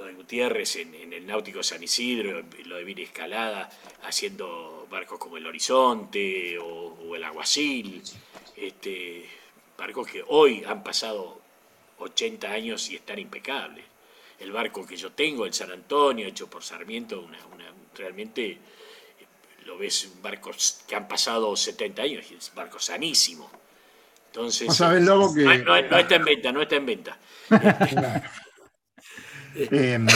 lo 0.01 0.07
de 0.07 0.13
Gutiérrez 0.13 0.75
en, 0.77 0.95
en 0.95 1.13
el 1.13 1.25
Náutico 1.27 1.61
San 1.61 1.81
Isidro, 1.83 2.43
lo 2.65 2.75
de 2.77 2.83
Viri 2.83 3.03
Escalada 3.03 3.69
haciendo 4.03 4.87
barcos 4.89 5.19
como 5.19 5.37
el 5.37 5.45
Horizonte 5.45 6.57
o, 6.57 6.65
o 7.07 7.15
el 7.15 7.23
Aguacil. 7.23 8.01
Este, 8.55 9.29
barcos 9.77 10.07
que 10.07 10.23
hoy 10.27 10.63
han 10.65 10.83
pasado 10.83 11.39
80 11.99 12.51
años 12.51 12.89
y 12.89 12.95
están 12.95 13.19
impecables. 13.19 13.85
El 14.39 14.51
barco 14.51 14.85
que 14.87 14.97
yo 14.97 15.11
tengo, 15.11 15.45
el 15.45 15.53
San 15.53 15.71
Antonio, 15.71 16.27
hecho 16.27 16.49
por 16.49 16.63
Sarmiento, 16.63 17.21
una, 17.21 17.37
una- 17.53 17.71
realmente 17.95 18.57
lo 19.65 19.77
ves 19.77 20.11
barcos 20.21 20.81
que 20.87 20.95
han 20.95 21.07
pasado 21.07 21.55
70 21.55 22.01
años 22.01 22.25
y 22.31 22.35
es 22.35 22.49
un 22.49 22.55
barco 22.55 22.79
sanísimo. 22.79 23.51
Entonces, 24.27 24.79
Lobo, 24.79 25.33
que- 25.33 25.41
no, 25.43 25.55
no- 25.57 25.81
no 25.89 25.97
está 25.99 26.15
en 26.15 26.25
venta, 26.25 26.51
no 26.51 26.61
está 26.63 26.75
en 26.77 26.85
venta. 26.87 27.19
Eh, 29.55 29.99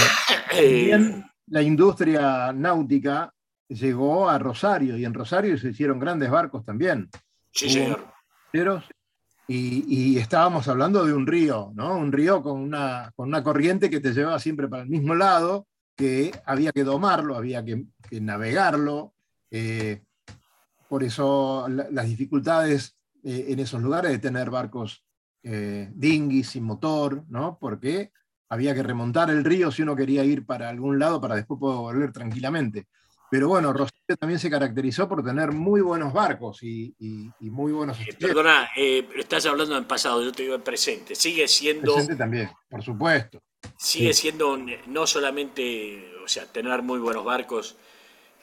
Eh, 0.58 0.92
también 0.92 1.26
la 1.48 1.62
industria 1.62 2.54
náutica 2.54 3.34
llegó 3.68 4.30
a 4.30 4.40
Rosario 4.40 4.98
y 4.98 5.04
en 5.04 5.14
Rosario 5.14 5.58
se 5.58 5.70
hicieron 5.70 6.00
grandes 6.00 6.30
barcos 6.30 6.64
también. 6.64 7.10
sí, 7.52 7.70
señor. 7.70 8.06
Pero 8.52 8.82
y, 9.48 10.18
estábamos 10.18 10.68
hablando 10.68 11.06
de 11.06 11.14
un 11.14 11.28
río, 11.28 11.72
¿no? 11.76 11.98
Un 11.98 12.12
río 12.12 12.42
con 12.42 12.60
una, 12.60 13.12
con 13.16 13.28
una 13.28 13.44
corriente 13.44 13.90
que 13.90 14.00
te 14.00 14.14
llevaba 14.14 14.40
siempre 14.40 14.68
para 14.68 14.84
el 14.84 14.90
mismo 14.90 15.14
lado, 15.14 15.68
que 15.96 16.32
había 16.46 16.72
que 16.72 16.84
domarlo, 16.84 17.36
había 17.36 17.64
que, 17.64 17.86
navegarlo. 18.20 19.14
Eh, 19.52 20.04
por 20.90 21.04
eso 21.04 21.68
las 21.68 22.08
dificultades 22.08 22.98
eh, 23.24 23.48
en 23.50 23.60
esos 23.60 23.82
lugares 23.82 24.12
de 24.12 24.20
tener 24.20 24.50
barcos 24.50 25.04
eh, 25.44 25.92
dinghy 25.94 26.44
sin 26.44 26.64
motor, 26.64 27.24
¿no? 27.28 27.58
Porque 27.60 28.12
había 28.56 28.74
que 28.74 28.84
remontar 28.84 29.30
el 29.30 29.44
río 29.44 29.72
si 29.72 29.84
uno 29.84 29.96
quería 29.96 30.24
ir 30.24 30.46
para 30.46 30.70
algún 30.70 30.98
lado 30.98 31.22
para 31.22 31.36
después 31.36 31.60
poder 31.60 31.80
volver 31.80 32.12
tranquilamente. 32.12 32.88
Pero 33.30 33.48
bueno, 33.48 33.74
Rosario 33.74 34.16
también 34.20 34.40
se 34.40 34.50
caracterizó 34.50 35.10
por 35.10 35.24
tener 35.24 35.52
muy 35.52 35.82
buenos 35.82 36.14
barcos 36.14 36.62
y, 36.64 36.94
muy 37.40 37.72
buenos. 37.72 38.00
Eh, 38.00 38.16
perdona, 38.20 38.70
eh, 38.76 39.08
estás 39.18 39.46
hablando 39.46 39.78
en 39.78 39.86
pasado, 39.86 40.24
yo 40.24 40.32
te 40.32 40.44
digo 40.44 40.56
en 40.56 40.62
presente. 40.62 41.16
Sigue 41.16 41.48
siendo. 41.48 41.94
Presente 41.94 42.16
también, 42.16 42.50
por 42.70 42.84
supuesto. 42.84 43.42
Sigue 43.78 44.14
siendo 44.14 44.58
no 44.88 45.08
solamente, 45.08 46.14
o 46.24 46.28
sea, 46.28 46.46
tener 46.46 46.82
muy 46.82 47.00
buenos 47.00 47.26
barcos, 47.26 47.76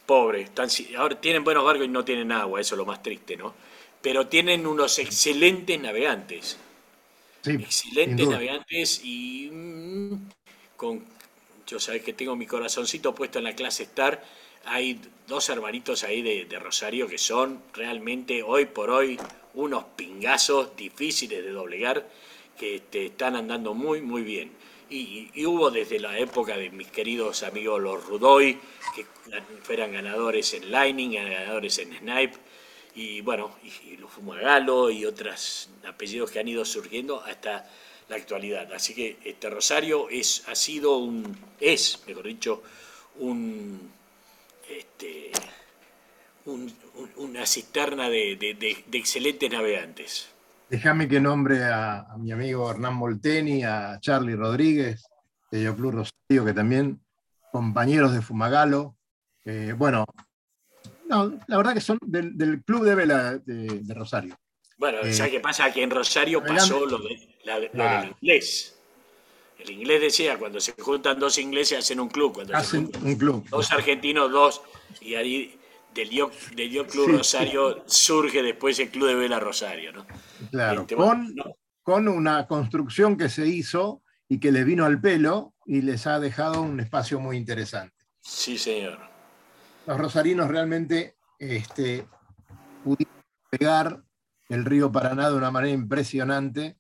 pobres. 0.05 0.51
ahora 0.99 1.21
tienen 1.21 1.45
buenos 1.45 1.65
barcos 1.65 1.87
y 1.87 1.89
no 1.89 2.05
tienen 2.05 2.33
agua, 2.33 2.61
eso 2.61 2.75
es 2.75 2.79
lo 2.79 2.85
más 2.85 3.03
triste, 3.03 3.37
¿no? 3.37 3.55
Pero 4.03 4.27
tienen 4.27 4.67
unos 4.67 4.99
excelentes 4.99 5.81
navegantes. 5.81 6.59
Sí, 7.43 7.53
excelentes 7.53 8.29
navegantes 8.29 9.01
y 9.05 9.51
mm, 9.53 10.29
con. 10.77 11.05
Yo 11.67 11.81
sabes 11.81 12.03
que 12.03 12.13
tengo 12.13 12.37
mi 12.37 12.47
corazoncito 12.47 13.15
puesto 13.15 13.39
en 13.39 13.45
la 13.45 13.55
clase 13.55 13.85
Star 13.85 14.23
hay 14.65 15.01
dos 15.27 15.49
hermanitos 15.49 16.05
ahí 16.05 16.23
de, 16.23 16.59
Rosario 16.59 17.09
que 17.09 17.19
son 17.19 17.63
realmente 17.73 18.43
hoy 18.43 18.67
por 18.67 18.91
hoy 18.91 19.19
unos 19.55 19.85
pingazos 19.97 20.77
difíciles 20.77 21.45
de 21.45 21.51
doblegar 21.51 22.09
que 22.59 22.81
te 22.81 23.07
están 23.07 23.37
andando 23.37 23.75
muy, 23.75 24.01
muy 24.01 24.23
bien. 24.23 24.53
Y, 24.89 25.31
hubo 25.47 25.71
desde 25.71 25.99
la 25.99 26.19
época 26.19 26.57
de 26.57 26.71
mis 26.71 26.89
queridos 26.89 27.43
amigos 27.43 27.81
los 27.81 28.05
Rudoy, 28.05 28.59
que 28.95 29.07
fueran 29.63 29.93
ganadores 29.93 30.53
en 30.53 30.71
Lightning, 30.71 31.13
ganadores 31.13 31.79
en 31.79 31.97
Snipe, 31.97 32.37
y 32.95 33.21
bueno, 33.21 33.53
y, 33.63 33.97
los 33.97 34.11
Fumagalo 34.11 34.91
y 34.91 35.05
otros 35.05 35.71
apellidos 35.89 36.31
que 36.31 36.41
han 36.41 36.49
ido 36.49 36.65
surgiendo 36.65 37.23
hasta 37.23 37.67
la 38.09 38.17
actualidad. 38.17 38.73
Así 38.73 38.95
que 38.95 39.19
este 39.25 39.49
Rosario 39.49 40.09
es, 40.11 40.45
ha 40.49 40.55
sido 40.55 40.99
un, 40.99 41.37
es, 41.61 42.03
mejor 42.07 42.27
dicho, 42.27 42.63
un 43.19 43.93
este, 44.69 45.33
una 47.17 47.47
cisterna 47.47 48.09
de, 48.09 48.85
excelentes 48.93 49.51
navegantes. 49.51 50.29
Déjame 50.69 51.09
que 51.09 51.21
nombre 51.21 51.65
a, 51.65 52.07
mi 52.19 52.33
amigo 52.33 52.71
Hernán 52.71 52.95
Molteni, 52.95 53.63
a 53.65 53.99
Charlie 54.01 54.37
Rodríguez, 54.37 55.05
de 55.51 55.73
Club 55.75 55.93
Rosario, 55.93 56.45
que 56.45 56.55
también 56.55 57.01
compañeros 57.51 58.13
de 58.13 58.23
Fumagalo. 58.23 58.97
bueno, 59.77 60.05
no, 61.13 61.39
la 61.47 61.57
verdad 61.59 61.75
que 61.75 61.81
son 61.81 61.99
del, 62.01 62.63
Club 62.65 62.85
de 62.85 62.95
Vela 62.95 63.39
de, 63.39 63.95
Rosario. 63.95 64.37
Bueno, 64.79 65.01
eh, 65.01 65.13
¿sabes 65.13 65.33
qué 65.33 65.41
pasa? 65.41 65.71
Que 65.73 65.83
en 65.83 65.91
Rosario 65.91 66.43
pasó 66.43 66.87
lo, 66.87 66.99
de, 66.99 67.71
del 67.73 68.15
inglés. 68.21 68.79
El 69.59 69.71
inglés 69.71 70.01
decía, 70.01 70.39
cuando 70.39 70.59
se 70.59 70.73
juntan 70.73 71.21
dos 71.21 71.39
ingleses 71.39 71.79
hacen 71.79 72.01
un 72.01 72.09
club. 72.09 72.33
Cuando 72.33 72.57
hacen 72.57 72.91
un 73.05 73.15
club. 73.15 73.47
Dos 73.49 73.71
argentinos, 73.71 74.33
dos. 74.33 74.63
Y 75.01 75.15
ahí 75.15 75.59
del 75.95 76.09
Dio, 76.09 76.31
Club 76.87 77.19
Rosario 77.19 77.85
surge 77.87 78.43
después 78.43 78.79
el 78.79 78.89
Club 78.89 79.09
de 79.09 79.15
Vela 79.15 79.39
Rosario. 79.39 79.93
¿no? 79.93 80.07
Claro, 80.51 80.81
este, 80.83 80.97
con, 80.97 81.35
con 81.83 82.09
una 82.09 82.47
construcción 82.47 83.17
que 83.17 83.29
se 83.29 83.47
hizo 83.47 84.03
y 84.29 84.41
que 84.41 84.51
les 84.51 84.65
vino 84.65 84.87
al 84.87 85.01
pelo 85.01 85.55
y 85.67 85.83
les 85.83 86.07
ha 86.07 86.19
dejado 86.19 86.63
un 86.63 86.81
espacio 86.81 87.21
muy 87.21 87.37
interesante. 87.37 87.95
Sí, 88.21 88.57
señor. 88.57 89.12
Los 89.87 89.99
rosarinos 89.99 90.49
realmente 90.49 91.17
este, 91.39 92.07
pudieron 92.85 93.15
pegar 93.51 94.03
el 94.49 94.65
río 94.65 94.93
Paraná 94.93 95.31
de 95.31 95.37
una 95.37 95.51
manera 95.51 95.73
impresionante 95.73 96.77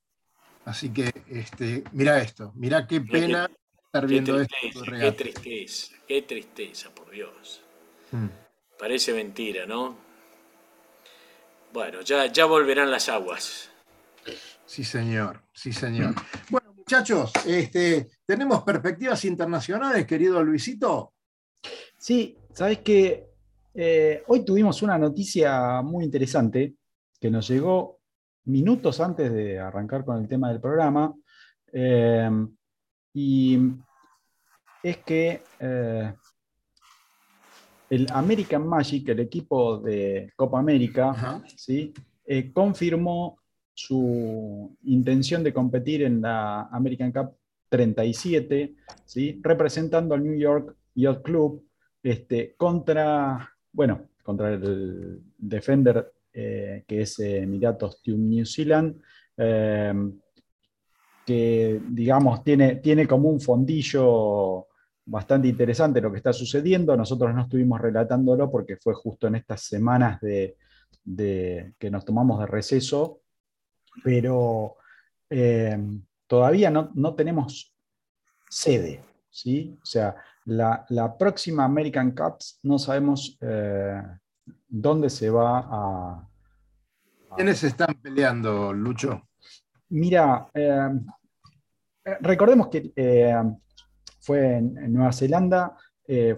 Así 0.64 0.92
que, 0.92 1.12
este, 1.28 1.82
mira 1.92 2.18
esto, 2.18 2.52
mira 2.54 2.86
qué 2.86 3.00
pena 3.00 3.50
estar 3.84 4.06
viendo 4.06 4.40
esto. 4.40 4.82
Qué 4.84 5.12
tristeza, 5.12 5.94
qué 6.06 6.22
tristeza, 6.22 6.90
por 6.94 7.10
Dios. 7.10 7.62
Hmm. 8.12 8.28
Parece 8.78 9.12
mentira, 9.12 9.66
¿no? 9.66 9.96
Bueno, 11.72 12.02
ya, 12.02 12.26
ya 12.26 12.44
volverán 12.44 12.90
las 12.90 13.08
aguas. 13.08 13.70
Sí, 14.64 14.84
señor, 14.84 15.42
sí, 15.52 15.72
señor. 15.72 16.14
Bueno, 16.48 16.72
muchachos, 16.74 17.32
este, 17.46 18.08
¿tenemos 18.24 18.62
perspectivas 18.62 19.24
internacionales, 19.24 20.06
querido 20.06 20.42
Luisito? 20.44 21.14
Sí, 21.96 22.36
sabes 22.52 22.78
que 22.78 23.26
eh, 23.74 24.22
hoy 24.26 24.44
tuvimos 24.44 24.82
una 24.82 24.98
noticia 24.98 25.82
muy 25.82 26.04
interesante 26.04 26.74
que 27.20 27.30
nos 27.30 27.48
llegó 27.48 28.00
minutos 28.44 29.00
antes 29.00 29.32
de 29.32 29.58
arrancar 29.58 30.04
con 30.04 30.18
el 30.18 30.28
tema 30.28 30.50
del 30.50 30.60
programa. 30.60 31.14
Eh, 31.72 32.30
y 33.14 33.58
es 34.82 34.96
que 34.98 35.42
eh, 35.60 36.14
el 37.90 38.06
American 38.12 38.66
Magic, 38.66 39.08
el 39.08 39.20
equipo 39.20 39.78
de 39.78 40.32
Copa 40.36 40.58
América, 40.58 41.42
¿sí? 41.56 41.92
Confirmó 42.52 43.38
su 43.74 44.76
intención 44.84 45.42
de 45.42 45.52
competir 45.52 46.02
en 46.02 46.20
la 46.22 46.62
American 46.72 47.12
Cup 47.12 47.36
37, 47.68 48.74
¿sí? 49.04 49.40
representando 49.42 50.14
al 50.14 50.22
New 50.22 50.38
York 50.38 50.76
Yacht 50.94 51.22
Club 51.22 51.62
este, 52.02 52.54
contra, 52.56 53.50
bueno, 53.72 54.08
contra 54.22 54.52
el 54.52 55.20
Defender 55.38 56.12
eh, 56.34 56.84
que 56.86 57.02
es 57.02 57.18
Emiratos 57.18 58.00
New 58.06 58.46
Zealand, 58.46 59.00
eh, 59.36 59.92
que 61.26 61.80
digamos 61.88 62.42
tiene, 62.42 62.76
tiene 62.76 63.06
como 63.06 63.28
un 63.28 63.40
fondillo 63.40 64.66
bastante 65.04 65.48
interesante 65.48 66.00
lo 66.00 66.10
que 66.10 66.18
está 66.18 66.32
sucediendo. 66.32 66.96
Nosotros 66.96 67.34
no 67.34 67.42
estuvimos 67.42 67.80
relatándolo 67.80 68.50
porque 68.50 68.76
fue 68.76 68.94
justo 68.94 69.26
en 69.26 69.36
estas 69.36 69.62
semanas 69.62 70.20
de, 70.22 70.56
que 71.78 71.90
nos 71.90 72.04
tomamos 72.04 72.40
de 72.40 72.46
receso, 72.46 73.20
pero 74.02 74.76
eh, 75.28 75.78
todavía 76.26 76.70
no, 76.70 77.14
tenemos 77.14 77.74
sede. 78.48 79.02
¿sí? 79.28 79.76
O 79.82 79.86
sea, 79.86 80.16
la, 80.46 81.16
próxima 81.18 81.64
American 81.64 82.12
Cups 82.12 82.60
no 82.62 82.78
sabemos 82.78 83.38
dónde 84.68 85.10
se 85.10 85.30
va 85.30 85.58
a... 85.70 86.28
¿Quiénes 87.36 87.62
están 87.64 87.94
peleando, 88.02 88.72
Lucho? 88.72 89.22
Mira, 89.90 90.48
eh, 90.54 90.88
eh, 92.04 92.16
recordemos 92.20 92.68
que 92.68 92.92
eh, 92.96 93.34
fue 94.20 94.56
en, 94.56 94.92
Nueva 94.92 95.12
Zelanda, 95.12 95.76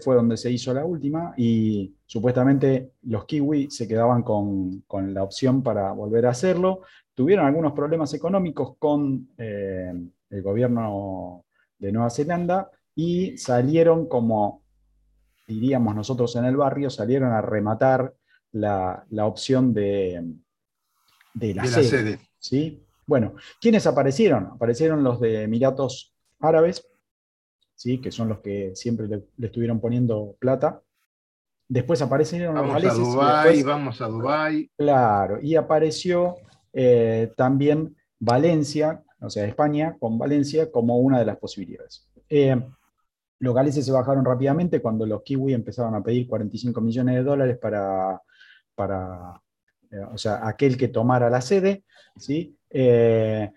fue 0.00 0.14
donde 0.14 0.36
se 0.36 0.52
hizo 0.52 0.72
la 0.72 0.84
última 0.84 1.34
y 1.36 1.92
supuestamente 2.06 2.92
los 3.02 3.24
kiwi 3.24 3.70
se 3.70 3.88
quedaban 3.88 4.22
con, 4.22 4.84
la 5.12 5.22
opción 5.24 5.64
para 5.64 5.90
volver 5.90 6.26
a 6.26 6.30
hacerlo. 6.30 6.82
Tuvieron 7.12 7.46
algunos 7.46 7.72
problemas 7.72 8.14
económicos 8.14 8.76
con 8.78 9.30
el 9.36 10.42
gobierno 10.42 11.44
de 11.76 11.90
Nueva 11.90 12.10
Zelanda 12.10 12.70
y 12.94 13.36
salieron 13.38 14.08
como 14.08 14.64
diríamos 15.46 15.94
nosotros 15.94 16.34
en 16.36 16.44
el 16.44 16.56
barrio, 16.56 16.90
salieron 16.90 17.32
a 17.32 17.40
rematar 17.40 18.14
la, 18.52 19.04
opción 19.22 19.74
de, 19.74 20.34
de 21.34 21.54
la, 21.54 21.66
sede. 21.66 22.20
¿sí? 22.38 22.82
Bueno, 23.06 23.34
¿quiénes 23.60 23.86
aparecieron? 23.86 24.46
Aparecieron 24.46 25.02
los 25.02 25.20
de 25.20 25.42
Emiratos 25.42 26.14
Árabes, 26.40 26.86
¿sí? 27.74 28.00
que 28.00 28.10
son 28.10 28.28
los 28.28 28.38
que 28.40 28.72
siempre 28.74 29.08
le, 29.08 29.24
estuvieron 29.46 29.80
poniendo 29.80 30.36
plata. 30.38 30.80
Después 31.66 32.00
aparecieron 32.02 32.54
vamos 32.54 32.82
los 32.82 32.92
A 32.92 32.94
Dubai, 32.94 33.62
vamos 33.62 34.00
a 34.00 34.06
Dubái. 34.06 34.70
Claro, 34.76 35.38
y 35.42 35.56
apareció 35.56 36.36
eh, 36.72 37.32
también 37.36 37.96
Valencia, 38.18 39.02
o 39.20 39.30
sea, 39.30 39.46
España 39.46 39.96
con 39.98 40.18
Valencia 40.18 40.70
como 40.70 40.98
una 40.98 41.18
de 41.18 41.24
las 41.24 41.38
posibilidades. 41.38 42.06
Eh, 42.28 42.56
los 43.44 43.54
galeses 43.54 43.84
se 43.84 43.92
bajaron 43.92 44.24
rápidamente 44.24 44.80
cuando 44.80 45.04
los 45.04 45.22
kiwi 45.22 45.52
empezaron 45.52 45.94
a 45.94 46.02
pedir 46.02 46.26
45 46.26 46.80
millones 46.80 47.14
de 47.14 47.22
dólares 47.22 47.58
para, 47.58 48.20
para 48.74 49.40
eh, 49.90 50.04
o 50.12 50.16
sea, 50.16 50.46
aquel 50.48 50.76
que 50.76 50.88
tomara 50.88 51.28
la 51.28 51.42
sede. 51.42 51.84
¿sí? 52.16 52.56
Eh, 52.70 53.50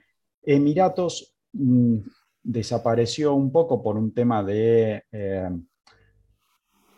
Emiratos 0.43 1.35
mm, 1.53 1.99
desapareció 2.43 3.33
un 3.33 3.51
poco 3.51 3.81
por 3.81 3.95
un 3.97 4.13
tema 4.13 4.43
de... 4.43 5.03
Eh, 5.11 5.49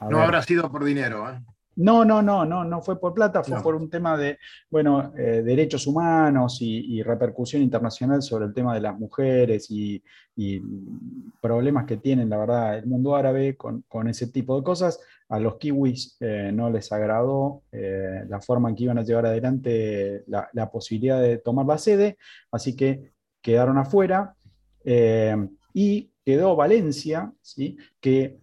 no 0.09 0.21
habrá 0.21 0.41
sido 0.41 0.71
por 0.71 0.83
dinero. 0.83 1.25
No, 1.81 2.03
no, 2.03 2.21
no, 2.21 2.43
no, 2.45 2.65
no 2.65 2.81
fue 2.81 2.99
por 2.99 3.13
plata, 3.13 3.41
fue 3.43 3.55
No. 3.57 3.63
por 3.63 3.73
un 3.75 3.89
tema 3.89 4.17
de, 4.17 4.37
bueno, 4.69 5.13
eh, 5.17 5.41
derechos 5.43 5.87
humanos 5.87 6.57
y, 6.61 6.97
y 6.97 7.03
repercusión 7.03 7.61
internacional 7.61 8.21
sobre 8.21 8.45
el 8.47 8.53
tema 8.53 8.73
de 8.73 8.81
las 8.81 8.99
mujeres 8.99 9.71
y, 9.71 10.03
y 10.35 10.61
problemas 11.41 11.85
que 11.85 11.95
tienen, 11.97 12.29
la 12.29 12.37
verdad, 12.37 12.77
el 12.77 12.85
mundo 12.85 13.15
árabe 13.15 13.55
con, 13.55 13.83
con 13.87 14.09
ese 14.09 14.27
tipo 14.27 14.57
de 14.57 14.63
cosas. 14.63 14.99
A 15.29 15.39
los 15.39 15.55
kiwis 15.57 16.17
eh, 16.19 16.51
no 16.53 16.69
les 16.69 16.91
agradó 16.91 17.61
eh, 17.71 18.25
la 18.27 18.41
forma 18.41 18.69
en 18.69 18.75
que 18.75 18.83
iban 18.83 18.97
a 18.97 19.03
llevar 19.03 19.27
adelante 19.27 20.23
la, 20.27 20.49
la 20.53 20.69
posibilidad 20.69 21.21
de 21.21 21.37
tomar 21.37 21.65
la 21.65 21.77
sede, 21.77 22.17
así 22.51 22.75
que 22.75 23.11
quedaron 23.41 23.77
afuera. 23.77 24.35
y 25.73 26.11
quedó 26.25 26.55
Valencia, 26.55 27.31
¿sí? 27.41 27.77
que 27.99 28.37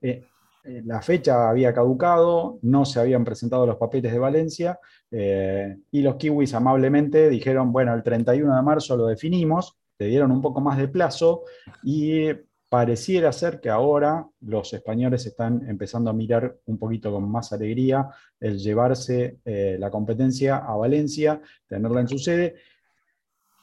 eh, 0.00 0.24
eh, 0.64 0.82
la 0.84 1.02
fecha 1.02 1.48
había 1.50 1.72
caducado, 1.74 2.58
no 2.62 2.84
se 2.84 3.00
habían 3.00 3.24
presentado 3.24 3.66
los 3.66 3.76
papeles 3.76 4.12
de 4.12 4.18
Valencia, 4.18 4.78
eh, 5.10 5.76
y 5.90 6.02
los 6.02 6.16
kiwis 6.16 6.54
amablemente 6.54 7.28
dijeron, 7.28 7.72
bueno, 7.72 7.94
el 7.94 8.02
31 8.02 8.54
de 8.56 8.62
marzo 8.62 8.96
lo 8.96 9.06
definimos, 9.06 9.76
le 9.98 10.06
dieron 10.06 10.30
un 10.30 10.40
poco 10.40 10.60
más 10.60 10.78
de 10.78 10.88
plazo, 10.88 11.42
y 11.82 12.28
pareciera 12.68 13.30
ser 13.32 13.60
que 13.60 13.68
ahora 13.68 14.26
los 14.40 14.72
españoles 14.72 15.26
están 15.26 15.68
empezando 15.68 16.08
a 16.08 16.14
mirar 16.14 16.56
un 16.64 16.78
poquito 16.78 17.12
con 17.12 17.30
más 17.30 17.52
alegría 17.52 18.08
el 18.40 18.58
llevarse 18.58 19.40
eh, 19.44 19.76
la 19.78 19.90
competencia 19.90 20.56
a 20.56 20.74
Valencia, 20.76 21.40
tenerla 21.66 22.00
en 22.00 22.08
su 22.08 22.18
sede. 22.18 22.54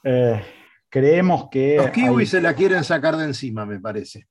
Eh, 0.04 0.40
creemos 0.90 1.50
que... 1.50 1.78
Los 1.78 1.90
kiwis 1.90 2.34
hay- 2.34 2.40
se 2.40 2.42
la 2.42 2.54
quieren 2.54 2.84
sacar 2.84 3.18
de 3.18 3.26
encima, 3.26 3.66
me 3.66 3.80
parece. 3.80 4.28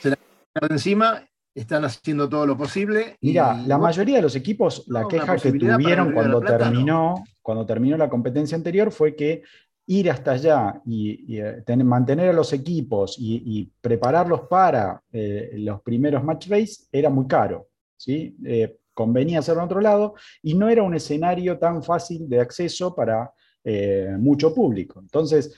Se 0.00 0.10
la 0.10 0.16
quieren 0.16 0.44
sacar 0.52 0.68
de 0.68 0.74
encima, 0.74 1.28
están 1.54 1.84
haciendo 1.84 2.28
todo 2.28 2.46
lo 2.46 2.56
posible. 2.56 3.16
Mira, 3.20 3.54
la 3.66 3.78
mayoría 3.78 4.16
de 4.16 4.22
los 4.22 4.36
equipos, 4.36 4.84
la 4.88 5.02
No, 5.02 5.08
queja 5.08 5.36
que 5.36 5.52
tuvieron 5.52 6.12
cuando 6.12 6.40
Plata, 6.40 6.58
no. 6.58 6.64
terminó, 6.70 7.24
cuando 7.42 7.66
terminó 7.66 7.96
la 7.96 8.08
competencia 8.08 8.56
anterior 8.56 8.90
fue 8.90 9.14
que 9.14 9.42
ir 9.86 10.10
hasta 10.10 10.32
allá 10.32 10.80
y, 10.86 11.34
y, 11.34 11.40
eh, 11.40 11.62
tener- 11.66 11.84
mantener 11.84 12.30
a 12.30 12.32
los 12.32 12.52
equipos 12.52 13.16
y, 13.18 13.42
y 13.44 13.72
prepararlos 13.80 14.42
para 14.48 15.02
eh, 15.12 15.50
los 15.56 15.82
primeros 15.82 16.22
match 16.24 16.48
race 16.48 16.84
era 16.90 17.10
muy 17.10 17.26
caro. 17.26 17.68
¿sí? 17.96 18.34
Eh, 18.44 18.78
convenía 18.94 19.40
hacerlo 19.40 19.62
en 19.62 19.66
otro 19.66 19.80
lado 19.80 20.14
y 20.42 20.54
no 20.54 20.68
era 20.68 20.82
un 20.82 20.94
escenario 20.94 21.58
tan 21.58 21.82
fácil 21.82 22.28
de 22.28 22.40
acceso 22.40 22.94
para 22.94 23.32
eh, 23.64 24.14
mucho 24.18 24.54
público. 24.54 25.00
Entonces, 25.00 25.54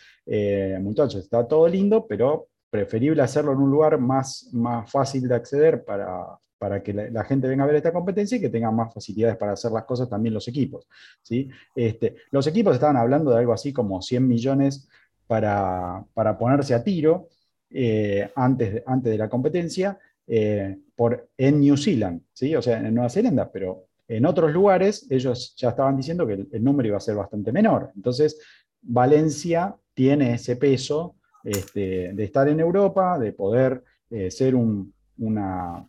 muchachos, 0.81 1.17
está 1.23 1.47
todo 1.47 1.69
lindo, 1.69 2.07
pero 2.07 2.49
preferible 2.75 3.23
hacerlo 3.23 3.53
en 3.53 3.59
un 3.59 3.71
lugar 3.71 4.01
más, 4.01 4.49
más 4.51 4.91
fácil 4.91 5.29
de 5.29 5.37
acceder 5.37 5.85
para, 5.85 6.27
para 6.59 6.83
que 6.83 6.93
la, 6.93 7.23
gente 7.23 7.47
venga 7.47 7.63
a 7.63 7.69
ver 7.69 7.77
esta 7.77 7.93
competencia 7.93 8.37
y 8.37 8.41
que 8.41 8.49
tengan 8.49 8.75
más 8.75 8.93
facilidades 8.93 9.37
para 9.37 9.53
hacer 9.53 9.71
las 9.71 9.85
cosas 9.85 10.11
también 10.11 10.35
los 10.35 10.49
equipos. 10.49 10.89
¿sí? 11.23 11.49
Este, 11.77 12.17
los 12.33 12.49
equipos 12.49 12.75
estaban 12.75 12.97
hablando 12.97 13.31
de 13.31 13.39
algo 13.39 13.53
así 13.53 13.73
como 13.73 14.03
100 14.03 14.27
millones 14.27 14.89
para, 15.29 16.05
para 16.15 16.37
ponerse 16.37 16.75
a 16.75 16.83
tiro 16.83 17.29
eh, 17.71 18.29
antes, 18.35 18.75
de, 18.75 18.83
antes 18.85 19.13
de 19.13 19.19
la 19.19 19.29
competencia 19.29 19.97
eh, 20.27 20.77
por, 20.97 21.29
en 21.39 21.61
New 21.61 21.77
Zealand, 21.77 22.23
¿sí? 22.33 22.57
o 22.57 22.63
sea, 22.63 22.81
en 22.81 22.93
Nueva 22.93 23.09
Zelanda, 23.09 23.53
pero 23.53 23.85
en 24.09 24.27
otros 24.27 24.53
lugares 24.53 25.07
ellos 25.11 25.55
ya 25.57 25.69
estaban 25.69 25.97
diciendo 25.97 26.27
que 26.27 26.33
el, 26.33 26.49
el 26.51 26.65
número 26.65 26.89
iba 26.89 26.97
a 26.97 27.01
ser 27.01 27.15
bastante 27.15 27.53
menor. 27.53 27.93
Entonces, 27.95 28.37
Valencia 28.83 29.77
tiene 29.95 30.35
ese 30.35 30.57
peso 30.57 31.15
este, 31.45 32.13
de 32.13 32.25
estar 32.25 32.49
en 32.49 32.61
Europa, 32.61 33.19
de 33.19 33.33
poder 33.33 33.85
eh, 34.11 34.31
ser 34.31 34.55
un, 34.55 34.93
una 35.19 35.87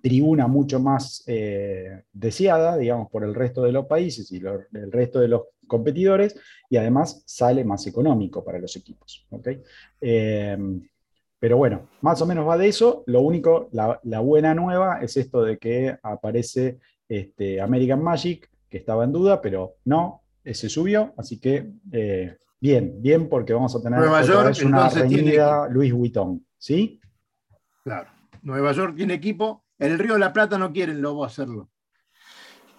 tribuna 0.00 0.46
mucho 0.46 0.78
más 0.78 1.24
eh, 1.26 2.02
deseada, 2.12 2.76
digamos, 2.76 3.10
por 3.10 3.24
el 3.24 3.34
resto 3.34 3.62
de 3.62 3.72
los 3.72 3.86
países 3.86 4.30
y 4.30 4.36
el 4.36 4.92
resto 4.92 5.20
de 5.20 5.28
los 5.28 5.42
competidores, 5.66 6.38
y 6.70 6.76
además 6.76 7.22
sale 7.26 7.64
más 7.64 7.86
económico 7.86 8.44
para 8.44 8.58
los 8.58 8.76
equipos. 8.76 9.26
Eh, 10.00 10.56
pero 11.38 11.56
bueno, 11.56 11.88
más 12.00 12.20
o 12.22 12.26
menos 12.26 12.48
va 12.48 12.56
de 12.56 12.68
eso. 12.68 13.02
Lo 13.06 13.20
único, 13.20 13.68
la, 13.72 14.00
la 14.04 14.20
buena 14.20 14.54
nueva 14.54 15.00
es 15.02 15.16
esto 15.16 15.42
de 15.42 15.58
que 15.58 15.96
aparece 16.02 16.78
este, 17.08 17.60
American 17.60 18.02
Magic, 18.02 18.48
que 18.68 18.78
estaba 18.78 19.04
en 19.04 19.12
duda, 19.12 19.40
pero 19.40 19.76
no, 19.84 20.22
se 20.44 20.68
subió, 20.68 21.12
así 21.16 21.38
que 21.38 21.72
eh, 21.92 22.36
bien, 22.60 23.00
bien 23.00 23.28
porque 23.28 23.52
vamos 23.52 23.74
a 23.74 23.82
tener 23.82 23.98
Nueva 23.98 24.22
York, 24.22 24.48
vez 24.48 24.62
una 24.62 24.88
tiene 24.88 25.02
reñida 25.02 25.68
Luis 25.68 25.92
Vuitton, 25.92 26.46
¿sí? 26.58 27.00
Claro. 27.82 28.10
Nueva 28.42 28.72
York 28.72 28.94
tiene 28.96 29.14
equipo. 29.14 29.64
En 29.78 29.92
el 29.92 29.98
Río 29.98 30.14
de 30.14 30.20
la 30.20 30.32
Plata 30.32 30.56
no 30.56 30.72
quieren 30.72 31.02
Lobo 31.02 31.24
hacerlo. 31.24 31.68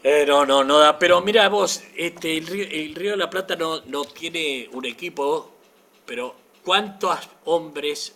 Eh, 0.03 0.25
no, 0.28 0.45
no, 0.45 0.63
no 0.63 0.80
da. 0.80 0.97
Pero 0.97 1.21
mira 1.21 1.49
vos, 1.49 1.84
este, 1.95 2.38
el, 2.38 2.47
Río, 2.47 2.65
el 2.69 2.95
Río 2.95 3.11
de 3.11 3.17
la 3.17 3.30
Plata 3.30 3.55
no, 3.55 3.82
no 3.82 4.05
tiene 4.05 4.69
un 4.73 4.86
equipo, 4.86 5.51
pero 6.05 6.36
¿cuántos 6.63 7.30
hombres 7.45 8.15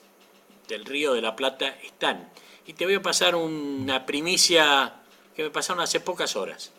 del 0.68 0.86
Río 0.86 1.14
de 1.14 1.22
la 1.22 1.36
Plata 1.36 1.76
están? 1.84 2.30
Y 2.66 2.74
te 2.74 2.86
voy 2.86 2.96
a 2.96 3.02
pasar 3.02 3.36
una 3.36 4.06
primicia 4.06 4.94
que 5.36 5.44
me 5.44 5.50
pasaron 5.50 5.82
hace 5.82 6.00
pocas 6.00 6.36
horas. 6.36 6.72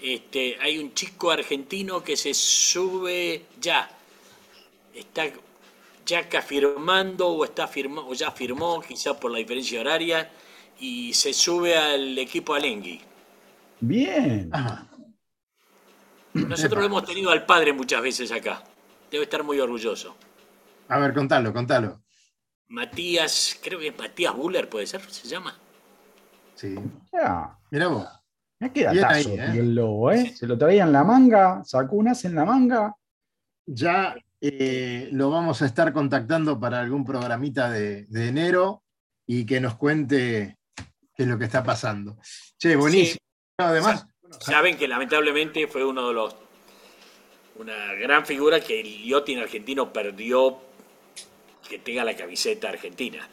Este, 0.00 0.58
hay 0.60 0.78
un 0.78 0.92
chico 0.92 1.30
argentino 1.30 2.02
que 2.02 2.16
se 2.16 2.34
sube 2.34 3.46
ya. 3.60 3.90
Está 4.94 5.24
ya 6.06 6.28
que 6.28 6.40
firmando 6.42 7.28
o 7.28 7.44
está 7.44 7.66
firma, 7.66 8.02
o 8.02 8.14
ya 8.14 8.30
firmó, 8.30 8.80
quizá 8.80 9.18
por 9.18 9.30
la 9.30 9.38
diferencia 9.38 9.80
horaria, 9.80 10.30
y 10.78 11.12
se 11.12 11.32
sube 11.32 11.76
al 11.76 12.16
equipo 12.18 12.54
Alengui. 12.54 13.00
Bien. 13.80 14.50
Ajá. 14.52 14.86
Nosotros 16.34 16.80
lo 16.80 16.86
hemos 16.86 17.04
tenido 17.04 17.30
al 17.30 17.46
padre 17.46 17.72
muchas 17.72 18.02
veces 18.02 18.32
acá. 18.32 18.62
Debe 19.10 19.24
estar 19.24 19.44
muy 19.44 19.60
orgulloso. 19.60 20.16
A 20.88 20.98
ver, 20.98 21.14
contalo, 21.14 21.52
contalo. 21.52 22.02
Matías, 22.68 23.58
creo 23.62 23.78
que 23.78 23.88
es 23.88 23.98
Matías 23.98 24.34
Buller, 24.34 24.68
puede 24.68 24.86
ser, 24.86 25.00
se 25.10 25.28
llama. 25.28 25.56
Sí. 26.54 26.74
Ya. 27.12 27.56
Mirá 27.70 27.88
vos. 27.88 28.08
Me 28.58 28.72
queda 28.72 28.92
Bien 28.92 29.02
tazo, 29.02 29.14
ahí, 29.14 29.38
¿eh? 29.38 29.48
tío, 29.52 29.62
el 29.62 29.74
lobo, 29.74 30.10
¿eh? 30.10 30.34
Se 30.34 30.46
lo 30.46 30.58
traía 30.58 30.84
en 30.84 30.92
la 30.92 31.04
manga, 31.04 31.62
sacó 31.64 31.96
un 31.96 32.08
as 32.08 32.24
en 32.24 32.34
la 32.34 32.44
manga. 32.44 32.94
Ya 33.66 34.16
eh, 34.46 35.08
lo 35.12 35.30
vamos 35.30 35.62
a 35.62 35.66
estar 35.66 35.92
contactando 35.92 36.60
para 36.60 36.80
algún 36.80 37.04
programita 37.04 37.70
de, 37.70 38.04
de 38.06 38.28
enero 38.28 38.82
y 39.26 39.46
que 39.46 39.58
nos 39.60 39.76
cuente 39.76 40.58
qué 40.76 41.22
es 41.22 41.26
lo 41.28 41.38
que 41.38 41.46
está 41.46 41.62
pasando. 41.64 42.18
Che, 42.58 42.76
buenísimo. 42.76 43.18
Además, 43.58 44.06
Saben 44.40 44.76
que 44.76 44.88
lamentablemente 44.88 45.66
fue 45.68 45.84
uno 45.84 46.08
de 46.08 46.14
los. 46.14 46.34
Una 47.56 47.92
gran 47.94 48.26
figura 48.26 48.60
que 48.60 48.80
el 48.80 49.04
yachting 49.04 49.38
argentino 49.38 49.92
perdió 49.92 50.58
que 51.68 51.78
tenga 51.78 52.04
la 52.04 52.16
camiseta 52.16 52.68
argentina. 52.68 53.26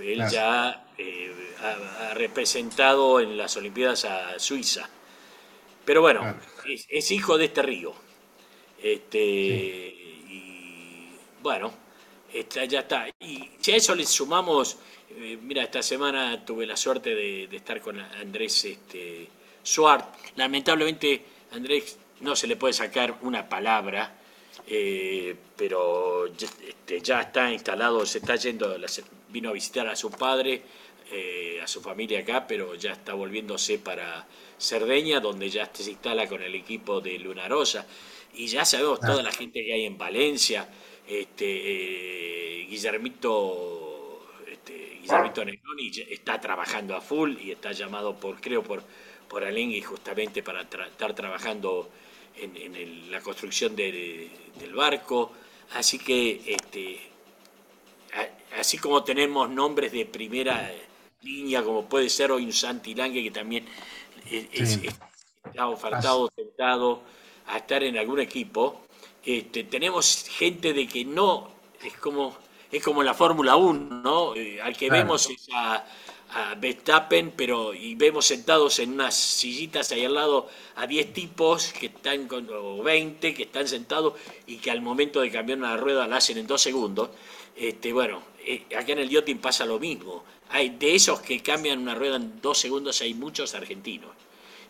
Él 0.00 0.14
Claro. 0.16 0.30
ya 0.30 0.86
eh, 0.98 1.32
ha, 1.62 2.10
ha 2.10 2.14
representado 2.14 3.20
en 3.20 3.38
las 3.38 3.56
Olimpiadas 3.56 4.04
a 4.04 4.38
Suiza. 4.38 4.88
Pero 5.86 6.02
bueno, 6.02 6.20
Claro. 6.20 6.38
es, 6.68 6.86
es 6.90 7.10
hijo 7.10 7.38
de 7.38 7.46
este 7.46 7.62
río. 7.62 7.94
Este, 8.82 9.18
bueno, 11.42 11.72
ya 12.68 12.80
está. 12.80 13.08
Y 13.20 13.50
si 13.60 13.72
a 13.72 13.76
eso 13.76 13.94
le 13.94 14.04
sumamos, 14.06 14.78
eh, 15.10 15.38
mira, 15.42 15.62
esta 15.62 15.82
semana 15.82 16.44
tuve 16.44 16.66
la 16.66 16.76
suerte 16.76 17.14
de, 17.14 17.46
de 17.48 17.56
estar 17.56 17.80
con 17.80 18.00
Andrés 18.00 18.64
este, 18.64 19.28
Suart. 19.62 20.06
Lamentablemente, 20.36 21.22
Andrés 21.52 21.98
no 22.20 22.34
se 22.36 22.46
le 22.46 22.56
puede 22.56 22.72
sacar 22.72 23.18
una 23.22 23.48
palabra, 23.48 24.14
eh, 24.66 25.34
pero 25.56 26.28
ya, 26.34 26.48
este, 26.68 27.00
ya 27.00 27.20
está 27.22 27.50
instalado, 27.52 28.06
se 28.06 28.18
está 28.18 28.36
yendo, 28.36 28.74
vino 29.28 29.50
a 29.50 29.52
visitar 29.52 29.86
a 29.88 29.96
su 29.96 30.10
padre, 30.10 30.62
eh, 31.10 31.60
a 31.62 31.66
su 31.66 31.80
familia 31.82 32.20
acá, 32.20 32.46
pero 32.46 32.74
ya 32.74 32.92
está 32.92 33.14
volviéndose 33.14 33.78
para 33.78 34.26
Cerdeña, 34.58 35.20
donde 35.20 35.50
ya 35.50 35.68
se 35.72 35.90
instala 35.90 36.26
con 36.28 36.42
el 36.42 36.54
equipo 36.54 37.00
de 37.00 37.18
Lunarosa. 37.18 37.86
Y 38.34 38.46
ya 38.46 38.64
sabemos 38.64 38.98
Ah. 39.02 39.08
toda 39.08 39.22
la 39.22 39.32
gente 39.32 39.62
que 39.62 39.72
hay 39.74 39.84
en 39.84 39.98
Valencia, 39.98 40.66
este, 41.20 42.62
eh, 42.62 42.66
Guillermito, 42.68 44.26
este, 44.48 44.98
Guillermito 45.02 45.42
está 46.08 46.40
trabajando 46.40 46.96
a 46.96 47.00
full 47.00 47.36
y 47.40 47.50
está 47.50 47.72
llamado 47.72 48.14
por, 48.18 48.40
creo, 48.40 48.62
por, 48.62 48.82
por 49.28 49.44
Alengui 49.44 49.82
justamente 49.82 50.42
para 50.42 50.68
tra- 50.68 50.86
estar 50.88 51.14
trabajando 51.14 51.90
en, 52.36 52.56
en 52.56 52.76
el- 52.76 53.10
la 53.10 53.20
construcción 53.20 53.74
del, 53.76 54.30
del 54.58 54.74
barco. 54.74 55.32
Así 55.74 55.98
que, 55.98 56.40
este, 56.46 56.98
a- 58.14 58.58
así 58.60 58.78
como 58.78 59.02
tenemos 59.04 59.48
nombres 59.50 59.92
de 59.92 60.06
primera 60.06 60.70
línea, 61.22 61.62
como 61.62 61.88
puede 61.88 62.08
ser 62.08 62.32
hoy 62.32 62.44
un 62.44 62.52
Santi 62.52 62.94
Lange, 62.94 63.22
que 63.22 63.30
también 63.30 63.66
es, 64.30 64.46
es- 64.52 64.72
Sí. 64.80 64.88
está 65.44 65.68
ofertado, 65.68 66.28
tentado 66.28 67.02
a 67.46 67.58
estar 67.58 67.82
en 67.82 67.98
algún 67.98 68.20
equipo, 68.20 68.86
este, 69.24 69.64
tenemos 69.64 70.26
gente 70.28 70.72
de 70.72 70.86
que 70.88 71.04
no, 71.04 71.50
es 71.82 71.94
como, 71.94 72.36
es 72.70 72.82
como 72.82 73.02
la 73.02 73.14
Fórmula 73.14 73.56
1, 73.56 74.02
¿no? 74.02 74.34
Eh, 74.36 74.60
al 74.60 74.76
que 74.76 74.88
Claro. 74.88 74.92
vemos 74.92 75.28
es 75.30 75.48
a, 75.54 75.84
a 76.30 76.54
Verstappen, 76.56 77.32
pero 77.36 77.74
y 77.74 77.94
vemos 77.94 78.26
sentados 78.26 78.78
en 78.78 78.92
unas 78.94 79.14
sillitas 79.14 79.92
ahí 79.92 80.04
al 80.04 80.14
lado 80.14 80.48
a 80.76 80.86
10 80.86 81.12
tipos 81.12 81.72
que 81.72 81.86
están 81.86 82.26
con, 82.28 82.48
o 82.50 82.82
20 82.82 83.34
que 83.34 83.44
están 83.44 83.68
sentados 83.68 84.14
y 84.46 84.56
que 84.58 84.70
al 84.70 84.80
momento 84.82 85.20
de 85.20 85.30
cambiar 85.30 85.58
una 85.58 85.76
rueda 85.76 86.06
la 86.08 86.16
hacen 86.16 86.38
en 86.38 86.46
dos 86.46 86.62
segundos. 86.62 87.10
Este, 87.56 87.92
bueno, 87.92 88.22
eh, 88.44 88.64
acá 88.76 88.92
en 88.92 89.00
el 89.00 89.08
yachting 89.10 89.38
pasa 89.38 89.66
lo 89.66 89.78
mismo. 89.78 90.24
Hay 90.50 90.70
de 90.70 90.94
esos 90.94 91.20
que 91.20 91.40
cambian 91.42 91.78
una 91.80 91.94
rueda 91.94 92.16
en 92.16 92.40
dos 92.40 92.58
segundos, 92.58 93.00
hay 93.02 93.14
muchos 93.14 93.54
argentinos 93.54 94.10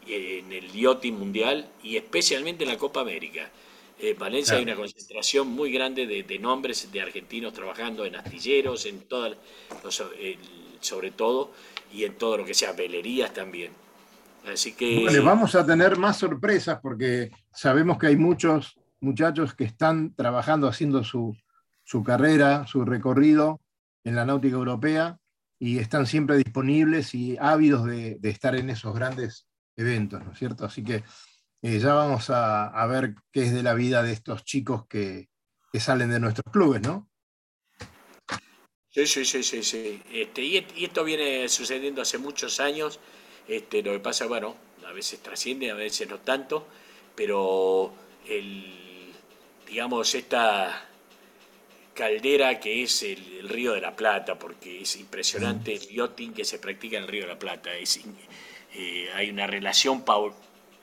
en 0.07 0.53
el 0.53 0.73
yachting 0.73 1.15
mundial 1.19 1.69
y 1.83 1.97
especialmente 1.97 2.65
en 2.65 2.71
la 2.71 2.79
Copa 2.79 3.01
América. 3.01 3.51
En 4.03 4.19
Valencia 4.19 4.57
hay 4.57 4.65
una 4.65 4.75
concentración 4.75 5.49
muy 5.49 5.73
grande 5.73 6.07
de, 6.07 6.39
nombres 6.41 6.91
de 6.91 7.01
argentinos 7.01 7.53
trabajando 7.53 8.05
en 8.05 8.17
astilleros, 8.17 8.85
en 8.87 9.01
todas, 9.03 9.39
sobre 10.81 11.13
todo, 11.13 11.53
y 11.93 12.05
en 12.05 12.19
todo 12.19 12.39
lo 12.39 12.45
que 12.45 12.53
sea 12.53 12.73
velerías 12.73 13.33
también. 13.33 13.73
Así 14.53 14.73
que. 14.73 15.07
vamos 15.21 15.55
a 15.55 15.65
tener 15.65 15.97
más 15.99 16.19
sorpresas 16.19 16.81
porque 16.83 17.31
sabemos 17.53 17.97
que 17.97 18.09
hay 18.09 18.17
muchos 18.17 18.75
muchachos 19.01 19.55
que 19.55 19.65
están 19.65 20.15
trabajando, 20.15 20.67
haciendo 20.67 21.05
su, 21.05 21.37
su 21.85 22.03
carrera, 22.03 22.67
su 22.67 22.85
recorrido 22.85 23.61
en 24.05 24.17
la 24.17 24.25
náutica 24.25 24.57
europea 24.57 25.19
y 25.59 25.79
están 25.79 26.07
siempre 26.07 26.37
disponibles 26.39 27.15
y 27.15 27.37
ávidos 27.41 27.85
de, 27.85 28.19
estar 28.25 28.57
en 28.57 28.71
esos 28.71 28.93
grandes 28.95 29.47
eventos, 29.77 30.25
¿no 30.25 30.33
es 30.33 30.39
cierto? 30.41 30.65
Así 30.65 30.83
que 30.83 31.05
eh, 31.63 31.79
ya 31.79 31.95
vamos 31.95 32.29
a, 32.29 32.87
ver 32.87 33.15
qué 33.31 33.43
es 33.43 33.53
de 33.53 33.63
la 33.63 33.75
vida 33.75 34.03
de 34.03 34.13
estos 34.13 34.45
chicos 34.45 34.87
que, 34.89 35.29
salen 35.79 36.11
de 36.11 36.21
nuestros 36.21 36.53
clubes, 36.53 36.83
¿no? 36.83 37.09
Sí, 38.91 39.07
sí, 39.07 39.25
sí, 39.25 39.43
sí, 39.43 39.63
sí. 39.63 40.03
Este, 40.13 40.43
y, 40.43 40.67
esto 40.85 41.05
viene 41.05 41.49
sucediendo 41.49 42.03
hace 42.03 42.19
muchos 42.19 42.61
años. 42.61 42.99
Este, 43.47 43.83
lo 43.83 43.93
que 43.93 44.01
pasa, 44.01 44.27
bueno, 44.27 44.57
a 44.87 44.93
veces 44.93 45.21
trasciende, 45.21 45.71
a 45.71 45.75
veces 45.75 46.09
no 46.09 46.19
tanto, 46.19 46.67
pero 47.15 47.93
el, 48.29 49.13
digamos, 49.67 50.15
esta 50.15 50.89
caldera 51.95 52.59
que 52.59 52.83
es 52.83 53.03
el, 53.03 53.49
Río 53.49 53.73
de 53.73 53.81
la 53.81 53.95
Plata, 53.95 54.39
porque 54.39 54.83
es 54.83 54.97
impresionante 54.97 55.75
el 55.75 55.89
yachting 55.89 56.33
que 56.33 56.45
se 56.45 56.59
practica 56.59 56.97
en 56.97 57.05
el 57.05 57.09
Río 57.09 57.23
de 57.23 57.29
la 57.29 57.39
Plata. 57.39 57.75
Es, 57.75 58.01
eh, 58.75 59.11
hay 59.15 59.31
una 59.31 59.47
relación 59.47 60.05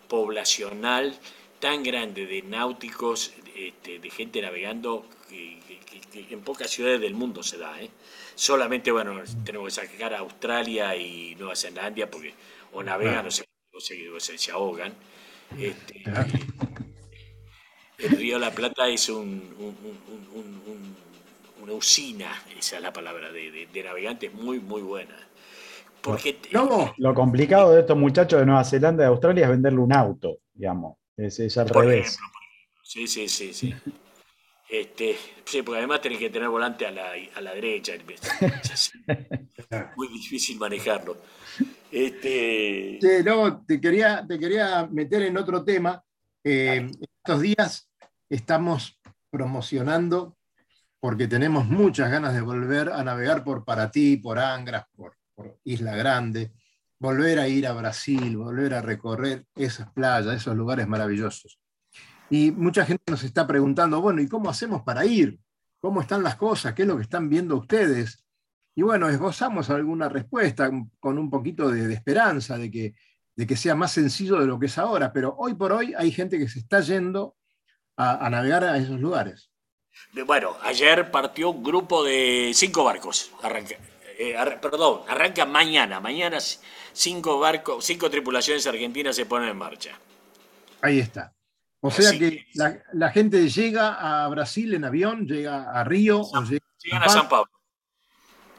poblacional 0.10 1.18
tan 1.60 1.84
grande 1.84 2.26
de 2.26 2.42
náuticos, 2.42 3.34
este, 3.56 4.00
de 4.00 4.10
gente 4.10 4.42
navegando, 4.42 5.06
que, 5.30 5.60
en 6.30 6.42
pocas 6.42 6.70
ciudades 6.72 7.00
del 7.00 7.14
mundo 7.14 7.44
se 7.44 7.58
da. 7.58 7.82
¿eh? 7.82 7.90
Solamente, 8.36 8.92
bueno, 8.92 9.22
tenemos 9.46 9.68
que 9.80 9.88
sacar 9.88 10.14
a 10.14 10.20
Australia 10.20 10.96
y 10.96 11.36
Nueva 11.36 11.56
Zelanda, 11.56 12.10
porque 12.10 12.34
o 12.74 12.84
navegan 12.84 13.26
o, 13.26 13.32
se, 13.32 14.38
se, 14.38 14.52
ahogan. 14.52 14.94
Este, 15.58 16.04
el 17.98 18.10
Río 18.12 18.36
de 18.36 18.40
la 18.42 18.52
Plata 18.52 18.88
es 18.88 19.10
un, 19.10 19.56
una 21.62 21.74
usina, 21.74 22.44
esa 22.58 22.78
es 22.78 22.82
la 22.82 22.94
palabra, 22.94 23.32
de, 23.32 23.68
navegantes 23.84 24.34
muy, 24.34 24.60
muy 24.60 24.82
buena. 24.82 25.16
Porque, 26.02 26.40
Lo 26.98 27.14
complicado 27.14 27.74
de 27.74 27.82
estos 27.82 27.98
muchachos 27.98 28.40
de 28.40 28.46
Nueva 28.46 28.64
Zelanda 28.64 29.04
y 29.04 29.08
Australia 29.08 29.46
es 29.46 29.50
venderle 29.50 29.80
un 29.80 29.94
auto, 29.94 30.40
digamos. 30.54 30.98
Es, 31.18 31.58
al 31.58 31.68
revés. 31.68 32.18
sí, 32.82 33.06
sí, 33.08 33.28
sí, 33.28 33.54
sí. 33.54 33.76
Este, 34.70 35.18
sí, 35.46 35.64
porque 35.64 35.80
además 35.80 36.00
tenés 36.00 36.20
que 36.20 36.30
tener 36.30 36.48
volante 36.48 36.86
a 36.86 36.92
la, 36.92 37.12
a 37.36 37.42
la 37.42 37.54
derecha. 37.54 37.94
Muy 39.98 40.08
difícil 40.10 40.60
manejarlo. 40.60 41.18
Este... 41.92 43.00
Sí, 43.02 43.24
no, 43.26 43.66
te 43.66 43.82
quería, 43.82 44.24
te 44.28 44.38
quería 44.38 44.88
meter 44.92 45.24
en 45.24 45.38
otro 45.38 45.64
tema. 45.64 46.04
Eh, 46.44 46.90
estos 47.02 47.42
días 47.42 47.90
estamos 48.30 49.00
promocionando 49.32 50.38
porque 51.00 51.28
tenemos 51.28 51.66
muchas 51.66 52.12
ganas 52.12 52.34
de 52.34 52.42
volver 52.42 52.90
a 52.90 53.04
navegar 53.04 53.44
por 53.44 53.66
Paraty, 53.66 54.18
por 54.18 54.38
Angras, 54.38 54.86
por, 54.96 55.18
Isla 55.64 55.96
Grande, 55.96 56.52
volver 57.00 57.40
a 57.40 57.48
ir 57.48 57.66
a 57.68 57.74
Brasil, 57.74 58.38
volver 58.38 58.74
a 58.74 58.82
recorrer 58.82 59.46
esas 59.56 59.92
playas, 59.92 60.36
esos 60.36 60.56
lugares 60.56 60.88
maravillosos. 60.88 61.60
Y 62.30 62.52
mucha 62.52 62.86
gente 62.86 63.04
nos 63.08 63.24
está 63.24 63.48
preguntando, 63.48 64.02
bueno, 64.02 64.22
¿y 64.22 64.28
cómo 64.28 64.50
hacemos 64.50 64.84
para 64.84 65.06
ir? 65.06 65.40
¿Cómo 65.80 66.02
están 66.02 66.22
las 66.24 66.36
cosas? 66.36 66.74
¿Qué 66.74 66.84
es 66.84 66.88
lo 66.88 66.98
que 66.98 67.04
están 67.04 67.30
viendo 67.30 67.56
ustedes? 67.56 68.24
Y 68.76 68.82
bueno, 68.82 69.10
esbozamos 69.10 69.70
alguna 69.70 70.10
respuesta 70.10 70.70
con 71.00 71.18
un 71.18 71.30
poquito 71.30 71.70
de, 71.70 71.92
esperanza 71.92 72.58
de 72.58 72.70
que, 72.70 72.94
de 73.36 73.48
que 73.48 73.56
sea 73.56 73.76
más 73.76 73.94
sencillo 73.94 74.40
de 74.40 74.46
lo 74.46 74.60
que 74.60 74.68
es 74.68 74.78
ahora, 74.78 75.12
pero 75.12 75.36
hoy 75.38 75.56
por 75.56 75.72
hoy 75.72 75.94
hay 75.98 76.12
gente 76.12 76.38
que 76.38 76.48
se 76.48 76.60
está 76.60 76.82
yendo 76.82 77.36
a, 77.98 78.30
navegar 78.30 78.64
a 78.64 78.78
esos 78.78 79.00
lugares. 79.00 79.52
Bueno, 80.26 80.56
ayer 80.62 81.12
partió 81.12 81.50
un 81.50 81.64
grupo 81.64 82.04
de 82.04 82.52
cinco 82.54 82.86
barcos. 82.86 83.32
Arranca, 83.42 83.76
eh, 84.20 84.58
perdón, 84.62 85.02
arranca 85.08 85.46
mañana. 85.46 86.00
Mañana 86.00 86.38
cinco 86.94 87.40
barcos, 87.40 87.86
cinco 87.86 88.10
tripulaciones 88.10 88.68
argentinas 88.68 89.16
se 89.16 89.26
ponen 89.26 89.50
en 89.50 89.58
marcha. 89.58 89.98
Ahí 90.82 91.00
está. 91.00 91.34
O 91.82 91.90
sea 91.90 92.12
que, 92.12 92.46
la, 92.54 93.10
gente 93.12 93.50
llega 93.50 93.94
a 93.94 94.28
Brasil 94.28 94.74
en 94.74 94.84
avión, 94.84 95.26
llega 95.26 95.72
a 95.72 95.84
Río. 95.84 96.24
llegan 96.84 97.04
a 97.04 97.10
San 97.10 97.30
Pablo. 97.30 97.52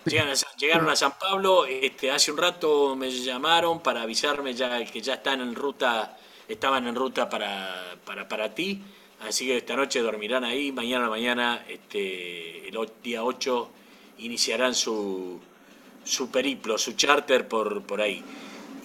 Llegaron 0.07 0.89
a 0.89 0.97
San 0.97 1.19
Pablo. 1.19 1.67
Este, 1.67 2.11
hace 2.11 2.33
un 2.33 2.39
rato 2.39 2.97
me 2.97 3.11
llamaron 3.11 3.81
para 3.81 4.03
avisarme 4.03 4.55
ya 4.55 4.83
que 4.87 5.03
ya 5.03 5.15
están 5.15 5.43
en 5.43 5.55
ruta, 5.55 6.17
estaban 6.49 6.87
en 6.87 6.95
ruta 6.95 7.29
para, 7.29 7.97
para, 8.05 8.27
para 8.27 8.55
ti 8.55 8.83
Así 9.21 9.47
que 9.47 9.59
esta 9.59 9.77
noche 9.77 10.01
dormirán 10.01 10.45
ahí, 10.45 10.73
mañana 10.73 11.05
a 11.05 11.09
la 11.09 11.11
mañana, 11.11 11.65
este, 11.69 12.69
el 12.69 12.79
día 13.03 13.23
8, 13.23 13.71
iniciarán 14.19 14.75
su, 14.75 15.39
su 16.11 16.31
periplo, 16.31 16.77
su 16.77 16.93
charter 16.93 17.49
por, 17.49 17.83
por 17.83 18.01
ahí. 18.01 18.23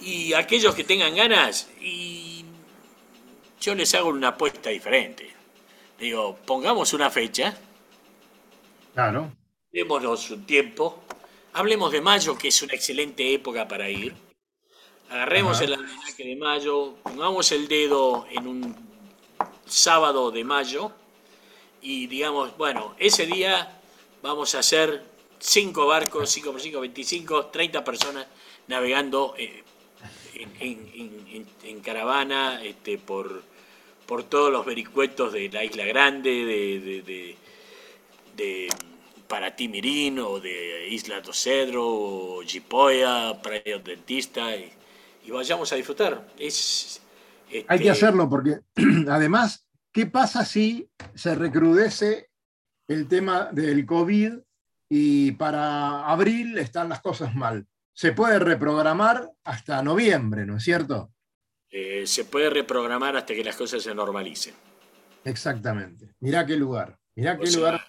Y 0.00 0.32
aquellos 0.32 0.74
que 0.74 0.84
tengan 0.84 1.14
ganas, 1.14 1.68
y 1.80 2.44
yo 3.60 3.74
les 3.74 3.94
hago 3.94 4.10
una 4.10 4.28
apuesta 4.28 4.70
diferente. 4.70 5.34
Digo, 5.98 6.36
pongamos 6.46 6.92
una 6.92 7.10
fecha. 7.10 7.56
Claro. 8.94 9.32
Démonos 9.72 10.30
un 10.30 10.46
tiempo. 10.46 11.02
Hablemos 11.52 11.90
de 11.92 12.00
mayo, 12.00 12.36
que 12.36 12.48
es 12.48 12.62
una 12.62 12.74
excelente 12.74 13.34
época 13.34 13.66
para 13.66 13.90
ir. 13.90 14.14
Agarremos 15.10 15.60
el 15.60 15.72
almanaque 15.72 16.24
de 16.24 16.36
mayo, 16.36 16.96
pongamos 17.02 17.52
el 17.52 17.68
dedo 17.68 18.26
en 18.30 18.46
un 18.46 18.76
sábado 19.66 20.30
de 20.30 20.44
mayo 20.44 20.92
y 21.80 22.08
digamos, 22.08 22.56
bueno, 22.56 22.96
ese 22.98 23.26
día 23.26 23.80
vamos 24.22 24.54
a 24.56 24.58
hacer 24.58 25.04
cinco 25.38 25.86
barcos, 25.86 26.30
5 26.30 26.52
por 26.52 26.60
5, 26.60 26.80
25, 26.80 27.46
30 27.46 27.84
personas 27.84 28.26
navegando 28.68 29.34
eh, 29.38 29.62
en, 30.60 31.80
caravana 31.80 32.62
este, 32.64 32.98
por, 32.98 33.42
por 34.06 34.24
todos 34.24 34.50
los 34.50 34.66
vericuetos 34.66 35.32
de 35.32 35.48
la 35.50 35.64
Isla 35.64 35.84
Grande, 35.84 36.30
de, 36.30 36.80
de, 36.80 37.36
de, 38.36 38.68
de 39.56 39.68
Mirín 39.68 40.18
o 40.18 40.40
de 40.40 40.88
Isla 40.88 41.20
do 41.20 41.32
Cedro 41.32 41.84
o 41.86 42.42
Jipoya, 42.42 43.40
Praia 43.40 43.78
Dentista 43.78 44.56
y, 44.56 44.72
y 45.24 45.30
vayamos 45.30 45.72
a 45.72 45.76
disfrutar. 45.76 46.26
Es, 46.38 47.00
hay 47.50 47.78
que 47.78 47.88
este, 47.88 47.90
hacerlo 47.90 48.28
porque 48.28 48.60
además, 49.08 49.66
¿qué 49.92 50.06
pasa 50.06 50.44
si 50.44 50.88
se 51.14 51.34
recrudece 51.34 52.30
el 52.88 53.08
tema 53.08 53.48
del 53.52 53.84
COVID 53.86 54.45
y 54.88 55.32
para 55.32 56.06
abril 56.06 56.58
están 56.58 56.88
las 56.88 57.00
cosas 57.00 57.34
mal? 57.34 57.66
Se 57.92 58.12
puede 58.12 58.38
reprogramar 58.38 59.30
hasta 59.44 59.82
noviembre, 59.82 60.44
¿no 60.44 60.58
es 60.58 60.64
cierto? 60.64 61.12
Eh, 61.70 62.06
se 62.06 62.24
puede 62.24 62.50
reprogramar 62.50 63.16
hasta 63.16 63.34
que 63.34 63.44
las 63.44 63.56
cosas 63.56 63.82
se 63.82 63.94
normalicen. 63.94 64.54
Exactamente. 65.24 66.14
Mirá 66.20 66.46
qué 66.46 66.56
lugar. 66.56 66.98
Mirá 67.14 67.38
qué 67.38 67.50
lugar. 67.50 67.84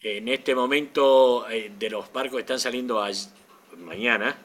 En 0.00 0.28
este 0.28 0.54
momento 0.54 1.48
eh, 1.50 1.72
de 1.76 1.90
los 1.90 2.12
barcos 2.12 2.36
que 2.36 2.40
están 2.40 2.60
saliendo 2.60 3.04
mañana, 3.78 4.36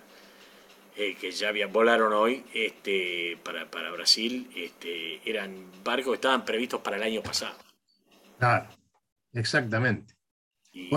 eh, 0.95 1.15
que 1.15 1.31
ya 1.31 1.51
volaron 1.67 2.13
hoy 2.13 2.45
este, 2.53 3.37
para, 3.43 3.91
Brasil, 3.91 4.49
este, 4.55 5.27
eran 5.29 5.71
barcos 5.83 6.11
que 6.11 6.15
estaban 6.15 6.45
previstos 6.45 6.81
para 6.81 6.97
el 6.97 7.03
año 7.03 7.21
pasado. 7.21 7.55
Claro, 8.39 8.69
exactamente. 9.33 10.15
Y 10.71 10.89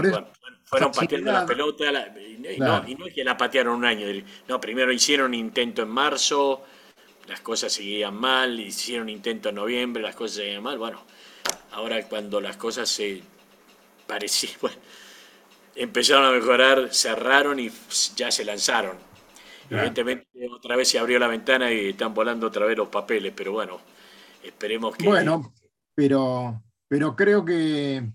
fueron 0.67 0.91
pateando 0.91 1.33
la 1.33 1.47
pelota, 1.47 1.85
y, 2.19 2.59
no, 2.59 2.85
es 3.07 3.14
que 3.14 3.25
la 3.25 3.37
patearon 3.37 3.77
un 3.77 3.85
año, 3.85 4.07
no, 4.49 4.61
primero 4.61 4.93
hicieron 4.93 5.33
intento 5.33 5.83
en 5.83 5.89
marzo, 5.89 6.64
las 7.29 7.41
cosas 7.41 7.73
seguían 7.73 8.17
mal, 8.17 8.59
hicieron 8.59 9.09
intento 9.09 9.49
en 9.51 9.55
noviembre, 9.55 10.03
las 10.03 10.17
cosas 10.17 10.39
seguían 10.39 10.64
mal, 10.64 10.77
bueno, 10.77 11.03
ahora 11.73 12.03
cuando 12.09 12.41
las 12.41 12.57
cosas 12.57 12.89
se 12.89 13.23
parecían, 14.09 14.55
empezaron 15.77 16.25
a 16.25 16.33
mejorar, 16.33 16.93
cerraron 16.93 17.61
y 17.61 17.71
ya 18.17 18.31
se 18.31 18.45
lanzaron. 18.45 18.97
Evidentemente, 19.69 20.27
otra 20.53 20.77
vez 20.77 20.89
se 20.89 20.99
abrió 20.99 21.19
la 21.19 21.27
ventana 21.27 21.73
y 21.73 21.89
están 21.89 22.14
volando 22.14 22.47
otra 22.47 22.67
vez 22.67 22.77
los 22.77 22.89
papeles, 22.89 23.33
pero 23.35 23.53
bueno, 23.53 23.81
esperemos 24.43 24.97
que. 24.97 25.07
Bueno, 25.07 25.53
pero, 25.95 26.62
pero 26.89 27.17
creo 27.17 27.45
que 27.45 28.09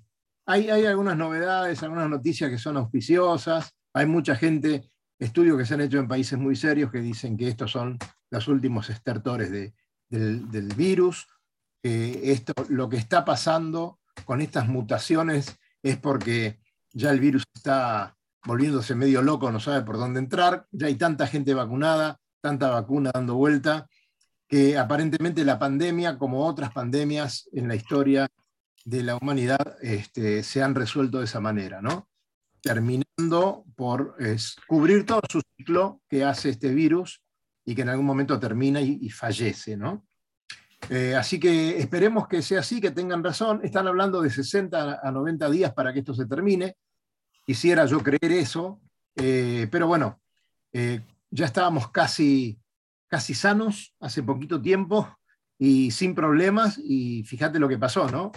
hay, 0.46 0.86
algunas 0.86 1.18
novedades, 1.18 1.84
algunas 1.84 2.10
noticias 2.10 2.50
que 2.50 2.58
son 2.58 2.78
auspiciosas. 2.78 3.74
Hay 3.94 4.06
mucha 4.06 4.36
gente, 4.36 4.89
estudios 5.20 5.58
que 5.58 5.66
se 5.66 5.74
han 5.76 5.82
hecho 5.82 6.00
en 6.00 6.08
países 6.08 6.38
muy 6.38 6.56
serios 6.56 6.92
que 6.92 7.00
dicen 7.00 7.38
que 7.38 7.48
estos 7.48 7.72
son 7.72 7.98
los 8.30 8.48
últimos 8.48 8.89
estertores 8.89 9.52
de, 9.52 9.74
del, 10.10 10.50
del, 10.50 10.74
virus. 10.74 11.28
esto, 11.84 12.54
lo 12.70 12.89
que 12.89 12.98
está 12.98 13.24
pasando 13.26 14.00
con 14.26 14.42
estas 14.42 14.68
mutaciones 14.68 15.58
es 15.84 15.98
porque 15.98 16.60
ya 16.94 17.12
el 17.12 17.20
virus 17.20 17.44
está 17.54 18.18
volviéndose 18.44 18.96
medio 18.96 19.22
loco, 19.22 19.52
no 19.52 19.60
sabe 19.60 19.84
por 19.84 19.98
dónde 19.98 20.20
entrar, 20.20 20.66
ya 20.72 20.88
hay 20.88 20.96
tanta 20.96 21.28
gente 21.28 21.54
vacunada, 21.54 22.20
tanta 22.42 22.70
vacuna 22.70 23.12
dando 23.14 23.36
vuelta, 23.36 23.88
que 24.48 24.78
aparentemente 24.78 25.46
la 25.46 25.60
pandemia, 25.60 26.18
como 26.18 26.46
otras 26.46 26.72
pandemias 26.72 27.48
en 27.54 27.68
la 27.68 27.76
historia 27.76 28.28
de 28.86 29.04
la 29.04 29.16
humanidad, 29.16 29.78
este, 29.82 30.44
se 30.44 30.64
han 30.64 30.76
resuelto 30.76 31.20
de 31.20 31.26
esa 31.26 31.40
manera, 31.40 31.82
¿no? 31.82 32.10
Terminando 32.62 33.66
por 33.76 34.16
cubrir 34.68 35.06
todo 35.06 35.22
su 35.30 35.42
ciclo 35.58 36.02
que 36.08 36.24
hace 36.24 36.50
este 36.50 36.74
virus 36.74 37.22
y 37.66 37.76
que 37.76 37.82
en 37.82 37.90
algún 37.90 38.06
momento 38.06 38.40
termina 38.40 38.82
y, 38.82 39.10
fallece, 39.10 39.78
¿no? 39.78 40.06
Eh, 40.90 41.16
así 41.16 41.40
que 41.40 41.78
esperemos 41.78 42.28
que 42.28 42.42
sea 42.42 42.60
así, 42.60 42.82
que 42.82 42.92
tengan 42.92 43.24
razón. 43.24 43.62
Están 43.64 43.88
hablando 43.88 44.22
de 44.22 44.30
60 44.30 45.00
a 45.02 45.12
90 45.12 45.50
días 45.50 45.74
para 45.74 45.94
que 45.94 46.00
esto 46.00 46.14
se 46.14 46.26
termine. 46.26 46.76
Quisiera 47.46 47.86
yo 47.86 48.00
creer 48.00 48.32
eso, 48.32 48.82
eh, 49.16 49.68
pero 49.72 49.88
bueno, 49.88 50.20
eh, 50.74 51.02
ya 51.30 51.46
estábamos 51.46 51.92
casi, 51.92 52.60
casi 53.08 53.34
sanos 53.34 53.96
hace 54.00 54.24
poquito 54.24 54.62
tiempo 54.62 55.08
y 55.58 55.92
sin 55.92 56.16
problemas, 56.16 56.80
y 56.84 57.24
fíjate 57.24 57.60
lo 57.60 57.70
que 57.70 57.78
pasó, 57.78 58.10
¿no? 58.10 58.32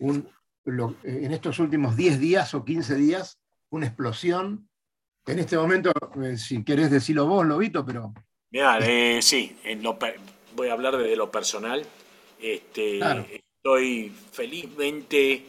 En 0.00 1.32
estos 1.32 1.58
últimos 1.58 1.96
10 1.96 2.18
días 2.18 2.54
o 2.54 2.64
15 2.64 2.94
días, 2.96 3.38
una 3.70 3.86
explosión. 3.86 4.68
En 5.26 5.38
este 5.38 5.56
momento, 5.56 5.92
si 6.36 6.64
querés 6.64 6.90
decirlo 6.90 7.26
vos, 7.26 7.46
Lobito, 7.46 7.84
pero... 7.84 8.12
Mira, 8.50 8.80
sí, 9.22 9.56
en 9.64 9.82
lo, 9.82 9.98
voy 10.56 10.68
a 10.68 10.72
hablar 10.72 10.96
desde 10.96 11.16
lo 11.16 11.30
personal. 11.30 11.84
Este, 12.40 13.00
Estoy 13.62 14.10
felizmente 14.32 15.44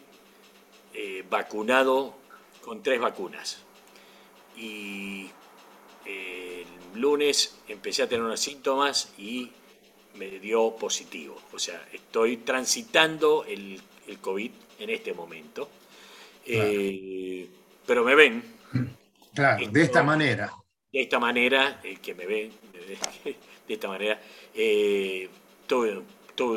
eh, 0.94 1.24
vacunado 1.30 2.14
con 2.62 2.84
tres 2.84 3.00
vacunas. 3.00 3.64
Y 4.58 5.30
eh, 6.06 6.66
el 6.94 7.00
lunes 7.00 7.58
empecé 7.70 8.04
a 8.04 8.10
tener 8.10 8.26
unos 8.26 8.42
síntomas 8.42 9.14
y 9.18 9.50
me 10.16 10.40
dio 10.40 10.76
positivo. 10.76 11.42
O 11.54 11.60
sea, 11.60 11.88
estoy 11.94 12.38
transitando 12.38 13.46
el, 13.46 13.82
el 14.08 14.20
COVID 14.20 14.52
en 14.80 14.90
este 14.90 15.14
momento. 15.14 15.70
Eh, 16.46 17.48
pero 17.86 18.04
me 18.04 18.16
ven. 18.16 18.44
Claro, 19.34 19.68
de 19.68 19.82
esta 19.82 20.04
manera. 20.04 20.52
De 20.92 21.02
esta 21.02 21.20
manera, 21.20 21.80
el 21.84 22.00
que 22.00 22.14
me 22.14 22.26
ven, 22.26 22.52
de 23.24 23.74
esta 23.74 23.88
manera. 23.88 24.20
Eh, 24.54 25.30
tuve, 25.68 26.04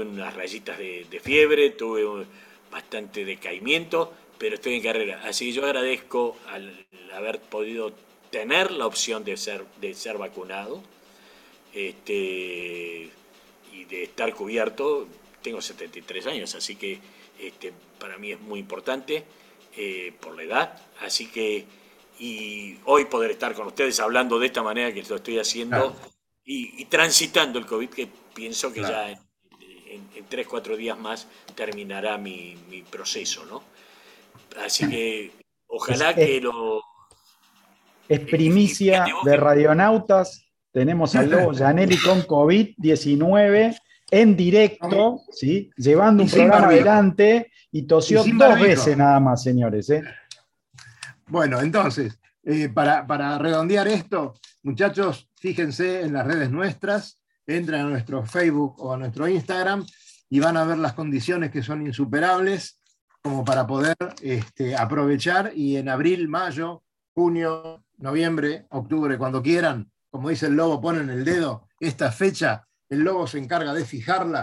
unas 0.03 0.35
rayitas 0.35 0.79
de, 0.79 1.21
fiebre, 1.23 1.71
tuve 1.71 2.27
bastante 2.71 3.25
decaimiento, 3.25 4.13
pero 4.39 4.57
estoy 4.57 4.75
en 4.75 4.83
carrera. 4.83 5.23
Así 5.25 5.47
que 5.47 5.53
yo 5.53 5.65
agradezco 5.65 6.37
al 6.49 6.87
haber 7.13 7.41
podido 7.41 7.93
tener 8.31 8.73
la 8.73 8.87
opción 8.87 9.25
de 9.25 9.37
ser, 9.37 9.65
de 9.81 9.95
ser 9.95 10.19
vacunado 10.19 10.83
este, 11.73 13.11
y 13.73 13.85
de 13.89 14.03
estar 14.03 14.35
cubierto. 14.35 15.07
Tengo 15.43 15.61
73 15.61 16.27
años, 16.27 16.55
así 16.55 16.75
que 16.75 16.99
este, 17.39 17.72
para 17.99 18.18
mí 18.18 18.32
es 18.32 18.41
muy 18.41 18.61
importante 18.61 19.24
eh, 19.76 20.12
por 20.20 20.37
la 20.37 20.43
edad. 20.43 20.78
Así 21.01 21.26
que, 21.26 21.66
y 22.18 22.78
hoy 22.85 23.07
poder 23.07 23.32
estar 23.32 23.55
con 23.55 23.66
ustedes 23.66 23.99
hablando 24.01 24.39
de 24.39 24.47
esta 24.47 24.62
manera 24.62 24.93
que 24.93 25.03
lo 25.03 25.16
estoy 25.16 25.39
haciendo 25.39 25.97
y, 26.45 26.85
transitando 26.87 27.59
el 27.59 27.66
COVID, 27.66 27.89
que 27.89 28.09
pienso 28.35 28.72
que 28.72 28.82
ya 28.82 29.11
en, 29.11 30.24
tres, 30.28 30.47
cuatro 30.47 30.76
días 30.76 30.99
más 30.99 31.26
terminará 31.55 32.18
mi, 32.18 32.85
proceso, 32.91 33.45
¿no? 33.47 33.62
Así 34.64 34.89
que 34.89 35.32
ojalá 35.66 36.14
que 36.14 36.41
lo... 36.41 36.82
Es 38.09 38.20
primicia 38.20 39.07
de 39.24 39.37
radionautas, 39.37 40.45
tenemos 40.70 41.14
al 41.14 41.30
lobo 41.30 41.55
Janelli 41.55 41.97
con 41.99 42.26
COVID-19 42.26 43.76
en 44.15 44.37
directo, 44.37 45.23
¿sí? 45.33 45.73
llevando 45.77 46.23
un 46.23 46.31
programa 46.31 46.69
adelante 46.69 47.51
y 47.73 47.83
tosió 47.83 48.23
dos 48.23 48.61
veces 48.61 48.97
nada 48.97 49.19
más, 49.19 49.43
señores. 49.43 49.91
¿eh? 49.91 50.05
Bueno, 51.27 51.61
entonces, 51.61 52.21
eh, 52.45 52.69
para, 52.69 53.05
para 53.09 53.37
redondear 53.39 53.89
esto, 53.89 54.35
muchachos, 54.62 55.29
fíjense 55.35 56.03
en 56.03 56.12
las 56.12 56.29
redes 56.29 56.49
nuestras, 56.49 57.19
entran 57.45 57.87
a 57.87 57.89
nuestro 57.91 58.25
Facebook 58.25 58.77
o 58.79 58.93
a 58.93 58.97
nuestro 58.97 59.27
Instagram 59.27 59.85
y 60.31 60.39
van 60.39 60.59
a 60.59 60.65
ver 60.65 60.79
las 60.79 60.93
condiciones 60.93 61.51
que 61.51 61.65
son 61.65 61.85
insuperables 61.85 62.79
como 63.21 63.45
para 63.45 63.67
poder 63.67 63.97
este, 64.23 64.77
aprovechar 64.77 65.51
y 65.57 65.77
en 65.77 65.89
abril, 65.89 66.29
mayo, 66.29 66.85
junio, 67.15 67.85
noviembre, 67.97 68.67
octubre, 68.71 69.19
cuando 69.19 69.43
quieran, 69.43 69.91
como 70.09 70.29
dice 70.29 70.47
el 70.47 70.55
lobo, 70.55 70.81
ponen 70.81 71.11
el 71.11 71.25
dedo, 71.25 71.67
esta 71.81 72.12
fecha, 72.12 72.69
el 72.95 73.01
lobo 73.01 73.27
se 73.27 73.39
encarga 73.39 73.75
de 73.75 73.85
fijarla 73.85 74.43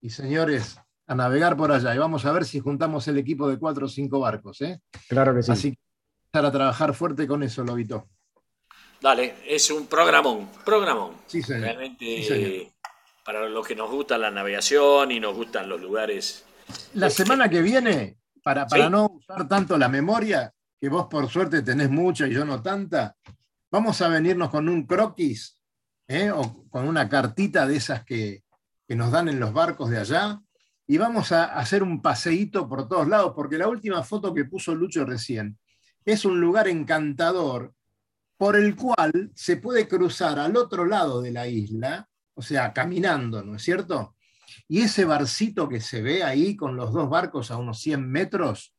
y 0.00 0.10
señores, 0.10 0.78
a 1.06 1.14
navegar 1.14 1.56
por 1.56 1.72
allá 1.72 1.94
y 1.94 1.98
vamos 1.98 2.24
a 2.24 2.32
ver 2.32 2.44
si 2.44 2.60
juntamos 2.60 3.06
el 3.08 3.18
equipo 3.18 3.48
de 3.48 3.58
cuatro 3.58 3.86
o 3.86 3.88
cinco 3.88 4.20
barcos. 4.20 4.60
¿eh? 4.62 4.80
Claro 5.08 5.34
que 5.34 5.42
sí. 5.42 5.52
Así 5.52 5.70
que 5.72 5.78
empezar 6.26 6.46
a 6.46 6.52
trabajar 6.52 6.94
fuerte 6.94 7.26
con 7.26 7.42
eso, 7.42 7.64
Lobito. 7.64 8.08
Dale, 9.00 9.36
es 9.46 9.70
un 9.70 9.86
programón, 9.86 10.48
programón. 10.64 11.14
Sí, 11.26 11.42
señor. 11.42 11.62
Realmente 11.62 12.72
para 13.24 13.48
los 13.48 13.66
que 13.66 13.76
nos 13.76 13.90
gusta 13.90 14.18
la 14.18 14.30
navegación 14.30 15.10
y 15.12 15.20
nos 15.20 15.34
gustan 15.34 15.68
los 15.68 15.80
lugares. 15.80 16.44
La 16.94 17.08
este, 17.08 17.24
semana 17.24 17.48
que 17.48 17.62
viene, 17.62 18.18
para, 18.42 18.66
para 18.66 18.88
no 18.88 19.06
usar 19.06 19.46
tanto 19.48 19.76
la 19.78 19.88
memoria, 19.88 20.52
que 20.80 20.88
vos 20.88 21.06
por 21.10 21.28
suerte 21.28 21.62
tenés 21.62 21.90
mucha 21.90 22.26
y 22.26 22.32
yo 22.32 22.44
no 22.44 22.62
tanta, 22.62 23.16
vamos 23.70 24.00
a 24.00 24.08
venirnos 24.08 24.50
con 24.50 24.68
un 24.68 24.86
croquis 24.86 25.59
¿eh? 26.10 26.32
o 26.32 26.68
con 26.68 26.88
una 26.88 27.08
cartita 27.08 27.66
de 27.66 27.76
esas 27.76 28.04
que, 28.04 28.42
que 28.86 28.96
nos 28.96 29.12
dan 29.12 29.28
en 29.28 29.38
los 29.38 29.52
barcos 29.52 29.90
de 29.90 29.98
allá 29.98 30.40
y 30.86 30.98
vamos 30.98 31.30
a 31.30 31.44
hacer 31.44 31.84
un 31.84 32.02
paseíto 32.02 32.68
por 32.68 32.88
todos 32.88 33.06
lados, 33.06 33.32
porque 33.34 33.56
la 33.56 33.68
última 33.68 34.02
foto 34.02 34.34
que 34.34 34.44
puso 34.44 34.74
Lucho 34.74 35.04
recién 35.04 35.56
es 36.04 36.24
un 36.24 36.40
lugar 36.40 36.66
encantador 36.66 37.72
por 38.36 38.56
el 38.56 38.74
cual 38.74 39.30
se 39.36 39.58
puede 39.58 39.86
cruzar 39.86 40.40
al 40.40 40.56
otro 40.56 40.84
lado 40.84 41.22
de 41.22 41.30
la 41.30 41.46
isla, 41.46 42.08
o 42.34 42.42
sea, 42.42 42.72
caminando, 42.72 43.44
¿no 43.44 43.54
es 43.54 43.62
cierto? 43.62 44.16
Y 44.66 44.80
ese 44.80 45.04
barcito 45.04 45.68
que 45.68 45.80
se 45.80 46.02
ve 46.02 46.24
ahí 46.24 46.56
con 46.56 46.74
los 46.74 46.92
dos 46.92 47.08
barcos 47.08 47.52
a 47.52 47.56
unos 47.56 47.78
100 47.80 48.10
metros, 48.10 48.74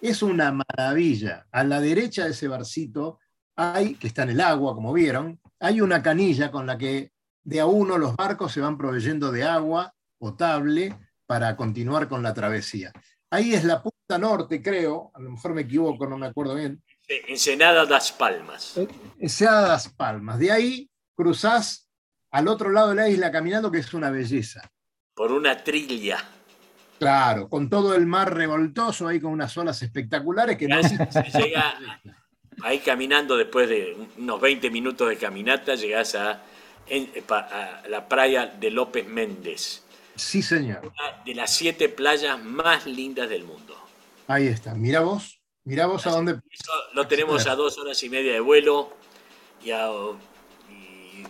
es 0.00 0.22
una 0.22 0.52
maravilla. 0.52 1.46
A 1.50 1.64
la 1.64 1.80
derecha 1.80 2.24
de 2.24 2.30
ese 2.30 2.46
barcito 2.46 3.18
hay, 3.56 3.94
que 3.94 4.06
está 4.06 4.22
en 4.22 4.30
el 4.30 4.40
agua, 4.40 4.74
como 4.74 4.92
vieron, 4.92 5.40
hay 5.60 5.80
una 5.80 6.02
canilla 6.02 6.50
con 6.50 6.66
la 6.66 6.76
que 6.76 7.12
de 7.44 7.60
a 7.60 7.66
uno 7.66 7.98
los 7.98 8.16
barcos 8.16 8.52
se 8.52 8.60
van 8.60 8.76
proveyendo 8.76 9.30
de 9.30 9.44
agua 9.44 9.94
potable 10.18 10.96
para 11.26 11.56
continuar 11.56 12.08
con 12.08 12.22
la 12.22 12.34
travesía. 12.34 12.92
Ahí 13.30 13.54
es 13.54 13.64
la 13.64 13.82
punta 13.82 14.18
norte, 14.18 14.62
creo, 14.62 15.10
a 15.14 15.20
lo 15.20 15.30
mejor 15.30 15.54
me 15.54 15.62
equivoco, 15.62 16.06
no 16.06 16.16
me 16.16 16.26
acuerdo 16.26 16.54
bien, 16.54 16.82
Ensenada 17.08 17.86
das 17.86 18.10
Palmas. 18.10 18.74
Ensenada 19.18 19.68
das 19.68 19.88
Palmas. 19.88 20.38
De 20.38 20.50
ahí 20.50 20.90
cruzás 21.14 21.88
al 22.30 22.48
otro 22.48 22.70
lado 22.70 22.90
de 22.90 22.96
la 22.96 23.08
isla 23.08 23.30
caminando, 23.30 23.70
que 23.70 23.78
es 23.78 23.94
una 23.94 24.10
belleza. 24.10 24.68
Por 25.14 25.32
una 25.32 25.62
trilla. 25.62 26.18
Claro, 26.98 27.48
con 27.48 27.70
todo 27.70 27.94
el 27.94 28.06
mar 28.06 28.34
revoltoso, 28.34 29.06
ahí 29.06 29.20
con 29.20 29.32
unas 29.32 29.56
olas 29.56 29.80
espectaculares 29.82 30.56
que 30.56 30.66
no 30.66 30.82
se 30.82 30.96
llega 31.38 31.78
ahí 32.62 32.78
caminando 32.80 33.36
después 33.36 33.68
de 33.68 33.96
unos 34.18 34.40
20 34.40 34.70
minutos 34.70 35.08
de 35.08 35.16
caminata, 35.16 35.74
llegás 35.74 36.14
a, 36.14 36.42
a 37.28 37.82
la 37.88 38.08
playa 38.08 38.46
de 38.46 38.70
López 38.70 39.06
Méndez. 39.06 39.82
Sí, 40.14 40.42
señor. 40.42 40.80
Una 40.80 41.22
de 41.24 41.34
las 41.34 41.54
siete 41.54 41.88
playas 41.88 42.42
más 42.42 42.86
lindas 42.86 43.28
del 43.28 43.44
mundo. 43.44 43.76
Ahí 44.26 44.46
está, 44.46 44.74
mira 44.74 45.00
vos. 45.00 45.36
Mirá 45.66 45.86
vos 45.86 46.06
a 46.06 46.10
dónde. 46.10 46.40
lo 46.94 47.08
tenemos 47.08 47.44
a 47.48 47.56
dos 47.56 47.76
horas 47.78 48.00
y 48.04 48.08
media 48.08 48.32
de 48.32 48.38
vuelo 48.38 48.92
y, 49.64 49.72
a, 49.72 49.90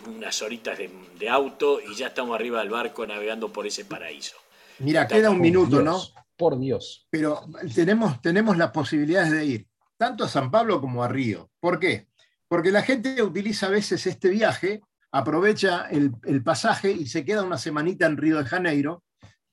unas 0.05 0.41
horitas 0.43 0.77
de, 0.77 1.29
auto 1.29 1.81
y 1.81 1.95
ya 1.95 2.07
estamos 2.07 2.35
arriba 2.35 2.59
del 2.59 2.69
barco 2.69 3.05
navegando 3.07 3.51
por 3.51 3.65
ese 3.65 3.83
paraíso. 3.83 4.37
Mira, 4.77 5.07
queda 5.07 5.31
un 5.31 5.41
minuto, 5.41 5.81
¿no? 5.81 5.99
Por 6.35 6.59
Dios. 6.59 7.07
Pero 7.09 7.47
tenemos, 7.73 8.21
tenemos 8.21 8.57
las 8.57 8.69
posibilidades 8.69 9.31
de 9.31 9.45
ir 9.45 9.67
tanto 9.97 10.23
a 10.23 10.29
San 10.29 10.51
Pablo 10.51 10.79
como 10.79 11.03
a 11.03 11.07
Río. 11.07 11.49
¿Por 11.59 11.79
qué? 11.79 12.07
porque 12.47 12.71
la 12.71 12.81
gente 12.81 13.21
utiliza 13.21 13.67
a 13.67 13.71
veces 13.71 14.05
este 14.07 14.29
viaje, 14.29 14.81
aprovecha 15.11 15.87
el, 15.89 16.43
pasaje 16.43 16.91
y 16.91 17.07
se 17.07 17.25
queda 17.25 17.43
una 17.43 17.57
semanita 17.57 18.05
en 18.05 18.17
Río 18.17 18.37
de 18.37 18.45
Janeiro 18.45 19.03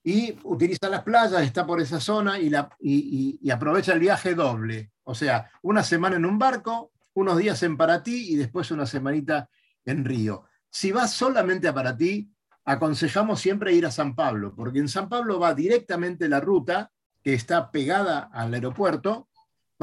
y 0.02 0.36
utiliza 0.44 0.88
las 0.88 1.02
playas, 1.02 1.42
está 1.42 1.66
por 1.66 1.80
esa 1.80 2.00
zona 2.00 2.38
y, 2.38 3.50
aprovecha 3.50 3.92
el 3.92 4.00
viaje 4.00 4.34
doble. 4.34 4.92
O 5.04 5.14
sea, 5.14 5.50
una 5.62 5.82
semana 5.82 6.16
en 6.16 6.26
un 6.26 6.38
barco, 6.38 6.92
unos 7.14 7.38
días 7.38 7.62
en 7.62 7.76
Paraty 7.76 8.32
y 8.32 8.36
después 8.36 8.70
una 8.70 8.86
semanita 8.86 9.48
en 9.84 10.04
Río. 10.04 10.44
Si 10.70 10.92
vas 10.92 11.12
solamente 11.12 11.68
a 11.68 11.74
Paraty, 11.74 12.30
aconsejamos 12.64 13.40
siempre 13.40 13.72
ir 13.72 13.86
a 13.86 13.90
San 13.90 14.14
Pablo, 14.14 14.54
porque 14.54 14.78
en 14.78 14.88
San 14.88 15.08
Pablo 15.08 15.38
va 15.38 15.54
directamente 15.54 16.28
la 16.28 16.40
ruta 16.40 16.90
que 17.22 17.34
está 17.34 17.70
pegada 17.70 18.30
al 18.32 18.52
aeropuerto, 18.54 19.28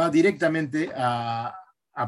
va 0.01 0.09
directamente 0.09 0.91
a, 0.95 1.55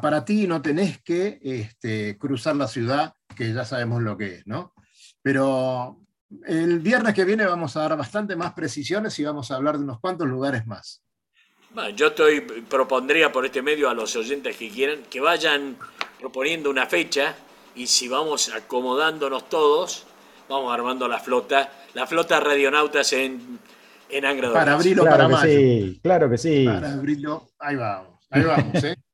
para 0.01 0.25
ti 0.25 0.47
no 0.47 0.61
tenés 0.61 1.01
que 1.03 1.39
este, 1.41 2.17
cruzar 2.17 2.55
la 2.55 2.67
ciudad, 2.67 3.13
que 3.35 3.53
ya 3.53 3.63
sabemos 3.63 4.01
lo 4.01 4.17
que 4.17 4.35
es, 4.35 4.47
¿no? 4.47 4.73
Pero 5.21 5.99
el 6.45 6.79
viernes 6.79 7.13
que 7.13 7.25
viene 7.25 7.45
vamos 7.45 7.77
a 7.77 7.81
dar 7.81 7.97
bastante 7.97 8.35
más 8.35 8.53
precisiones 8.53 9.17
y 9.19 9.23
vamos 9.23 9.51
a 9.51 9.55
hablar 9.55 9.77
de 9.77 9.83
unos 9.83 9.99
cuantos 9.99 10.27
lugares 10.27 10.65
más. 10.65 11.03
yo 11.95 12.07
estoy, 12.07 12.41
propondría 12.41 13.31
por 13.31 13.45
este 13.45 13.61
medio 13.61 13.89
a 13.89 13.93
los 13.93 14.15
oyentes 14.15 14.57
que 14.57 14.69
quieran 14.69 15.03
que 15.03 15.19
vayan 15.19 15.77
proponiendo 16.19 16.69
una 16.71 16.87
fecha 16.87 17.35
y 17.75 17.87
si 17.87 18.07
vamos 18.07 18.49
acomodándonos 18.49 19.49
todos, 19.49 20.05
vamos 20.49 20.73
armando 20.73 21.07
la 21.07 21.19
flota, 21.19 21.71
la 21.93 22.07
flota 22.07 22.39
radionautas 22.39 23.13
en, 23.13 23.59
en 24.13 24.25
Angra 24.25 24.53
Para 24.53 24.73
abrilo, 24.73 25.03
para 25.03 25.27
mayo. 25.27 25.51
Sí, 25.51 25.99
claro 26.01 26.29
que 26.29 26.37
sí. 26.37 26.65
Para 26.65 26.93
abrilo, 26.93 27.49
ahí 27.59 27.75
vamos, 27.75 28.19
ahí 28.29 28.43
vamos, 28.43 28.83
¿eh? 28.83 28.95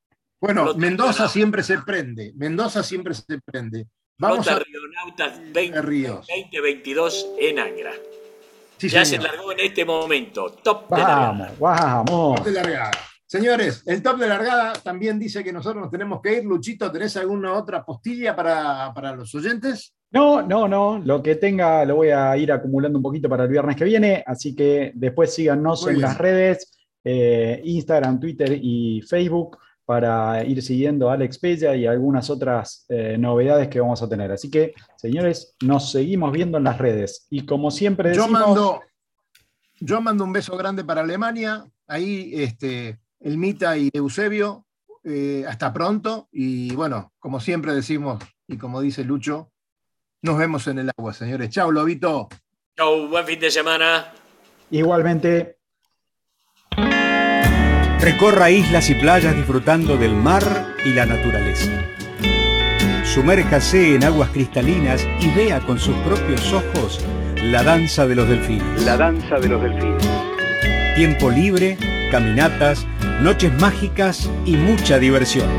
Bueno, 0.41 0.73
Mendoza 0.75 1.27
siempre 1.27 1.63
se 1.63 1.79
prende. 1.79 2.31
Mendoza 2.35 2.81
siempre 2.81 3.13
se 3.13 3.41
prende. 3.43 3.87
Vamos 4.17 4.47
a 4.47 4.59
Rionautas 4.59 5.37
2022 5.53 7.29
en 7.39 7.59
Angra. 7.59 7.91
ya 8.79 9.03
se 9.03 9.17
largó 9.17 9.51
en 9.51 9.59
este 9.59 9.83
momento. 9.83 10.49
Top 10.63 10.89
de 10.89 10.97
largada. 10.97 11.53
Vamos. 11.59 12.35
Top 12.37 12.45
de 12.45 12.51
largada. 12.53 12.91
Señores, 13.25 13.83
el 13.85 14.01
top 14.01 14.17
de 14.17 14.27
largada 14.27 14.73
también 14.73 15.19
dice 15.19 15.43
que 15.43 15.53
nosotros 15.53 15.83
nos 15.83 15.91
tenemos 15.91 16.19
que 16.19 16.37
ir. 16.37 16.45
Luchito, 16.45 16.91
¿tenés 16.91 17.15
alguna 17.15 17.53
otra 17.53 17.85
postilla 17.85 18.35
para, 18.35 19.15
los 19.15 19.35
oyentes? 19.35 19.93
No, 20.11 20.41
no, 20.41 20.67
no. 20.67 20.99
Lo 20.99 21.21
que 21.21 21.35
tenga 21.35 21.85
lo 21.85 21.97
voy 21.97 22.09
a 22.09 22.35
ir 22.37 22.51
acumulando 22.51 22.97
un 22.97 23.03
poquito 23.03 23.29
para 23.29 23.43
el 23.43 23.49
viernes 23.49 23.75
que 23.75 23.85
viene. 23.85 24.23
Así 24.25 24.55
que 24.55 24.91
después 24.95 25.33
síganos 25.33 25.87
en 25.87 26.01
las 26.01 26.17
redes, 26.17 26.71
eh, 27.03 27.61
Instagram, 27.63 28.19
Twitter 28.19 28.59
y 28.61 29.01
Facebook 29.01 29.57
para 29.85 30.43
ir 30.43 30.61
siguiendo 30.61 31.09
a 31.09 31.13
Alex 31.13 31.39
Pella 31.39 31.75
y 31.75 31.87
algunas 31.87 32.29
otras 32.29 32.85
eh, 32.89 33.17
novedades 33.17 33.69
que 33.69 33.79
vamos 33.79 34.01
a 34.03 34.07
tener. 34.07 34.31
Así 34.31 34.49
que, 34.51 34.73
señores, 34.95 35.55
nos 35.63 35.91
seguimos 35.91 36.31
viendo 36.31 36.59
en 36.59 36.63
las 36.63 36.77
redes. 36.77 37.25
Y 37.31 37.45
como 37.45 37.71
siempre 37.71 38.09
decimos... 38.09 38.29
Yo 38.29 38.33
mando, 38.33 38.81
yo 39.79 40.01
mando 40.01 40.23
un 40.25 40.33
beso 40.33 40.55
grande 40.57 40.83
para 40.83 41.01
Alemania. 41.01 41.65
Ahí, 41.87 42.31
este, 42.35 42.99
Elmita 43.19 43.77
y 43.77 43.89
Eusebio, 43.91 44.67
eh, 45.03 45.45
hasta 45.47 45.73
pronto. 45.73 46.29
Y 46.31 46.75
bueno, 46.75 47.11
como 47.17 47.39
siempre 47.39 47.73
decimos, 47.73 48.23
y 48.47 48.57
como 48.57 48.81
dice 48.81 49.03
Lucho, 49.03 49.51
nos 50.21 50.37
vemos 50.37 50.67
en 50.67 50.79
el 50.79 50.91
agua, 50.97 51.13
señores. 51.13 51.49
Chao, 51.49 51.71
Lobito. 51.71 52.29
Chao, 52.77 53.07
buen 53.07 53.25
fin 53.25 53.39
de 53.39 53.51
semana. 53.51 54.13
Igualmente. 54.71 55.57
Recorra 57.99 58.49
islas 58.49 58.89
y 58.89 58.95
playas 58.95 59.35
disfrutando 59.35 59.97
del 59.97 60.13
mar 60.13 60.43
y 60.85 60.93
la 60.93 61.05
naturaleza. 61.05 61.69
Sumérjase 63.03 63.95
en 63.95 64.03
aguas 64.03 64.29
cristalinas 64.29 65.05
y 65.19 65.29
vea 65.31 65.59
con 65.61 65.79
sus 65.79 65.95
propios 65.97 66.53
ojos 66.53 66.99
la 67.35 67.63
danza 67.63 68.05
de 68.07 68.15
los 68.15 68.29
delfines. 68.29 68.83
La 68.83 68.95
danza 68.95 69.39
de 69.39 69.49
los 69.49 69.61
delfines. 69.61 70.07
Tiempo 70.95 71.29
libre, 71.29 71.77
caminatas, 72.11 72.85
noches 73.21 73.51
mágicas 73.59 74.29
y 74.45 74.55
mucha 74.55 74.99
diversión. 74.99 75.49